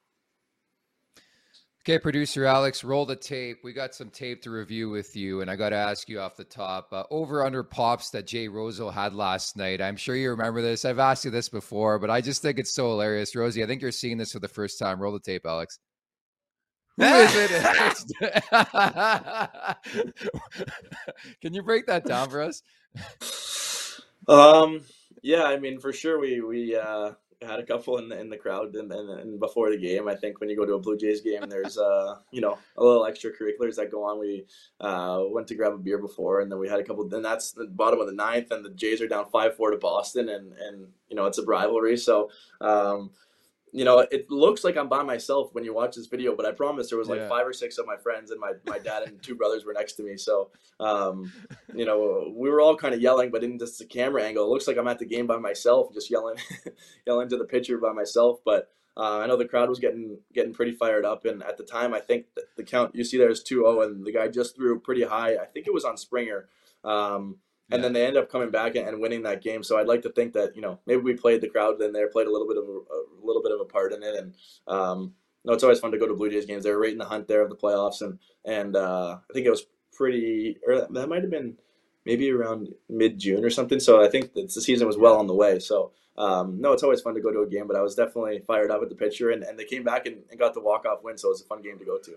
Okay, 1.82 1.98
producer 1.98 2.44
Alex, 2.44 2.84
roll 2.84 3.06
the 3.06 3.16
tape. 3.16 3.60
We 3.64 3.72
got 3.72 3.94
some 3.94 4.10
tape 4.10 4.42
to 4.42 4.50
review 4.50 4.90
with 4.90 5.16
you, 5.16 5.40
and 5.40 5.50
I 5.50 5.56
got 5.56 5.70
to 5.70 5.76
ask 5.76 6.10
you 6.10 6.20
off 6.20 6.36
the 6.36 6.44
top 6.44 6.88
uh, 6.92 7.04
over 7.10 7.42
under 7.42 7.62
pops 7.62 8.10
that 8.10 8.26
Jay 8.26 8.48
Roseau 8.48 8.92
had 8.92 9.14
last 9.14 9.56
night. 9.56 9.80
I'm 9.80 9.96
sure 9.96 10.14
you 10.14 10.28
remember 10.28 10.60
this. 10.60 10.84
I've 10.84 10.98
asked 10.98 11.24
you 11.24 11.30
this 11.30 11.48
before, 11.48 11.98
but 11.98 12.10
I 12.10 12.20
just 12.20 12.42
think 12.42 12.58
it's 12.58 12.74
so 12.74 12.90
hilarious. 12.90 13.34
Rosie, 13.34 13.64
I 13.64 13.66
think 13.66 13.80
you're 13.80 13.92
seeing 13.92 14.18
this 14.18 14.32
for 14.32 14.40
the 14.40 14.48
first 14.48 14.78
time. 14.78 15.00
Roll 15.00 15.14
the 15.14 15.20
tape, 15.20 15.46
Alex. 15.46 15.78
Who 16.98 17.04
is 17.04 17.32
it? 17.34 17.50
Can 21.40 21.54
you 21.54 21.62
break 21.62 21.86
that 21.86 22.04
down 22.04 22.28
for 22.28 22.42
us? 22.42 22.62
Um, 24.28 24.82
yeah, 25.22 25.44
I 25.44 25.58
mean, 25.58 25.80
for 25.80 25.92
sure, 25.92 26.20
we 26.20 26.40
we 26.40 26.76
uh, 26.76 27.12
had 27.42 27.58
a 27.58 27.64
couple 27.64 27.96
in 27.98 28.08
the 28.08 28.20
in 28.20 28.28
the 28.28 28.36
crowd 28.36 28.74
and, 28.74 28.92
and, 28.92 29.10
and, 29.10 29.40
before 29.40 29.70
the 29.70 29.76
game. 29.76 30.08
I 30.08 30.14
think 30.14 30.40
when 30.40 30.50
you 30.50 30.56
go 30.56 30.66
to 30.66 30.74
a 30.74 30.78
Blue 30.78 30.96
Jays 30.96 31.22
game, 31.22 31.48
there's 31.48 31.78
uh 31.78 32.16
you 32.30 32.40
know 32.40 32.58
a 32.76 32.84
little 32.84 33.04
extracurriculars 33.04 33.76
that 33.76 33.90
go 33.90 34.04
on. 34.04 34.18
We 34.18 34.44
uh, 34.80 35.24
went 35.28 35.46
to 35.48 35.54
grab 35.54 35.72
a 35.72 35.78
beer 35.78 35.98
before, 35.98 36.40
and 36.40 36.52
then 36.52 36.58
we 36.58 36.68
had 36.68 36.80
a 36.80 36.84
couple. 36.84 37.08
Then 37.08 37.22
that's 37.22 37.52
the 37.52 37.66
bottom 37.66 38.00
of 38.00 38.06
the 38.06 38.12
ninth, 38.12 38.50
and 38.50 38.64
the 38.64 38.70
Jays 38.70 39.00
are 39.00 39.08
down 39.08 39.30
five 39.30 39.56
four 39.56 39.70
to 39.70 39.78
Boston, 39.78 40.28
and 40.28 40.52
and 40.52 40.88
you 41.08 41.16
know 41.16 41.26
it's 41.26 41.38
a 41.38 41.44
rivalry. 41.44 41.96
So 41.96 42.30
um, 42.60 43.10
you 43.72 43.84
know, 43.84 44.00
it 44.10 44.30
looks 44.30 44.64
like 44.64 44.76
I'm 44.76 44.88
by 44.88 45.02
myself 45.02 45.54
when 45.54 45.64
you 45.64 45.72
watch 45.74 45.96
this 45.96 46.06
video, 46.06 46.34
but 46.34 46.46
I 46.46 46.52
promise 46.52 46.90
there 46.90 46.98
was 46.98 47.08
like 47.08 47.20
yeah. 47.20 47.28
five 47.28 47.46
or 47.46 47.52
six 47.52 47.78
of 47.78 47.86
my 47.86 47.96
friends 47.96 48.30
and 48.30 48.40
my, 48.40 48.52
my 48.66 48.78
dad 48.78 49.04
and 49.04 49.22
two 49.22 49.34
brothers 49.34 49.64
were 49.64 49.72
next 49.72 49.92
to 49.94 50.02
me. 50.02 50.16
So, 50.16 50.50
um, 50.80 51.32
you 51.74 51.84
know, 51.84 52.32
we 52.36 52.50
were 52.50 52.60
all 52.60 52.76
kind 52.76 52.94
of 52.94 53.00
yelling, 53.00 53.30
but 53.30 53.44
in 53.44 53.58
just 53.58 53.78
the 53.78 53.84
camera 53.84 54.24
angle, 54.24 54.44
it 54.44 54.48
looks 54.48 54.66
like 54.66 54.76
I'm 54.76 54.88
at 54.88 54.98
the 54.98 55.06
game 55.06 55.26
by 55.26 55.36
myself, 55.36 55.94
just 55.94 56.10
yelling, 56.10 56.36
yelling 57.06 57.28
to 57.28 57.36
the 57.36 57.44
pitcher 57.44 57.78
by 57.78 57.92
myself. 57.92 58.38
But 58.44 58.68
uh, 58.96 59.18
I 59.18 59.26
know 59.26 59.36
the 59.36 59.44
crowd 59.44 59.68
was 59.68 59.78
getting 59.78 60.18
getting 60.34 60.52
pretty 60.52 60.72
fired 60.72 61.04
up, 61.04 61.24
and 61.24 61.42
at 61.42 61.56
the 61.56 61.64
time, 61.64 61.94
I 61.94 62.00
think 62.00 62.26
the 62.56 62.64
count 62.64 62.94
you 62.94 63.04
see 63.04 63.18
there 63.18 63.30
is 63.30 63.44
2-0, 63.44 63.84
and 63.84 64.04
the 64.04 64.12
guy 64.12 64.28
just 64.28 64.56
threw 64.56 64.80
pretty 64.80 65.04
high. 65.04 65.36
I 65.36 65.46
think 65.46 65.66
it 65.66 65.74
was 65.74 65.84
on 65.84 65.96
Springer. 65.96 66.48
Um, 66.82 67.36
and 67.70 67.80
yeah. 67.80 67.82
then 67.82 67.92
they 67.92 68.06
end 68.06 68.16
up 68.16 68.30
coming 68.30 68.50
back 68.50 68.76
and 68.76 69.00
winning 69.00 69.22
that 69.22 69.42
game. 69.42 69.62
So 69.62 69.78
I'd 69.78 69.86
like 69.86 70.02
to 70.02 70.10
think 70.10 70.32
that 70.34 70.56
you 70.56 70.62
know 70.62 70.78
maybe 70.86 71.00
we 71.00 71.14
played 71.14 71.40
the 71.40 71.48
crowd 71.48 71.80
in 71.82 71.92
there, 71.92 72.08
played 72.08 72.26
a 72.26 72.32
little 72.32 72.48
bit 72.48 72.58
of 72.58 72.64
a, 72.64 72.70
a 72.70 73.24
little 73.24 73.42
bit 73.42 73.52
of 73.52 73.60
a 73.60 73.64
part 73.64 73.92
in 73.92 74.02
it, 74.02 74.14
and 74.16 74.34
um, 74.66 75.14
no, 75.44 75.52
it's 75.52 75.62
always 75.62 75.80
fun 75.80 75.92
to 75.92 75.98
go 75.98 76.06
to 76.06 76.14
Blue 76.14 76.30
Jays 76.30 76.46
games. 76.46 76.64
They're 76.64 76.78
right 76.78 76.92
in 76.92 76.98
the 76.98 77.04
hunt 77.04 77.28
there 77.28 77.42
of 77.42 77.50
the 77.50 77.56
playoffs, 77.56 78.02
and 78.02 78.18
and 78.44 78.76
uh, 78.76 79.18
I 79.28 79.32
think 79.32 79.46
it 79.46 79.50
was 79.50 79.66
pretty. 79.92 80.58
Or 80.66 80.86
that 80.90 81.08
might 81.08 81.22
have 81.22 81.30
been 81.30 81.56
maybe 82.04 82.30
around 82.30 82.74
mid 82.88 83.18
June 83.18 83.44
or 83.44 83.50
something. 83.50 83.80
So 83.80 84.04
I 84.04 84.08
think 84.08 84.34
the 84.34 84.48
season 84.48 84.86
was 84.86 84.98
well 84.98 85.16
on 85.16 85.26
the 85.26 85.34
way. 85.34 85.58
So 85.58 85.92
um, 86.16 86.60
no, 86.60 86.72
it's 86.72 86.82
always 86.82 87.00
fun 87.00 87.14
to 87.14 87.20
go 87.20 87.32
to 87.32 87.40
a 87.40 87.48
game, 87.48 87.66
but 87.66 87.76
I 87.76 87.82
was 87.82 87.94
definitely 87.94 88.42
fired 88.46 88.70
up 88.70 88.82
at 88.82 88.88
the 88.88 88.94
pitcher, 88.94 89.30
and, 89.30 89.42
and 89.42 89.58
they 89.58 89.64
came 89.64 89.84
back 89.84 90.06
and, 90.06 90.18
and 90.30 90.38
got 90.38 90.54
the 90.54 90.60
walk 90.60 90.84
off 90.84 91.02
win. 91.02 91.16
So 91.16 91.28
it 91.28 91.32
was 91.32 91.42
a 91.42 91.46
fun 91.46 91.62
game 91.62 91.78
to 91.78 91.84
go 91.84 91.98
to. 91.98 92.14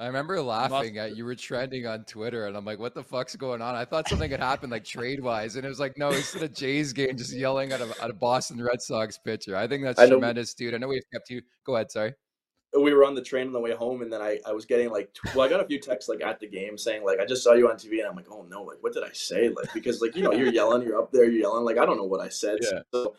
I 0.00 0.06
remember 0.06 0.40
laughing 0.40 0.96
at 0.98 1.16
you 1.16 1.24
were 1.24 1.34
trending 1.34 1.86
on 1.86 2.04
Twitter, 2.04 2.46
and 2.46 2.56
I'm 2.56 2.64
like, 2.64 2.78
"What 2.78 2.94
the 2.94 3.02
fuck's 3.02 3.34
going 3.34 3.60
on?" 3.60 3.74
I 3.74 3.84
thought 3.84 4.08
something 4.08 4.30
had 4.30 4.38
happened, 4.38 4.70
like 4.70 4.84
trade 4.84 5.20
wise, 5.20 5.56
and 5.56 5.64
it 5.64 5.68
was 5.68 5.80
like, 5.80 5.98
"No, 5.98 6.10
it's 6.10 6.32
the 6.32 6.48
Jays 6.48 6.92
game, 6.92 7.16
just 7.16 7.32
yelling 7.32 7.72
at 7.72 7.80
a, 7.80 7.92
at 8.00 8.08
a 8.08 8.12
Boston 8.12 8.62
Red 8.62 8.80
Sox 8.80 9.18
pitcher." 9.18 9.56
I 9.56 9.66
think 9.66 9.82
that's 9.82 9.98
I 9.98 10.08
tremendous, 10.08 10.54
dude. 10.54 10.74
I 10.74 10.78
know 10.78 10.86
we've 10.86 11.02
kept 11.12 11.30
you. 11.30 11.42
Go 11.64 11.74
ahead, 11.74 11.90
sorry. 11.90 12.14
We 12.78 12.92
were 12.92 13.04
on 13.04 13.16
the 13.16 13.22
train 13.22 13.48
on 13.48 13.52
the 13.52 13.58
way 13.58 13.72
home, 13.72 14.02
and 14.02 14.12
then 14.12 14.22
I, 14.22 14.38
I 14.46 14.52
was 14.52 14.66
getting 14.66 14.90
like, 14.90 15.10
well, 15.34 15.44
I 15.44 15.48
got 15.48 15.60
a 15.60 15.66
few 15.66 15.80
texts 15.80 16.08
like 16.08 16.22
at 16.22 16.38
the 16.38 16.46
game 16.46 16.78
saying 16.78 17.04
like, 17.04 17.18
"I 17.18 17.26
just 17.26 17.42
saw 17.42 17.54
you 17.54 17.68
on 17.68 17.74
TV," 17.74 17.98
and 17.98 18.06
I'm 18.06 18.14
like, 18.14 18.30
"Oh 18.30 18.46
no, 18.48 18.62
like 18.62 18.76
what 18.80 18.92
did 18.92 19.02
I 19.02 19.12
say?" 19.12 19.48
Like 19.48 19.72
because 19.74 20.00
like 20.00 20.14
you 20.14 20.22
know 20.22 20.32
you're 20.32 20.52
yelling, 20.52 20.82
you're 20.82 21.00
up 21.00 21.10
there, 21.10 21.24
you're 21.24 21.40
yelling, 21.40 21.64
like 21.64 21.78
I 21.78 21.84
don't 21.84 21.96
know 21.96 22.04
what 22.04 22.20
I 22.20 22.28
said. 22.28 22.58
Yeah. 22.60 22.82
So 22.94 23.16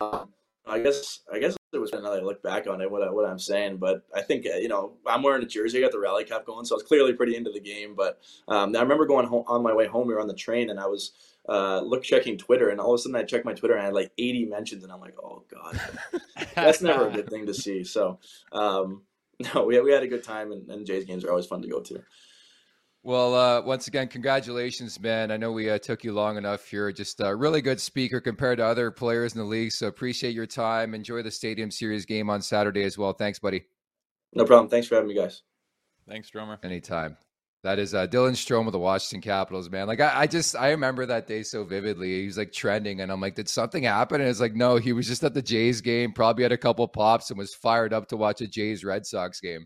um, 0.00 0.30
I 0.66 0.80
guess 0.80 1.20
I 1.32 1.38
guess 1.38 1.56
it 1.76 1.80
was 1.80 1.92
another 1.92 2.22
look 2.22 2.42
back 2.42 2.66
on 2.66 2.80
it 2.80 2.90
what 2.90 3.02
I, 3.02 3.10
what 3.10 3.28
I'm 3.28 3.38
saying, 3.38 3.76
but 3.76 4.04
I 4.14 4.22
think 4.22 4.46
uh, 4.46 4.56
you 4.56 4.68
know 4.68 4.94
I'm 5.06 5.22
wearing 5.22 5.42
a 5.42 5.46
jersey. 5.46 5.78
I 5.78 5.82
got 5.82 5.92
the 5.92 6.00
rally 6.00 6.24
cap 6.24 6.46
going, 6.46 6.64
so 6.64 6.74
I 6.74 6.78
was 6.78 6.82
clearly 6.82 7.12
pretty 7.12 7.36
into 7.36 7.50
the 7.50 7.60
game. 7.60 7.94
But 7.94 8.20
um, 8.48 8.74
I 8.74 8.80
remember 8.80 9.06
going 9.06 9.26
home, 9.26 9.44
on 9.46 9.62
my 9.62 9.72
way 9.72 9.86
home. 9.86 10.08
We 10.08 10.14
were 10.14 10.20
on 10.20 10.28
the 10.28 10.34
train, 10.34 10.70
and 10.70 10.80
I 10.80 10.86
was 10.86 11.12
uh, 11.48 11.80
look 11.80 12.02
checking 12.02 12.38
Twitter, 12.38 12.70
and 12.70 12.80
all 12.80 12.92
of 12.92 12.98
a 12.98 13.02
sudden 13.02 13.16
I 13.16 13.22
checked 13.22 13.44
my 13.44 13.54
Twitter, 13.54 13.74
and 13.74 13.82
I 13.82 13.86
had 13.86 13.94
like 13.94 14.10
80 14.18 14.46
mentions, 14.46 14.82
and 14.82 14.92
I'm 14.92 15.00
like, 15.00 15.14
oh 15.22 15.44
god, 15.48 15.80
that's 16.54 16.82
never 16.82 17.08
a 17.08 17.12
good 17.12 17.28
thing 17.28 17.46
to 17.46 17.54
see. 17.54 17.84
So 17.84 18.18
um, 18.52 19.02
no, 19.54 19.64
we 19.64 19.80
we 19.80 19.92
had 19.92 20.02
a 20.02 20.08
good 20.08 20.24
time, 20.24 20.52
and, 20.52 20.68
and 20.70 20.86
Jays 20.86 21.04
games 21.04 21.24
are 21.24 21.30
always 21.30 21.46
fun 21.46 21.62
to 21.62 21.68
go 21.68 21.80
to. 21.80 22.02
Well, 23.06 23.36
uh, 23.36 23.62
once 23.62 23.86
again, 23.86 24.08
congratulations, 24.08 24.98
man. 24.98 25.30
I 25.30 25.36
know 25.36 25.52
we 25.52 25.70
uh, 25.70 25.78
took 25.78 26.02
you 26.02 26.12
long 26.12 26.38
enough. 26.38 26.72
You're 26.72 26.90
just 26.90 27.20
a 27.20 27.36
really 27.36 27.62
good 27.62 27.80
speaker 27.80 28.20
compared 28.20 28.58
to 28.58 28.66
other 28.66 28.90
players 28.90 29.32
in 29.32 29.38
the 29.38 29.44
league. 29.44 29.70
So 29.70 29.86
appreciate 29.86 30.34
your 30.34 30.44
time. 30.44 30.92
Enjoy 30.92 31.22
the 31.22 31.30
Stadium 31.30 31.70
Series 31.70 32.04
game 32.04 32.28
on 32.28 32.42
Saturday 32.42 32.82
as 32.82 32.98
well. 32.98 33.12
Thanks, 33.12 33.38
buddy. 33.38 33.62
No 34.34 34.44
problem. 34.44 34.68
Thanks 34.68 34.88
for 34.88 34.96
having 34.96 35.06
me, 35.06 35.14
guys. 35.14 35.42
Thanks, 36.08 36.26
Stromer. 36.26 36.58
Anytime. 36.64 37.16
That 37.62 37.78
is 37.78 37.94
uh, 37.94 38.08
Dylan 38.08 38.32
Strome 38.32 38.66
of 38.66 38.72
the 38.72 38.80
Washington 38.80 39.22
Capitals, 39.22 39.70
man. 39.70 39.86
Like 39.86 40.00
I, 40.00 40.22
I, 40.22 40.26
just 40.26 40.56
I 40.56 40.70
remember 40.70 41.06
that 41.06 41.28
day 41.28 41.44
so 41.44 41.62
vividly. 41.62 42.22
He 42.22 42.26
was 42.26 42.38
like 42.38 42.50
trending, 42.50 43.02
and 43.02 43.12
I'm 43.12 43.20
like, 43.20 43.36
did 43.36 43.48
something 43.48 43.84
happen? 43.84 44.20
And 44.20 44.28
it's 44.28 44.40
like, 44.40 44.56
no, 44.56 44.78
he 44.78 44.92
was 44.92 45.06
just 45.06 45.22
at 45.22 45.32
the 45.32 45.42
Jays 45.42 45.80
game, 45.80 46.10
probably 46.10 46.42
had 46.42 46.50
a 46.50 46.58
couple 46.58 46.88
pops, 46.88 47.30
and 47.30 47.38
was 47.38 47.54
fired 47.54 47.92
up 47.92 48.08
to 48.08 48.16
watch 48.16 48.40
a 48.40 48.48
Jays 48.48 48.82
Red 48.82 49.06
Sox 49.06 49.40
game. 49.40 49.64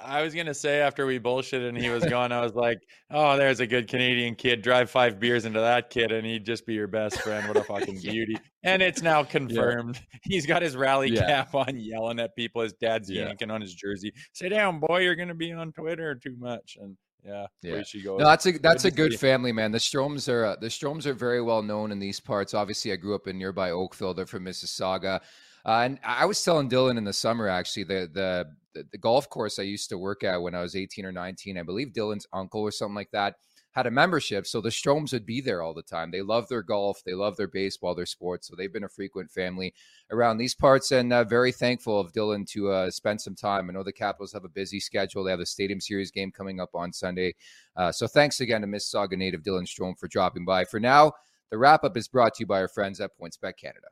I 0.00 0.22
was 0.22 0.34
gonna 0.34 0.54
say 0.54 0.80
after 0.80 1.06
we 1.06 1.18
bullshitted 1.18 1.68
and 1.68 1.78
he 1.78 1.90
was 1.90 2.04
gone, 2.04 2.32
I 2.32 2.40
was 2.40 2.54
like, 2.54 2.78
"Oh, 3.10 3.36
there's 3.36 3.60
a 3.60 3.66
good 3.66 3.88
Canadian 3.88 4.34
kid. 4.34 4.62
Drive 4.62 4.90
five 4.90 5.20
beers 5.20 5.44
into 5.44 5.60
that 5.60 5.90
kid, 5.90 6.12
and 6.12 6.26
he'd 6.26 6.44
just 6.44 6.66
be 6.66 6.74
your 6.74 6.88
best 6.88 7.20
friend. 7.20 7.46
What 7.46 7.56
a 7.56 7.64
fucking 7.64 8.00
beauty!" 8.02 8.36
And 8.62 8.82
it's 8.82 9.02
now 9.02 9.22
confirmed. 9.22 10.00
Yeah. 10.00 10.18
He's 10.22 10.46
got 10.46 10.62
his 10.62 10.76
rally 10.76 11.10
yeah. 11.10 11.26
cap 11.26 11.54
on, 11.54 11.76
yelling 11.76 12.18
at 12.20 12.34
people. 12.34 12.62
His 12.62 12.72
dad's 12.74 13.10
yeah. 13.10 13.26
yanking 13.26 13.50
on 13.50 13.60
his 13.60 13.74
jersey. 13.74 14.12
Sit 14.32 14.50
down, 14.50 14.80
boy. 14.80 15.00
You're 15.00 15.16
gonna 15.16 15.34
be 15.34 15.52
on 15.52 15.72
Twitter 15.72 16.14
too 16.14 16.36
much. 16.38 16.76
And 16.80 16.96
yeah, 17.24 17.46
yeah. 17.62 17.82
No, 18.04 18.18
that's 18.18 18.46
a 18.46 18.52
that's 18.52 18.82
good 18.82 18.92
a 18.92 18.96
good 18.96 19.20
family, 19.20 19.52
man. 19.52 19.72
The 19.72 19.78
Stromes 19.78 20.28
are 20.28 20.44
uh, 20.46 20.56
the 20.56 20.68
Stromes 20.68 21.06
are 21.06 21.14
very 21.14 21.42
well 21.42 21.62
known 21.62 21.92
in 21.92 21.98
these 21.98 22.18
parts. 22.18 22.54
Obviously, 22.54 22.92
I 22.92 22.96
grew 22.96 23.14
up 23.14 23.28
in 23.28 23.38
nearby 23.38 23.70
Oakville. 23.70 24.14
They're 24.14 24.26
from 24.26 24.44
Mississauga. 24.44 25.20
Uh, 25.64 25.82
and 25.84 25.98
I 26.04 26.24
was 26.24 26.42
telling 26.42 26.68
Dylan 26.68 26.98
in 26.98 27.04
the 27.04 27.12
summer, 27.12 27.48
actually, 27.48 27.84
the, 27.84 28.10
the 28.12 28.46
the 28.74 28.98
golf 28.98 29.28
course 29.28 29.58
I 29.58 29.62
used 29.62 29.88
to 29.90 29.98
work 29.98 30.24
at 30.24 30.40
when 30.40 30.54
I 30.54 30.62
was 30.62 30.76
18 30.76 31.04
or 31.04 31.12
19, 31.12 31.58
I 31.58 31.62
believe 31.62 31.88
Dylan's 31.88 32.26
uncle 32.32 32.62
or 32.62 32.70
something 32.70 32.94
like 32.94 33.10
that 33.12 33.36
had 33.72 33.86
a 33.86 33.90
membership. 33.90 34.46
So 34.46 34.60
the 34.60 34.68
Stromes 34.68 35.12
would 35.12 35.26
be 35.26 35.40
there 35.40 35.62
all 35.62 35.74
the 35.74 35.82
time. 35.82 36.10
They 36.10 36.22
love 36.22 36.48
their 36.48 36.62
golf, 36.62 37.02
they 37.04 37.14
love 37.14 37.36
their 37.36 37.48
baseball, 37.48 37.94
their 37.94 38.06
sports. 38.06 38.48
So 38.48 38.54
they've 38.54 38.72
been 38.72 38.84
a 38.84 38.88
frequent 38.88 39.30
family 39.30 39.74
around 40.10 40.38
these 40.38 40.54
parts 40.54 40.92
and 40.92 41.12
uh, 41.12 41.24
very 41.24 41.52
thankful 41.52 41.98
of 41.98 42.12
Dylan 42.12 42.46
to 42.50 42.70
uh, 42.70 42.90
spend 42.90 43.20
some 43.20 43.34
time. 43.34 43.68
I 43.68 43.72
know 43.72 43.82
the 43.82 43.92
Capitals 43.92 44.32
have 44.32 44.44
a 44.44 44.48
busy 44.48 44.78
schedule. 44.78 45.24
They 45.24 45.30
have 45.30 45.40
the 45.40 45.46
Stadium 45.46 45.80
Series 45.80 46.10
game 46.10 46.30
coming 46.30 46.60
up 46.60 46.74
on 46.74 46.92
Sunday. 46.92 47.34
Uh, 47.74 47.90
so 47.90 48.06
thanks 48.06 48.40
again 48.40 48.60
to 48.60 48.66
Mississauga 48.66 49.16
native 49.16 49.42
Dylan 49.42 49.66
Strome 49.66 49.98
for 49.98 50.08
dropping 50.08 50.44
by. 50.44 50.64
For 50.64 50.78
now, 50.78 51.12
the 51.50 51.58
wrap 51.58 51.82
up 51.84 51.96
is 51.96 52.08
brought 52.08 52.34
to 52.34 52.42
you 52.42 52.46
by 52.46 52.60
our 52.60 52.68
friends 52.68 53.00
at 53.00 53.10
PointsBet 53.18 53.56
Canada. 53.56 53.88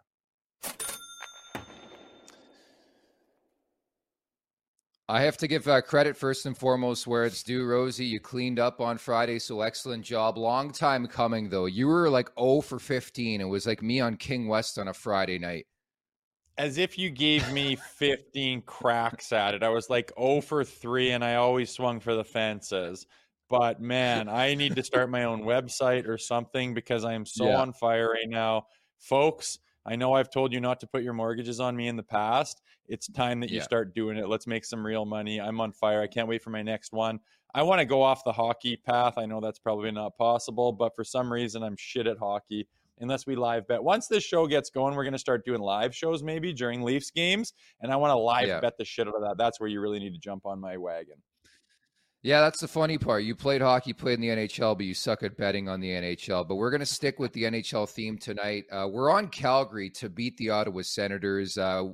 I 5.11 5.23
have 5.23 5.37
to 5.39 5.49
give 5.49 5.67
uh, 5.67 5.83
credit 5.83 6.17
first 6.17 6.47
and 6.47 6.57
foremost 6.57 7.05
where 7.05 7.25
it's 7.25 7.43
due, 7.43 7.67
Rosie. 7.67 8.05
You 8.05 8.21
cleaned 8.21 8.61
up 8.61 8.81
on 8.81 8.97
Friday, 8.97 9.41
so 9.41 9.61
excellent 9.61 10.05
job. 10.05 10.39
Long 10.39 10.71
time 10.71 11.09
coming, 11.09 11.49
though. 11.49 11.67
You 11.67 11.89
were 11.89 12.09
like 12.09 12.31
0 12.39 12.61
for 12.61 12.79
15. 12.79 13.41
It 13.41 13.45
was 13.45 13.67
like 13.67 13.83
me 13.83 13.99
on 13.99 14.17
King 14.17 14.47
West 14.47 14.79
on 14.79 14.87
a 14.87 14.95
Friday 14.95 15.37
night. 15.41 15.67
As 16.59 16.79
if 16.79 16.97
you 16.97 17.11
gave 17.11 17.53
me 17.53 17.75
15 17.97 18.63
cracks 18.63 19.33
at 19.33 19.55
it. 19.55 19.65
I 19.65 19.69
was 19.69 19.91
like 19.91 20.13
0 20.17 20.43
for 20.43 20.63
3, 20.63 21.11
and 21.11 21.25
I 21.25 21.35
always 21.35 21.71
swung 21.71 21.99
for 21.99 22.15
the 22.15 22.23
fences. 22.23 23.09
But 23.49 23.81
man, 23.81 24.29
I 24.29 24.55
need 24.55 24.77
to 24.77 24.85
start 24.85 25.11
my 25.11 25.25
own 25.25 25.43
website 25.43 26.07
or 26.07 26.19
something 26.19 26.73
because 26.73 27.05
I 27.05 27.15
am 27.15 27.27
so 27.27 27.49
yeah. 27.49 27.61
on 27.61 27.73
fire 27.73 28.11
right 28.11 28.29
now. 28.29 28.67
Folks, 29.01 29.59
I 29.91 29.97
know 29.97 30.13
I've 30.13 30.31
told 30.31 30.53
you 30.53 30.61
not 30.61 30.79
to 30.81 30.87
put 30.87 31.03
your 31.03 31.15
mortgages 31.15 31.59
on 31.59 31.75
me 31.75 31.89
in 31.89 31.97
the 31.97 32.05
past. 32.05 32.63
It's 32.87 33.09
time 33.09 33.41
that 33.41 33.51
you 33.51 33.57
yeah. 33.57 33.65
start 33.65 33.93
doing 33.93 34.17
it. 34.17 34.29
Let's 34.29 34.47
make 34.47 34.65
some 34.65 34.87
real 34.87 35.05
money. 35.05 35.41
I'm 35.41 35.61
on 35.61 35.73
fire. 35.73 36.01
I 36.01 36.07
can't 36.07 36.29
wait 36.29 36.43
for 36.43 36.51
my 36.51 36.63
next 36.63 36.93
one. 36.93 37.19
I 37.57 37.65
want 37.65 37.81
to 37.81 37.85
go 37.85 38.01
off 38.01 38.23
the 38.23 38.33
hockey 38.33 38.77
path. 38.77 39.15
I 39.19 39.27
know 39.27 39.41
that's 39.41 39.59
probably 39.59 39.91
not 39.91 40.17
possible, 40.17 40.71
but 40.71 40.95
for 40.95 41.03
some 41.03 41.33
reason, 41.33 41.65
I'm 41.65 41.75
shit 41.77 42.07
at 42.07 42.19
hockey 42.19 42.69
unless 43.01 43.27
we 43.27 43.35
live 43.35 43.67
bet. 43.67 43.83
Once 43.83 44.07
this 44.07 44.23
show 44.23 44.47
gets 44.47 44.71
going, 44.71 44.95
we're 44.95 45.03
going 45.03 45.13
to 45.13 45.19
start 45.19 45.45
doing 45.45 45.61
live 45.61 45.93
shows 45.93 46.23
maybe 46.23 46.53
during 46.53 46.83
Leafs 46.83 47.11
games. 47.11 47.53
And 47.81 47.91
I 47.91 47.97
want 47.97 48.13
to 48.13 48.19
live 48.19 48.47
yeah. 48.47 48.61
bet 48.61 48.79
the 48.79 48.85
shit 48.85 49.09
out 49.09 49.17
of 49.17 49.23
that. 49.23 49.39
That's 49.39 49.59
where 49.59 49.69
you 49.69 49.81
really 49.81 49.99
need 49.99 50.13
to 50.13 50.21
jump 50.21 50.47
on 50.47 50.61
my 50.61 50.77
wagon. 50.77 51.17
Yeah, 52.23 52.43
that's 52.43 52.61
the 52.61 52.69
funny 52.69 52.99
part. 52.99 53.25
You 53.25 53.35
played 53.35 53.63
hockey, 53.63 53.95
played 53.95 54.15
in 54.15 54.21
the 54.21 54.29
NHL, 54.29 54.77
but 54.77 54.85
you 54.85 54.93
suck 54.93 55.23
at 55.23 55.39
betting 55.39 55.71
on 55.71 55.81
the 55.81 55.89
NHL. 55.89 56.47
But 56.47 56.57
we're 56.57 56.71
going 56.71 56.81
to 56.81 56.87
stick 56.87 57.19
with 57.19 57.33
the 57.33 57.45
NHL 57.45 57.89
theme 57.89 58.19
tonight. 58.19 58.65
Uh, 58.71 58.89
we're 58.91 59.11
on 59.11 59.29
Calgary 59.29 59.89
to 59.91 60.11
beat 60.11 60.37
the 60.37 60.51
Ottawa 60.51 60.83
Senators. 60.83 61.57
Uh, 61.57 61.89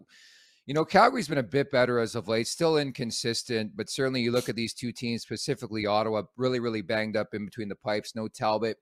you 0.66 0.74
know, 0.74 0.85
Calgary's 0.85 1.29
been 1.29 1.39
a 1.39 1.45
bit 1.45 1.70
better 1.70 2.01
as 2.01 2.16
of 2.16 2.27
late, 2.27 2.49
still 2.49 2.79
inconsistent, 2.79 3.77
but 3.77 3.89
certainly 3.89 4.20
you 4.20 4.33
look 4.33 4.49
at 4.49 4.57
these 4.57 4.74
two 4.74 4.91
teams, 4.91 5.22
specifically 5.22 5.87
Ottawa, 5.87 6.22
really, 6.37 6.59
really 6.59 6.83
banged 6.83 7.16
up 7.16 7.29
in 7.33 7.45
between 7.45 7.68
the 7.68 7.77
pipes. 7.77 8.16
No 8.16 8.27
Talbot, 8.27 8.79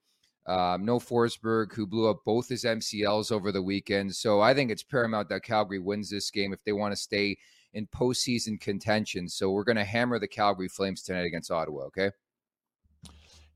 um, 0.47 0.86
no 0.86 0.99
Forsberg, 0.99 1.74
who 1.74 1.86
blew 1.86 2.09
up 2.09 2.20
both 2.24 2.49
his 2.49 2.64
MCLs 2.64 3.30
over 3.30 3.53
the 3.53 3.62
weekend. 3.62 4.14
So 4.14 4.40
I 4.40 4.55
think 4.55 4.70
it's 4.70 4.82
paramount 4.82 5.28
that 5.28 5.42
Calgary 5.42 5.78
wins 5.78 6.09
this 6.09 6.30
game 6.30 6.55
if 6.55 6.64
they 6.64 6.72
want 6.72 6.92
to 6.92 6.97
stay 6.97 7.36
in 7.75 7.87
postseason 7.89 8.61
contention. 8.61 9.29
So 9.29 9.51
we're 9.51 9.64
going 9.64 9.77
to 9.77 9.85
hammer 9.85 10.18
the 10.18 10.29
Calgary 10.29 10.68
Flames 10.68 11.03
tonight 11.03 11.27
against 11.27 11.51
Ottawa. 11.51 11.85
Okay. 11.85 12.11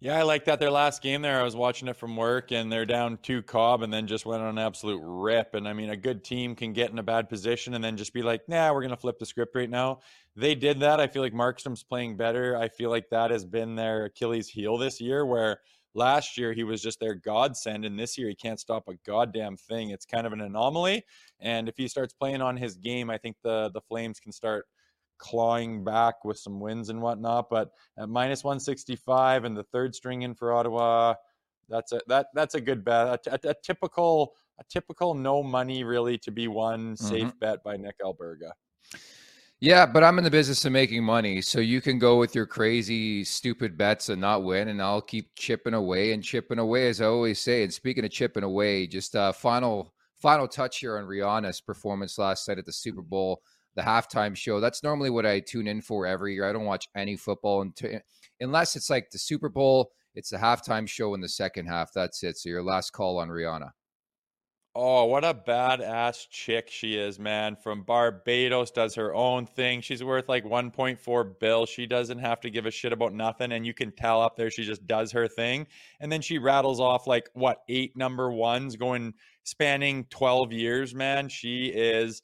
Yeah, 0.00 0.16
I 0.16 0.22
like 0.22 0.44
that. 0.44 0.60
Their 0.60 0.70
last 0.70 1.02
game 1.02 1.22
there, 1.22 1.40
I 1.40 1.42
was 1.42 1.56
watching 1.56 1.88
it 1.88 1.96
from 1.96 2.16
work, 2.16 2.52
and 2.52 2.70
they're 2.70 2.86
down 2.86 3.18
two 3.20 3.42
Cobb, 3.42 3.82
and 3.82 3.92
then 3.92 4.06
just 4.06 4.24
went 4.24 4.42
on 4.42 4.50
an 4.50 4.58
absolute 4.58 5.00
rip. 5.02 5.54
And 5.54 5.66
I 5.66 5.72
mean, 5.72 5.90
a 5.90 5.96
good 5.96 6.22
team 6.22 6.54
can 6.54 6.72
get 6.72 6.92
in 6.92 7.00
a 7.00 7.02
bad 7.02 7.28
position 7.28 7.74
and 7.74 7.82
then 7.82 7.96
just 7.96 8.12
be 8.12 8.22
like, 8.22 8.48
"Nah, 8.48 8.72
we're 8.72 8.82
going 8.82 8.90
to 8.90 8.96
flip 8.96 9.18
the 9.18 9.26
script 9.26 9.56
right 9.56 9.68
now." 9.68 9.98
They 10.36 10.54
did 10.54 10.78
that. 10.80 11.00
I 11.00 11.08
feel 11.08 11.22
like 11.22 11.32
Markstrom's 11.32 11.82
playing 11.82 12.16
better. 12.16 12.56
I 12.56 12.68
feel 12.68 12.90
like 12.90 13.10
that 13.10 13.32
has 13.32 13.44
been 13.44 13.74
their 13.74 14.04
Achilles 14.04 14.48
heel 14.48 14.78
this 14.78 15.00
year, 15.00 15.26
where 15.26 15.62
last 15.98 16.38
year 16.38 16.52
he 16.54 16.64
was 16.64 16.80
just 16.80 17.00
their 17.00 17.14
godsend, 17.14 17.84
and 17.84 17.98
this 17.98 18.16
year 18.16 18.28
he 18.28 18.34
can't 18.34 18.60
stop 18.60 18.88
a 18.88 18.94
goddamn 19.04 19.56
thing. 19.56 19.90
It's 19.90 20.06
kind 20.06 20.26
of 20.26 20.32
an 20.32 20.40
anomaly. 20.40 21.04
And 21.40 21.68
if 21.68 21.76
he 21.76 21.88
starts 21.88 22.14
playing 22.14 22.40
on 22.40 22.56
his 22.56 22.76
game, 22.76 23.10
I 23.10 23.18
think 23.18 23.36
the 23.42 23.70
the 23.74 23.80
Flames 23.82 24.20
can 24.20 24.32
start 24.32 24.66
clawing 25.18 25.82
back 25.84 26.24
with 26.24 26.38
some 26.38 26.60
wins 26.60 26.88
and 26.88 27.02
whatnot. 27.02 27.50
But 27.50 27.70
at 27.98 28.08
minus 28.08 28.44
165 28.44 29.44
and 29.44 29.56
the 29.56 29.64
third 29.64 29.94
string 29.94 30.22
in 30.22 30.34
for 30.34 30.52
Ottawa, 30.52 31.14
that's 31.68 31.92
a 31.92 32.00
that 32.06 32.28
that's 32.32 32.54
a 32.54 32.60
good 32.60 32.84
bet. 32.84 33.26
A, 33.26 33.32
a, 33.32 33.50
a 33.50 33.54
typical 33.62 34.34
a 34.58 34.64
typical 34.70 35.14
no 35.14 35.42
money 35.42 35.84
really 35.84 36.16
to 36.18 36.30
be 36.30 36.48
one 36.48 36.96
safe 36.96 37.24
mm-hmm. 37.24 37.38
bet 37.40 37.62
by 37.62 37.76
Nick 37.76 37.96
Alberga. 38.02 38.52
Yeah, 39.60 39.86
but 39.86 40.04
I'm 40.04 40.18
in 40.18 40.24
the 40.24 40.30
business 40.30 40.64
of 40.64 40.72
making 40.72 41.02
money, 41.02 41.40
so 41.40 41.58
you 41.58 41.80
can 41.80 41.98
go 41.98 42.16
with 42.16 42.32
your 42.32 42.46
crazy, 42.46 43.24
stupid 43.24 43.76
bets 43.76 44.08
and 44.08 44.20
not 44.20 44.44
win, 44.44 44.68
and 44.68 44.80
I'll 44.80 45.02
keep 45.02 45.34
chipping 45.34 45.74
away 45.74 46.12
and 46.12 46.22
chipping 46.22 46.60
away, 46.60 46.88
as 46.88 47.00
I 47.00 47.06
always 47.06 47.40
say. 47.40 47.64
And 47.64 47.74
speaking 47.74 48.04
of 48.04 48.12
chipping 48.12 48.44
away, 48.44 48.86
just 48.86 49.16
a 49.16 49.20
uh, 49.20 49.32
final 49.32 49.92
final 50.14 50.46
touch 50.46 50.78
here 50.78 50.98
on 50.98 51.04
Rihanna's 51.04 51.60
performance 51.60 52.18
last 52.18 52.48
night 52.48 52.58
at 52.58 52.66
the 52.66 52.72
Super 52.72 53.02
Bowl 53.02 53.42
the 53.78 53.84
halftime 53.84 54.36
show. 54.36 54.58
That's 54.58 54.82
normally 54.82 55.08
what 55.08 55.24
I 55.24 55.38
tune 55.38 55.68
in 55.68 55.80
for 55.80 56.04
every 56.04 56.34
year. 56.34 56.48
I 56.48 56.52
don't 56.52 56.64
watch 56.64 56.88
any 56.96 57.16
football 57.16 57.62
until, 57.62 58.00
unless 58.40 58.74
it's 58.74 58.90
like 58.90 59.08
the 59.10 59.18
Super 59.18 59.48
Bowl. 59.48 59.92
It's 60.16 60.30
the 60.30 60.36
halftime 60.36 60.88
show 60.88 61.14
in 61.14 61.20
the 61.20 61.28
second 61.28 61.66
half. 61.66 61.92
That's 61.92 62.24
it. 62.24 62.36
So 62.36 62.48
your 62.48 62.64
last 62.64 62.92
call 62.92 63.18
on 63.18 63.28
Rihanna. 63.28 63.70
Oh, 64.80 65.06
what 65.06 65.24
a 65.24 65.34
badass 65.34 66.28
chick 66.30 66.70
she 66.70 66.96
is, 66.96 67.18
man. 67.18 67.56
From 67.56 67.82
Barbados, 67.82 68.70
does 68.70 68.94
her 68.94 69.12
own 69.12 69.44
thing. 69.44 69.80
She's 69.80 70.04
worth 70.04 70.28
like 70.28 70.44
1.4 70.44 71.40
bill. 71.40 71.66
She 71.66 71.84
doesn't 71.84 72.20
have 72.20 72.38
to 72.42 72.48
give 72.50 72.64
a 72.64 72.70
shit 72.70 72.92
about 72.92 73.12
nothing. 73.12 73.50
And 73.50 73.66
you 73.66 73.74
can 73.74 73.90
tell 73.90 74.22
up 74.22 74.36
there 74.36 74.50
she 74.50 74.62
just 74.62 74.86
does 74.86 75.10
her 75.10 75.26
thing. 75.26 75.66
And 75.98 76.12
then 76.12 76.20
she 76.20 76.38
rattles 76.38 76.78
off 76.78 77.08
like 77.08 77.28
what, 77.32 77.62
eight 77.68 77.96
number 77.96 78.30
ones 78.30 78.76
going 78.76 79.14
spanning 79.42 80.04
12 80.10 80.52
years, 80.52 80.94
man. 80.94 81.28
She 81.28 81.66
is 81.74 82.22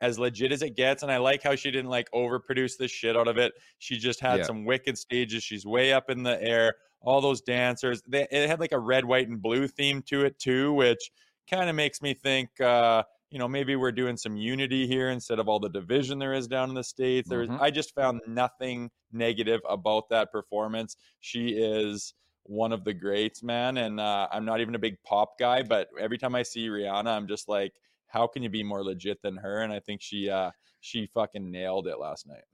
as 0.00 0.20
legit 0.20 0.52
as 0.52 0.62
it 0.62 0.76
gets. 0.76 1.02
And 1.02 1.10
I 1.10 1.16
like 1.16 1.42
how 1.42 1.56
she 1.56 1.72
didn't 1.72 1.90
like 1.90 2.08
overproduce 2.12 2.76
the 2.78 2.86
shit 2.86 3.16
out 3.16 3.26
of 3.26 3.38
it. 3.38 3.54
She 3.78 3.98
just 3.98 4.20
had 4.20 4.38
Yeah. 4.38 4.44
some 4.44 4.64
wicked 4.64 4.96
stages. 4.96 5.42
She's 5.42 5.66
way 5.66 5.92
up 5.92 6.10
in 6.10 6.22
the 6.22 6.40
air. 6.40 6.76
All 7.00 7.20
those 7.20 7.40
dancers. 7.40 8.02
They, 8.06 8.28
it 8.30 8.48
had 8.48 8.60
like 8.60 8.70
a 8.70 8.78
red, 8.78 9.04
white, 9.04 9.26
and 9.26 9.42
blue 9.42 9.66
theme 9.66 10.00
to 10.02 10.24
it 10.24 10.38
too, 10.38 10.72
which 10.74 11.10
kind 11.50 11.68
of 11.68 11.76
makes 11.76 12.02
me 12.02 12.14
think 12.14 12.60
uh, 12.60 13.02
you 13.30 13.38
know, 13.38 13.48
maybe 13.48 13.76
we're 13.76 13.92
doing 13.92 14.16
some 14.16 14.36
unity 14.36 14.86
here 14.86 15.10
instead 15.10 15.38
of 15.38 15.48
all 15.48 15.60
the 15.60 15.68
division 15.68 16.18
there 16.18 16.32
is 16.32 16.48
down 16.48 16.70
in 16.70 16.74
the 16.74 16.84
States. 16.84 17.28
There's 17.28 17.48
Mhm. 17.48 17.60
I 17.60 17.70
just 17.70 17.94
found 17.94 18.20
nothing 18.26 18.90
negative 19.12 19.60
about 19.68 20.08
that 20.08 20.32
performance. 20.32 20.96
She 21.20 21.50
is 21.50 22.14
one 22.44 22.72
of 22.72 22.84
the 22.84 22.94
greats, 22.94 23.42
man. 23.42 23.76
And 23.76 24.00
uh, 24.00 24.28
I'm 24.32 24.46
not 24.46 24.60
even 24.60 24.74
a 24.74 24.78
big 24.78 25.02
pop 25.02 25.38
guy, 25.38 25.62
but 25.62 25.88
every 26.00 26.16
time 26.16 26.34
I 26.34 26.42
see 26.42 26.68
Rihanna, 26.68 27.08
I'm 27.08 27.28
just 27.28 27.48
like, 27.48 27.74
how 28.06 28.26
can 28.26 28.42
you 28.42 28.48
be 28.48 28.62
more 28.62 28.82
legit 28.82 29.20
than 29.20 29.36
her? 29.36 29.60
And 29.60 29.72
I 29.72 29.80
think 29.80 30.00
she 30.00 30.30
uh 30.30 30.50
she 30.80 31.06
fucking 31.06 31.50
nailed 31.50 31.86
it 31.86 31.98
last 31.98 32.26
night. 32.26 32.44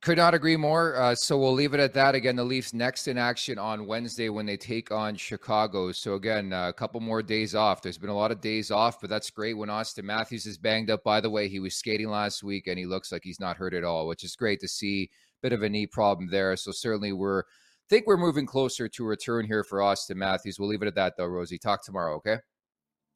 Could 0.00 0.18
not 0.18 0.32
agree 0.32 0.56
more. 0.56 0.96
Uh, 0.96 1.14
so 1.14 1.36
we'll 1.36 1.52
leave 1.52 1.74
it 1.74 1.80
at 1.80 1.92
that. 1.94 2.14
Again, 2.14 2.36
the 2.36 2.44
Leafs 2.44 2.72
next 2.72 3.08
in 3.08 3.18
action 3.18 3.58
on 3.58 3.86
Wednesday 3.86 4.28
when 4.28 4.46
they 4.46 4.56
take 4.56 4.92
on 4.92 5.16
Chicago. 5.16 5.90
So 5.90 6.14
again, 6.14 6.52
uh, 6.52 6.68
a 6.68 6.72
couple 6.72 7.00
more 7.00 7.20
days 7.20 7.54
off. 7.56 7.82
There's 7.82 7.98
been 7.98 8.10
a 8.10 8.16
lot 8.16 8.30
of 8.30 8.40
days 8.40 8.70
off, 8.70 9.00
but 9.00 9.10
that's 9.10 9.30
great 9.30 9.56
when 9.56 9.70
Austin 9.70 10.06
Matthews 10.06 10.46
is 10.46 10.56
banged 10.56 10.90
up. 10.90 11.02
By 11.02 11.20
the 11.20 11.30
way, 11.30 11.48
he 11.48 11.58
was 11.58 11.74
skating 11.74 12.10
last 12.10 12.44
week 12.44 12.68
and 12.68 12.78
he 12.78 12.86
looks 12.86 13.10
like 13.10 13.22
he's 13.24 13.40
not 13.40 13.56
hurt 13.56 13.74
at 13.74 13.82
all, 13.82 14.06
which 14.06 14.22
is 14.22 14.36
great 14.36 14.60
to 14.60 14.68
see. 14.68 15.10
Bit 15.42 15.52
of 15.52 15.62
a 15.62 15.68
knee 15.68 15.86
problem 15.86 16.28
there. 16.30 16.56
So 16.56 16.70
certainly 16.70 17.12
we're 17.12 17.42
think 17.88 18.06
we're 18.06 18.16
moving 18.16 18.46
closer 18.46 18.88
to 18.88 19.04
return 19.04 19.46
here 19.46 19.64
for 19.64 19.82
Austin 19.82 20.18
Matthews. 20.18 20.58
We'll 20.58 20.68
leave 20.68 20.82
it 20.82 20.88
at 20.88 20.94
that 20.94 21.14
though, 21.16 21.26
Rosie. 21.26 21.58
Talk 21.58 21.84
tomorrow, 21.84 22.16
okay? 22.16 22.38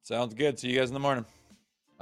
Sounds 0.02 0.34
good. 0.34 0.58
See 0.58 0.70
you 0.70 0.78
guys 0.78 0.88
in 0.88 0.94
the 0.94 1.00
morning. 1.00 1.24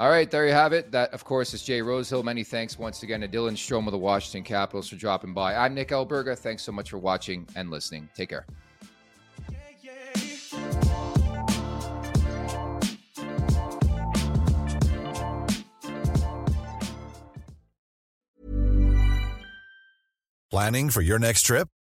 All 0.00 0.08
right, 0.08 0.30
there 0.30 0.46
you 0.46 0.52
have 0.54 0.72
it. 0.72 0.90
That, 0.92 1.12
of 1.12 1.24
course, 1.24 1.52
is 1.52 1.62
Jay 1.62 1.82
Rosehill. 1.82 2.22
Many 2.22 2.42
thanks 2.42 2.78
once 2.78 3.02
again 3.02 3.20
to 3.20 3.28
Dylan 3.28 3.52
Strome 3.52 3.84
of 3.84 3.92
the 3.92 3.98
Washington 3.98 4.42
Capitals 4.42 4.88
for 4.88 4.96
dropping 4.96 5.34
by. 5.34 5.54
I'm 5.54 5.74
Nick 5.74 5.88
Alberga. 5.88 6.38
Thanks 6.38 6.62
so 6.62 6.72
much 6.72 6.88
for 6.88 6.96
watching 6.96 7.46
and 7.54 7.68
listening. 7.70 8.08
Take 8.14 8.30
care. 8.30 8.46
Planning 20.50 20.88
for 20.88 21.02
your 21.02 21.18
next 21.18 21.42
trip? 21.42 21.68